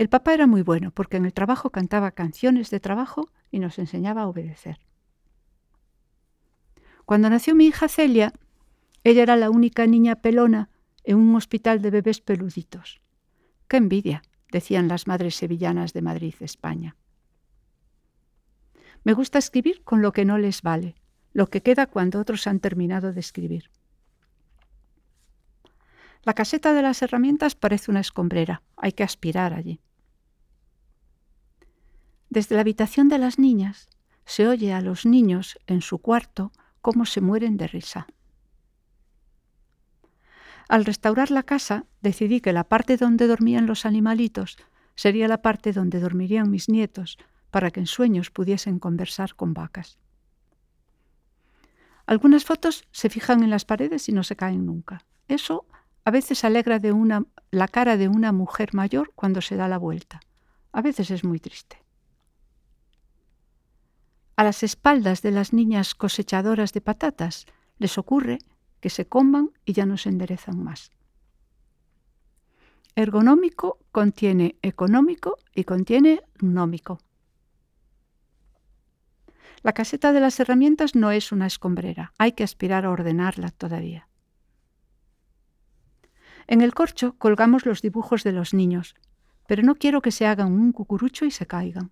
El 0.00 0.08
papá 0.08 0.32
era 0.32 0.46
muy 0.46 0.62
bueno 0.62 0.92
porque 0.92 1.18
en 1.18 1.26
el 1.26 1.34
trabajo 1.34 1.68
cantaba 1.68 2.12
canciones 2.12 2.70
de 2.70 2.80
trabajo 2.80 3.30
y 3.50 3.58
nos 3.58 3.78
enseñaba 3.78 4.22
a 4.22 4.28
obedecer. 4.28 4.80
Cuando 7.04 7.28
nació 7.28 7.54
mi 7.54 7.66
hija 7.66 7.86
Celia, 7.86 8.32
ella 9.04 9.22
era 9.22 9.36
la 9.36 9.50
única 9.50 9.86
niña 9.86 10.22
pelona 10.22 10.70
en 11.04 11.18
un 11.18 11.36
hospital 11.36 11.82
de 11.82 11.90
bebés 11.90 12.22
peluditos. 12.22 13.02
¡Qué 13.68 13.76
envidia! 13.76 14.22
decían 14.50 14.88
las 14.88 15.06
madres 15.06 15.34
sevillanas 15.34 15.92
de 15.92 16.00
Madrid, 16.00 16.34
España. 16.40 16.96
Me 19.04 19.12
gusta 19.12 19.38
escribir 19.38 19.84
con 19.84 20.00
lo 20.00 20.12
que 20.12 20.24
no 20.24 20.38
les 20.38 20.62
vale, 20.62 20.94
lo 21.34 21.48
que 21.48 21.60
queda 21.60 21.86
cuando 21.86 22.20
otros 22.20 22.46
han 22.46 22.60
terminado 22.60 23.12
de 23.12 23.20
escribir. 23.20 23.70
La 26.22 26.32
caseta 26.32 26.72
de 26.72 26.80
las 26.80 27.02
herramientas 27.02 27.54
parece 27.54 27.90
una 27.90 28.00
escombrera, 28.00 28.62
hay 28.78 28.92
que 28.92 29.02
aspirar 29.02 29.52
allí. 29.52 29.78
Desde 32.30 32.54
la 32.54 32.60
habitación 32.60 33.08
de 33.08 33.18
las 33.18 33.38
niñas 33.40 33.88
se 34.24 34.46
oye 34.46 34.72
a 34.72 34.80
los 34.80 35.04
niños 35.04 35.58
en 35.66 35.82
su 35.82 35.98
cuarto 35.98 36.52
cómo 36.80 37.04
se 37.04 37.20
mueren 37.20 37.56
de 37.56 37.66
risa. 37.66 38.06
Al 40.68 40.84
restaurar 40.84 41.32
la 41.32 41.42
casa, 41.42 41.86
decidí 42.00 42.40
que 42.40 42.52
la 42.52 42.62
parte 42.62 42.96
donde 42.96 43.26
dormían 43.26 43.66
los 43.66 43.84
animalitos 43.84 44.56
sería 44.94 45.26
la 45.26 45.42
parte 45.42 45.72
donde 45.72 45.98
dormirían 45.98 46.50
mis 46.50 46.68
nietos, 46.68 47.18
para 47.50 47.72
que 47.72 47.80
en 47.80 47.86
sueños 47.86 48.30
pudiesen 48.30 48.78
conversar 48.78 49.34
con 49.34 49.52
vacas. 49.52 49.98
Algunas 52.06 52.44
fotos 52.44 52.86
se 52.92 53.08
fijan 53.08 53.42
en 53.42 53.50
las 53.50 53.64
paredes 53.64 54.08
y 54.08 54.12
no 54.12 54.22
se 54.22 54.36
caen 54.36 54.66
nunca. 54.66 55.04
Eso 55.26 55.66
a 56.04 56.12
veces 56.12 56.44
alegra 56.44 56.78
de 56.78 56.92
una, 56.92 57.24
la 57.50 57.66
cara 57.66 57.96
de 57.96 58.06
una 58.06 58.30
mujer 58.30 58.72
mayor 58.72 59.10
cuando 59.16 59.40
se 59.40 59.56
da 59.56 59.66
la 59.66 59.78
vuelta. 59.78 60.20
A 60.70 60.82
veces 60.82 61.10
es 61.10 61.24
muy 61.24 61.40
triste. 61.40 61.82
A 64.40 64.42
las 64.42 64.62
espaldas 64.62 65.20
de 65.20 65.32
las 65.32 65.52
niñas 65.52 65.94
cosechadoras 65.94 66.72
de 66.72 66.80
patatas 66.80 67.44
les 67.76 67.98
ocurre 67.98 68.38
que 68.80 68.88
se 68.88 69.06
coman 69.06 69.50
y 69.66 69.74
ya 69.74 69.84
no 69.84 69.98
se 69.98 70.08
enderezan 70.08 70.64
más. 70.64 70.92
Ergonómico 72.94 73.76
contiene 73.92 74.56
económico 74.62 75.36
y 75.54 75.64
contiene 75.64 76.22
gnómico. 76.38 77.00
La 79.62 79.74
caseta 79.74 80.10
de 80.10 80.20
las 80.20 80.40
herramientas 80.40 80.94
no 80.94 81.10
es 81.10 81.32
una 81.32 81.46
escombrera, 81.46 82.14
hay 82.16 82.32
que 82.32 82.42
aspirar 82.42 82.86
a 82.86 82.90
ordenarla 82.92 83.50
todavía. 83.50 84.08
En 86.46 86.62
el 86.62 86.72
corcho 86.72 87.14
colgamos 87.18 87.66
los 87.66 87.82
dibujos 87.82 88.24
de 88.24 88.32
los 88.32 88.54
niños, 88.54 88.94
pero 89.46 89.62
no 89.62 89.74
quiero 89.74 90.00
que 90.00 90.12
se 90.12 90.24
hagan 90.24 90.50
un 90.50 90.72
cucurucho 90.72 91.26
y 91.26 91.30
se 91.30 91.44
caigan. 91.44 91.90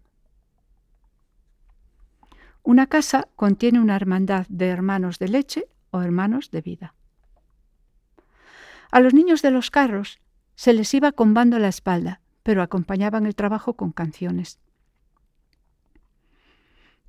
Una 2.63 2.87
casa 2.87 3.29
contiene 3.37 3.81
una 3.81 3.97
hermandad 3.97 4.47
de 4.49 4.69
hermanos 4.69 5.19
de 5.19 5.29
leche 5.29 5.69
o 5.91 6.03
hermanos 6.03 6.51
de 6.51 6.61
vida. 6.61 6.95
A 8.91 9.01
los 9.01 9.15
niños 9.15 9.43
de 9.43 9.51
los 9.51 9.71
carros 9.71 10.19
Se 10.55 10.73
les 10.73 10.93
iba 10.93 11.13
combando 11.13 11.61
la 11.61 11.69
espalda, 11.69 12.21
pero 12.43 12.63
acompañaban 12.63 13.27
el 13.27 13.37
trabajo 13.37 13.75
con 13.75 13.93
canciones. 13.93 14.59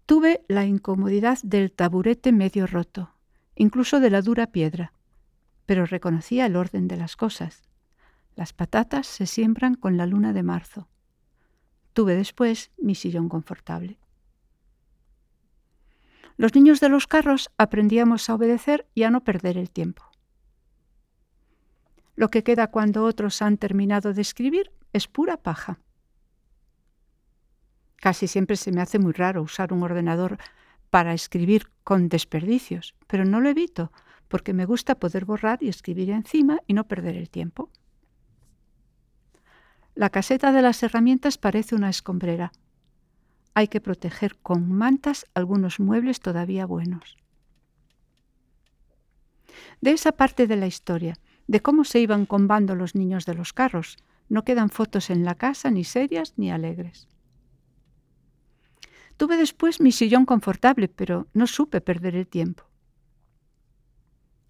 Tuve 0.05 0.43
la 0.47 0.65
incomodidad 0.65 1.39
del 1.41 1.71
taburete 1.71 2.31
medio 2.31 2.67
roto, 2.67 3.15
incluso 3.55 3.99
de 3.99 4.09
la 4.11 4.21
dura 4.21 4.47
piedra, 4.47 4.93
pero 5.65 5.85
reconocía 5.85 6.45
el 6.45 6.55
orden 6.55 6.87
de 6.87 6.97
las 6.97 7.15
cosas. 7.15 7.63
Las 8.35 8.53
patatas 8.53 9.07
se 9.07 9.25
siembran 9.25 9.75
con 9.75 9.97
la 9.97 10.05
luna 10.05 10.31
de 10.33 10.43
marzo. 10.43 10.87
Tuve 11.93 12.15
después 12.15 12.71
mi 12.77 12.95
sillón 12.95 13.29
confortable. 13.29 13.97
Los 16.39 16.55
niños 16.55 16.79
de 16.79 16.87
los 16.87 17.05
carros 17.05 17.51
aprendíamos 17.57 18.29
a 18.29 18.35
obedecer 18.35 18.87
y 18.95 19.03
a 19.03 19.11
no 19.11 19.25
perder 19.25 19.57
el 19.57 19.69
tiempo. 19.69 20.09
Lo 22.15 22.29
que 22.29 22.45
queda 22.45 22.71
cuando 22.71 23.03
otros 23.03 23.41
han 23.41 23.57
terminado 23.57 24.13
de 24.13 24.21
escribir 24.21 24.71
es 24.93 25.09
pura 25.09 25.35
paja. 25.35 25.79
Casi 27.97 28.29
siempre 28.29 28.55
se 28.55 28.71
me 28.71 28.79
hace 28.79 28.99
muy 28.99 29.11
raro 29.11 29.41
usar 29.41 29.73
un 29.73 29.83
ordenador 29.83 30.37
para 30.89 31.13
escribir 31.13 31.69
con 31.83 32.07
desperdicios, 32.07 32.95
pero 33.07 33.25
no 33.25 33.41
lo 33.41 33.49
evito 33.49 33.91
porque 34.29 34.53
me 34.53 34.63
gusta 34.63 34.95
poder 34.95 35.25
borrar 35.25 35.61
y 35.61 35.67
escribir 35.67 36.09
encima 36.09 36.61
y 36.67 36.73
no 36.73 36.87
perder 36.87 37.17
el 37.17 37.29
tiempo. 37.29 37.69
La 39.93 40.09
caseta 40.09 40.53
de 40.53 40.61
las 40.61 40.81
herramientas 40.83 41.37
parece 41.37 41.75
una 41.75 41.89
escombrera. 41.89 42.53
Hay 43.59 43.67
que 43.67 43.81
proteger 43.81 44.37
con 44.37 44.71
mantas 44.71 45.25
algunos 45.33 45.81
muebles 45.81 46.21
todavía 46.21 46.65
buenos. 46.65 47.17
De 49.81 49.91
esa 49.91 50.13
parte 50.13 50.47
de 50.47 50.55
la 50.55 50.65
historia, 50.65 51.17
de 51.45 51.59
cómo 51.59 51.83
se 51.83 51.99
iban 51.99 52.25
combando 52.25 52.73
los 52.73 52.95
niños 52.95 53.25
de 53.25 53.33
los 53.33 53.51
carros, 53.51 53.97
no 54.29 54.45
quedan 54.45 54.69
fotos 54.69 55.09
en 55.09 55.25
la 55.25 55.35
casa 55.35 55.71
ni 55.71 55.83
serias 55.83 56.35
ni 56.37 56.49
alegres. 56.49 57.09
Tuve 59.17 59.35
después 59.35 59.81
mi 59.81 59.91
sillón 59.91 60.25
confortable, 60.25 60.87
pero 60.87 61.27
no 61.33 61.45
supe 61.45 61.81
perder 61.81 62.15
el 62.15 62.29
tiempo. 62.29 62.63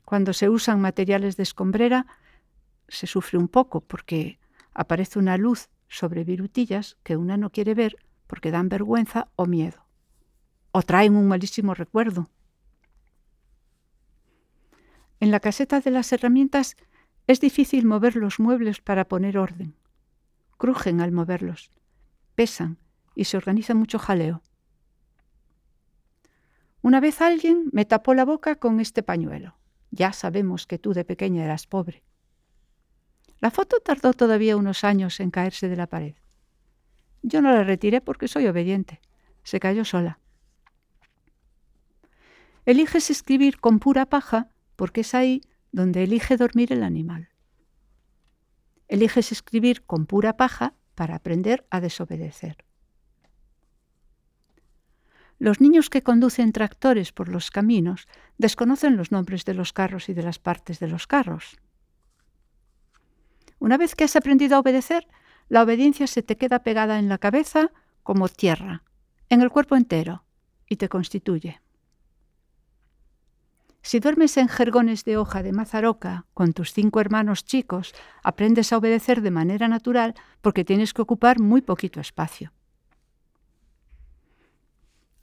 Cuando 0.05 0.33
se 0.33 0.49
usan 0.49 0.81
materiales 0.81 1.35
de 1.35 1.41
escombrera, 1.41 2.05
se 2.87 3.07
sufre 3.07 3.39
un 3.39 3.47
poco 3.47 3.81
porque 3.81 4.37
aparece 4.71 5.17
una 5.17 5.35
luz 5.39 5.67
sobre 5.87 6.23
virutillas 6.23 6.95
que 7.01 7.17
una 7.17 7.37
no 7.37 7.49
quiere 7.49 7.73
ver 7.73 7.97
porque 8.29 8.51
dan 8.51 8.69
vergüenza 8.69 9.31
o 9.35 9.47
miedo, 9.47 9.83
o 10.71 10.83
traen 10.83 11.15
un 11.15 11.27
malísimo 11.27 11.73
recuerdo. 11.73 12.29
En 15.19 15.31
la 15.31 15.39
caseta 15.39 15.81
de 15.81 15.89
las 15.89 16.13
herramientas 16.13 16.77
es 17.25 17.41
difícil 17.41 17.87
mover 17.87 18.15
los 18.15 18.39
muebles 18.39 18.81
para 18.81 19.07
poner 19.07 19.39
orden. 19.39 19.73
Crujen 20.57 21.01
al 21.01 21.11
moverlos, 21.11 21.71
pesan 22.35 22.77
y 23.15 23.25
se 23.25 23.35
organiza 23.35 23.73
mucho 23.73 23.97
jaleo. 23.97 24.43
Una 26.83 26.99
vez 26.99 27.21
alguien 27.21 27.69
me 27.73 27.85
tapó 27.85 28.13
la 28.13 28.25
boca 28.25 28.57
con 28.57 28.79
este 28.79 29.01
pañuelo. 29.01 29.57
Ya 29.89 30.13
sabemos 30.13 30.67
que 30.67 30.77
tú 30.77 30.93
de 30.93 31.03
pequeña 31.03 31.43
eras 31.43 31.65
pobre. 31.65 32.03
La 33.39 33.49
foto 33.49 33.79
tardó 33.79 34.13
todavía 34.13 34.55
unos 34.55 34.83
años 34.83 35.19
en 35.19 35.31
caerse 35.31 35.67
de 35.67 35.75
la 35.75 35.87
pared. 35.87 36.15
Yo 37.21 37.41
no 37.41 37.51
la 37.51 37.63
retiré 37.63 38.01
porque 38.01 38.27
soy 38.27 38.47
obediente. 38.47 39.01
Se 39.43 39.59
cayó 39.59 39.85
sola. 39.85 40.19
Eliges 42.65 43.09
escribir 43.09 43.59
con 43.59 43.79
pura 43.79 44.05
paja 44.05 44.49
porque 44.75 45.01
es 45.01 45.13
ahí 45.15 45.41
donde 45.71 46.03
elige 46.03 46.37
dormir 46.37 46.71
el 46.71 46.83
animal. 46.83 47.29
Eliges 48.87 49.31
escribir 49.31 49.83
con 49.85 50.05
pura 50.05 50.37
paja 50.37 50.73
para 50.95 51.15
aprender 51.15 51.65
a 51.69 51.79
desobedecer. 51.79 52.65
Los 55.37 55.61
niños 55.61 55.89
que 55.89 56.03
conducen 56.03 56.51
tractores 56.51 57.13
por 57.13 57.29
los 57.29 57.49
caminos 57.49 58.07
desconocen 58.37 58.97
los 58.97 59.11
nombres 59.11 59.45
de 59.45 59.53
los 59.53 59.71
carros 59.71 60.09
y 60.09 60.13
de 60.13 60.23
las 60.23 60.37
partes 60.37 60.79
de 60.79 60.89
los 60.89 61.07
carros. 61.07 61.57
Una 63.57 63.77
vez 63.77 63.95
que 63.95 64.03
has 64.03 64.15
aprendido 64.17 64.57
a 64.57 64.59
obedecer, 64.59 65.07
la 65.49 65.63
obediencia 65.63 66.07
se 66.07 66.23
te 66.23 66.37
queda 66.37 66.59
pegada 66.59 66.99
en 66.99 67.09
la 67.09 67.17
cabeza 67.17 67.71
como 68.03 68.29
tierra, 68.29 68.83
en 69.29 69.41
el 69.41 69.49
cuerpo 69.49 69.75
entero, 69.75 70.23
y 70.67 70.77
te 70.77 70.87
constituye. 70.87 71.61
Si 73.81 73.99
duermes 73.99 74.37
en 74.37 74.49
jergones 74.49 75.03
de 75.03 75.17
hoja 75.17 75.41
de 75.41 75.51
mazaroca 75.51 76.25
con 76.33 76.53
tus 76.53 76.73
cinco 76.73 76.99
hermanos 77.01 77.45
chicos, 77.45 77.93
aprendes 78.23 78.71
a 78.71 78.77
obedecer 78.77 79.21
de 79.21 79.31
manera 79.31 79.67
natural 79.67 80.13
porque 80.41 80.65
tienes 80.65 80.93
que 80.93 81.01
ocupar 81.01 81.39
muy 81.39 81.61
poquito 81.61 81.99
espacio. 81.99 82.51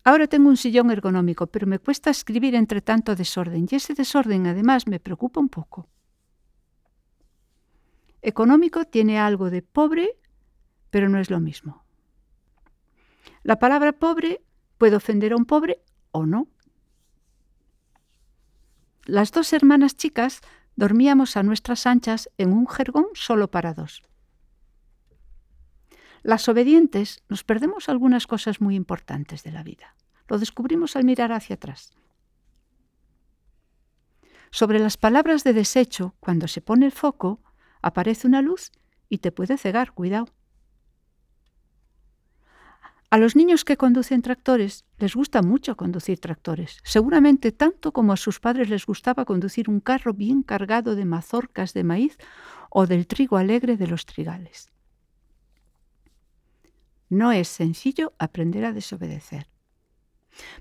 Ahora 0.02 0.26
tengo 0.26 0.48
un 0.48 0.56
sillón 0.56 0.90
ergonómico, 0.90 1.48
pero 1.48 1.66
me 1.66 1.78
cuesta 1.78 2.10
escribir 2.10 2.54
entre 2.54 2.80
tanto 2.80 3.14
desorden 3.14 3.66
y 3.70 3.74
ese 3.76 3.94
desorden 3.94 4.46
además 4.46 4.86
me 4.86 5.00
preocupa 5.00 5.40
un 5.40 5.48
poco. 5.48 5.88
Económico 8.26 8.84
tiene 8.84 9.20
algo 9.20 9.50
de 9.50 9.62
pobre, 9.62 10.18
pero 10.90 11.08
no 11.08 11.20
es 11.20 11.30
lo 11.30 11.38
mismo. 11.38 11.84
La 13.44 13.60
palabra 13.60 13.92
pobre 13.92 14.42
puede 14.78 14.96
ofender 14.96 15.32
a 15.32 15.36
un 15.36 15.44
pobre 15.44 15.80
o 16.10 16.26
no. 16.26 16.48
Las 19.04 19.30
dos 19.30 19.52
hermanas 19.52 19.96
chicas 19.96 20.40
dormíamos 20.74 21.36
a 21.36 21.44
nuestras 21.44 21.86
anchas 21.86 22.28
en 22.36 22.52
un 22.52 22.66
jergón 22.66 23.06
solo 23.14 23.48
para 23.48 23.74
dos. 23.74 24.02
Las 26.24 26.48
obedientes 26.48 27.22
nos 27.28 27.44
perdemos 27.44 27.88
algunas 27.88 28.26
cosas 28.26 28.60
muy 28.60 28.74
importantes 28.74 29.44
de 29.44 29.52
la 29.52 29.62
vida. 29.62 29.94
Lo 30.26 30.40
descubrimos 30.40 30.96
al 30.96 31.04
mirar 31.04 31.30
hacia 31.30 31.54
atrás. 31.54 31.92
Sobre 34.50 34.80
las 34.80 34.96
palabras 34.96 35.44
de 35.44 35.52
desecho, 35.52 36.16
cuando 36.18 36.48
se 36.48 36.60
pone 36.60 36.86
el 36.86 36.92
foco, 36.92 37.40
aparece 37.86 38.26
una 38.26 38.42
luz 38.42 38.72
y 39.08 39.18
te 39.18 39.30
puede 39.30 39.56
cegar, 39.56 39.92
cuidado. 39.92 40.26
A 43.10 43.18
los 43.18 43.36
niños 43.36 43.64
que 43.64 43.76
conducen 43.76 44.22
tractores 44.22 44.84
les 44.98 45.14
gusta 45.14 45.40
mucho 45.40 45.76
conducir 45.76 46.18
tractores, 46.18 46.80
seguramente 46.82 47.52
tanto 47.52 47.92
como 47.92 48.12
a 48.12 48.16
sus 48.16 48.40
padres 48.40 48.68
les 48.68 48.84
gustaba 48.84 49.24
conducir 49.24 49.70
un 49.70 49.78
carro 49.78 50.12
bien 50.12 50.42
cargado 50.42 50.96
de 50.96 51.04
mazorcas 51.04 51.72
de 51.74 51.84
maíz 51.84 52.18
o 52.70 52.88
del 52.88 53.06
trigo 53.06 53.36
alegre 53.36 53.76
de 53.76 53.86
los 53.86 54.04
trigales. 54.04 54.72
No 57.08 57.30
es 57.30 57.46
sencillo 57.46 58.14
aprender 58.18 58.64
a 58.64 58.72
desobedecer. 58.72 59.48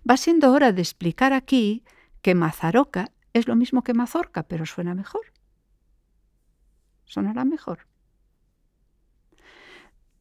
Va 0.07 0.15
siendo 0.15 0.51
hora 0.51 0.71
de 0.71 0.81
explicar 0.83 1.33
aquí 1.33 1.83
que 2.21 2.35
mazaroca 2.35 3.11
es 3.33 3.47
lo 3.47 3.55
mismo 3.55 3.83
que 3.83 3.95
mazorca, 3.95 4.43
pero 4.43 4.67
suena 4.67 4.93
mejor. 4.93 5.34
Sonará 7.05 7.45
mejor. 7.45 7.87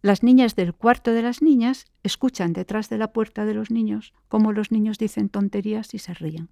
Las 0.02 0.22
niñas 0.22 0.54
del 0.54 0.74
cuarto 0.74 1.12
de 1.12 1.22
las 1.22 1.40
niñas 1.40 1.86
escuchan 2.02 2.52
detrás 2.52 2.90
de 2.90 2.98
la 2.98 3.12
puerta 3.12 3.46
de 3.46 3.54
los 3.54 3.70
niños 3.70 4.12
cómo 4.28 4.52
los 4.52 4.70
niños 4.70 4.98
dicen 4.98 5.30
tonterías 5.30 5.94
y 5.94 5.98
se 5.98 6.12
ríen. 6.12 6.50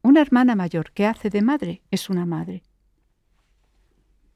Una 0.00 0.20
hermana 0.20 0.54
mayor 0.54 0.92
que 0.92 1.06
hace 1.06 1.28
de 1.28 1.42
madre 1.42 1.82
es 1.90 2.08
una 2.08 2.24
madre. 2.24 2.62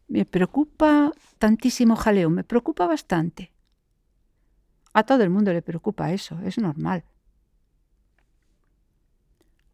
Me 0.09 0.25
preocupa 0.25 1.13
tantísimo 1.39 1.95
jaleo, 1.95 2.31
me 2.31 2.43
preocupa 2.43 2.87
bastante. 2.87 3.53
A 4.93 5.05
todo 5.05 5.23
el 5.23 5.31
mundo 5.31 5.53
le 5.53 5.63
preocupa 5.63 6.13
eso, 6.13 6.41
es 6.41 6.59
normal. 6.59 7.05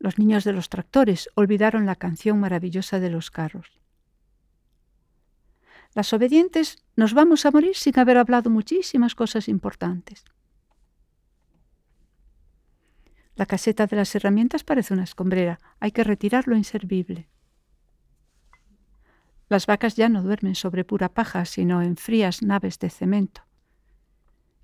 Los 0.04 0.18
niños 0.18 0.44
de 0.44 0.52
los 0.52 0.68
tractores 0.68 1.30
olvidaron 1.34 1.86
la 1.86 1.96
canción 1.96 2.38
maravillosa 2.38 3.00
de 3.00 3.08
los 3.08 3.30
carros. 3.30 3.80
Las 5.94 6.12
obedientes 6.12 6.84
nos 6.94 7.14
vamos 7.14 7.46
a 7.46 7.50
morir 7.50 7.74
sin 7.74 7.98
haber 7.98 8.18
hablado 8.18 8.50
muchísimas 8.50 9.14
cosas 9.14 9.48
importantes. 9.48 10.22
La 13.34 13.46
caseta 13.46 13.86
de 13.86 13.96
las 13.96 14.14
herramientas 14.14 14.62
parece 14.62 14.92
una 14.92 15.04
escombrera. 15.04 15.58
Hay 15.80 15.92
que 15.92 16.04
retirar 16.04 16.48
lo 16.48 16.54
inservible. 16.54 17.30
Las 19.48 19.64
vacas 19.64 19.96
ya 19.96 20.10
no 20.10 20.22
duermen 20.22 20.54
sobre 20.54 20.84
pura 20.84 21.08
paja, 21.14 21.46
sino 21.46 21.80
en 21.80 21.96
frías 21.96 22.42
naves 22.42 22.78
de 22.78 22.90
cemento. 22.90 23.46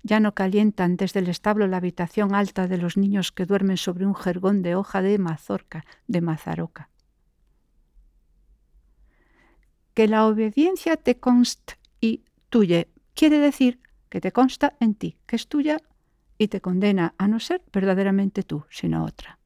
Ya 0.03 0.19
no 0.19 0.33
calientan 0.33 0.97
desde 0.97 1.19
el 1.19 1.27
establo 1.27 1.67
la 1.67 1.77
habitación 1.77 2.33
alta 2.33 2.67
de 2.67 2.77
los 2.77 2.97
niños 2.97 3.31
que 3.31 3.45
duermen 3.45 3.77
sobre 3.77 4.05
un 4.05 4.15
jergón 4.15 4.61
de 4.61 4.75
hoja 4.75 5.01
de 5.01 5.17
mazorca, 5.17 5.85
de 6.07 6.21
mazaroca. 6.21 6.89
Que 9.93 10.07
la 10.07 10.25
obediencia 10.25 10.97
te 10.97 11.19
const 11.19 11.73
y 11.99 12.23
tuye 12.49 12.89
quiere 13.13 13.39
decir 13.39 13.79
que 14.09 14.21
te 14.21 14.31
consta 14.31 14.75
en 14.79 14.95
ti, 14.95 15.17
que 15.25 15.35
es 15.35 15.47
tuya 15.47 15.77
y 16.37 16.47
te 16.47 16.59
condena 16.59 17.13
a 17.17 17.27
no 17.27 17.39
ser 17.39 17.63
verdaderamente 17.71 18.43
tú, 18.43 18.65
sino 18.69 19.05
otra. 19.05 19.39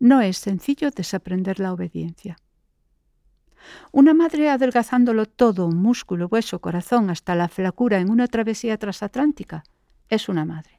No 0.00 0.20
es 0.20 0.38
sencillo 0.38 0.90
desaprender 0.90 1.60
la 1.60 1.72
obediencia. 1.72 2.36
Una 3.92 4.14
madre 4.14 4.50
adelgazándolo 4.50 5.26
todo, 5.26 5.70
músculo, 5.70 6.26
hueso, 6.26 6.60
corazón, 6.60 7.10
hasta 7.10 7.34
la 7.34 7.48
flacura 7.48 7.98
en 7.98 8.10
una 8.10 8.26
travesía 8.26 8.78
transatlántica, 8.78 9.64
es 10.08 10.28
una 10.28 10.44
madre. 10.44 10.78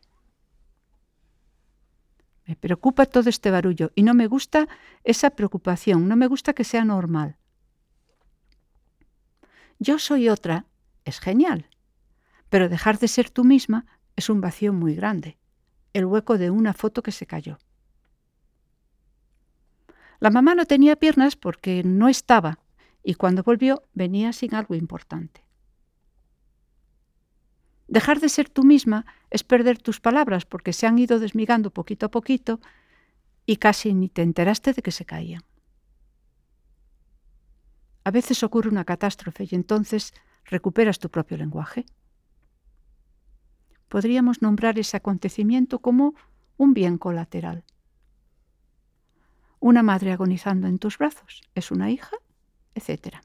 Me 2.46 2.56
preocupa 2.56 3.06
todo 3.06 3.30
este 3.30 3.50
barullo 3.50 3.92
y 3.96 4.04
no 4.04 4.14
me 4.14 4.28
gusta 4.28 4.68
esa 5.04 5.32
preocupación, 5.32 6.08
no 6.08 6.16
me 6.16 6.28
gusta 6.28 6.54
que 6.54 6.64
sea 6.64 6.86
normal. 6.86 7.38
Yo 9.80 10.00
soy 10.00 10.30
otra 10.30 10.66
es 11.06 11.20
genial, 11.20 11.70
pero 12.50 12.70
dejar 12.70 13.00
de 13.00 13.08
ser 13.08 13.30
tú 13.30 13.44
misma 13.44 13.86
es 14.16 14.30
un 14.30 14.42
vacío 14.42 14.74
muy 14.74 14.96
grande, 14.96 15.38
el 15.94 16.06
hueco 16.06 16.38
de 16.38 16.50
una 16.50 16.74
foto 16.74 17.02
que 17.02 17.12
se 17.12 17.26
cayó. 17.26 17.58
La 20.20 20.30
mamá 20.30 20.56
no 20.56 20.66
tenía 20.66 20.96
piernas 20.96 21.36
porque 21.36 21.84
no 21.84 22.08
estaba 22.08 22.60
y 23.06 23.14
cuando 23.14 23.44
volvió 23.44 23.84
venía 23.94 24.34
sin 24.34 24.56
algo 24.56 24.74
importante. 24.74 25.46
Dejar 27.88 28.20
de 28.20 28.30
ser 28.30 28.50
tú 28.50 28.64
misma 28.64 29.06
es 29.30 29.44
perder 29.44 29.78
tus 29.78 30.02
palabras 30.02 30.46
porque 30.46 30.74
se 30.74 30.88
han 30.88 30.98
ido 30.98 31.20
desmigando 31.20 31.70
poquito 31.70 32.08
a 32.08 32.12
poquito 32.12 32.60
y 33.46 33.58
casi 33.58 33.94
ni 33.94 34.10
te 34.10 34.24
enteraste 34.24 34.74
de 34.74 34.82
que 34.82 34.92
se 34.92 35.06
caían. 35.06 35.44
A 38.04 38.10
veces 38.10 38.42
ocurre 38.42 38.70
una 38.70 38.86
catástrofe 38.86 39.48
y 39.50 39.56
entonces 39.56 40.14
recuperas 40.44 40.98
tu 40.98 41.10
propio 41.10 41.38
lenguaje. 41.38 41.86
Podríamos 43.88 44.42
nombrar 44.42 44.80
ese 44.80 44.98
acontecimiento 44.98 45.78
como 45.78 46.16
un 46.58 46.74
bien 46.74 46.98
colateral. 46.98 47.64
Una 49.60 49.84
madre 49.84 50.12
agonizando 50.12 50.68
en 50.68 50.80
tus 50.80 50.98
brazos 50.98 51.44
es 51.54 51.70
una 51.70 51.92
hija, 51.92 52.18
etc. 52.76 53.22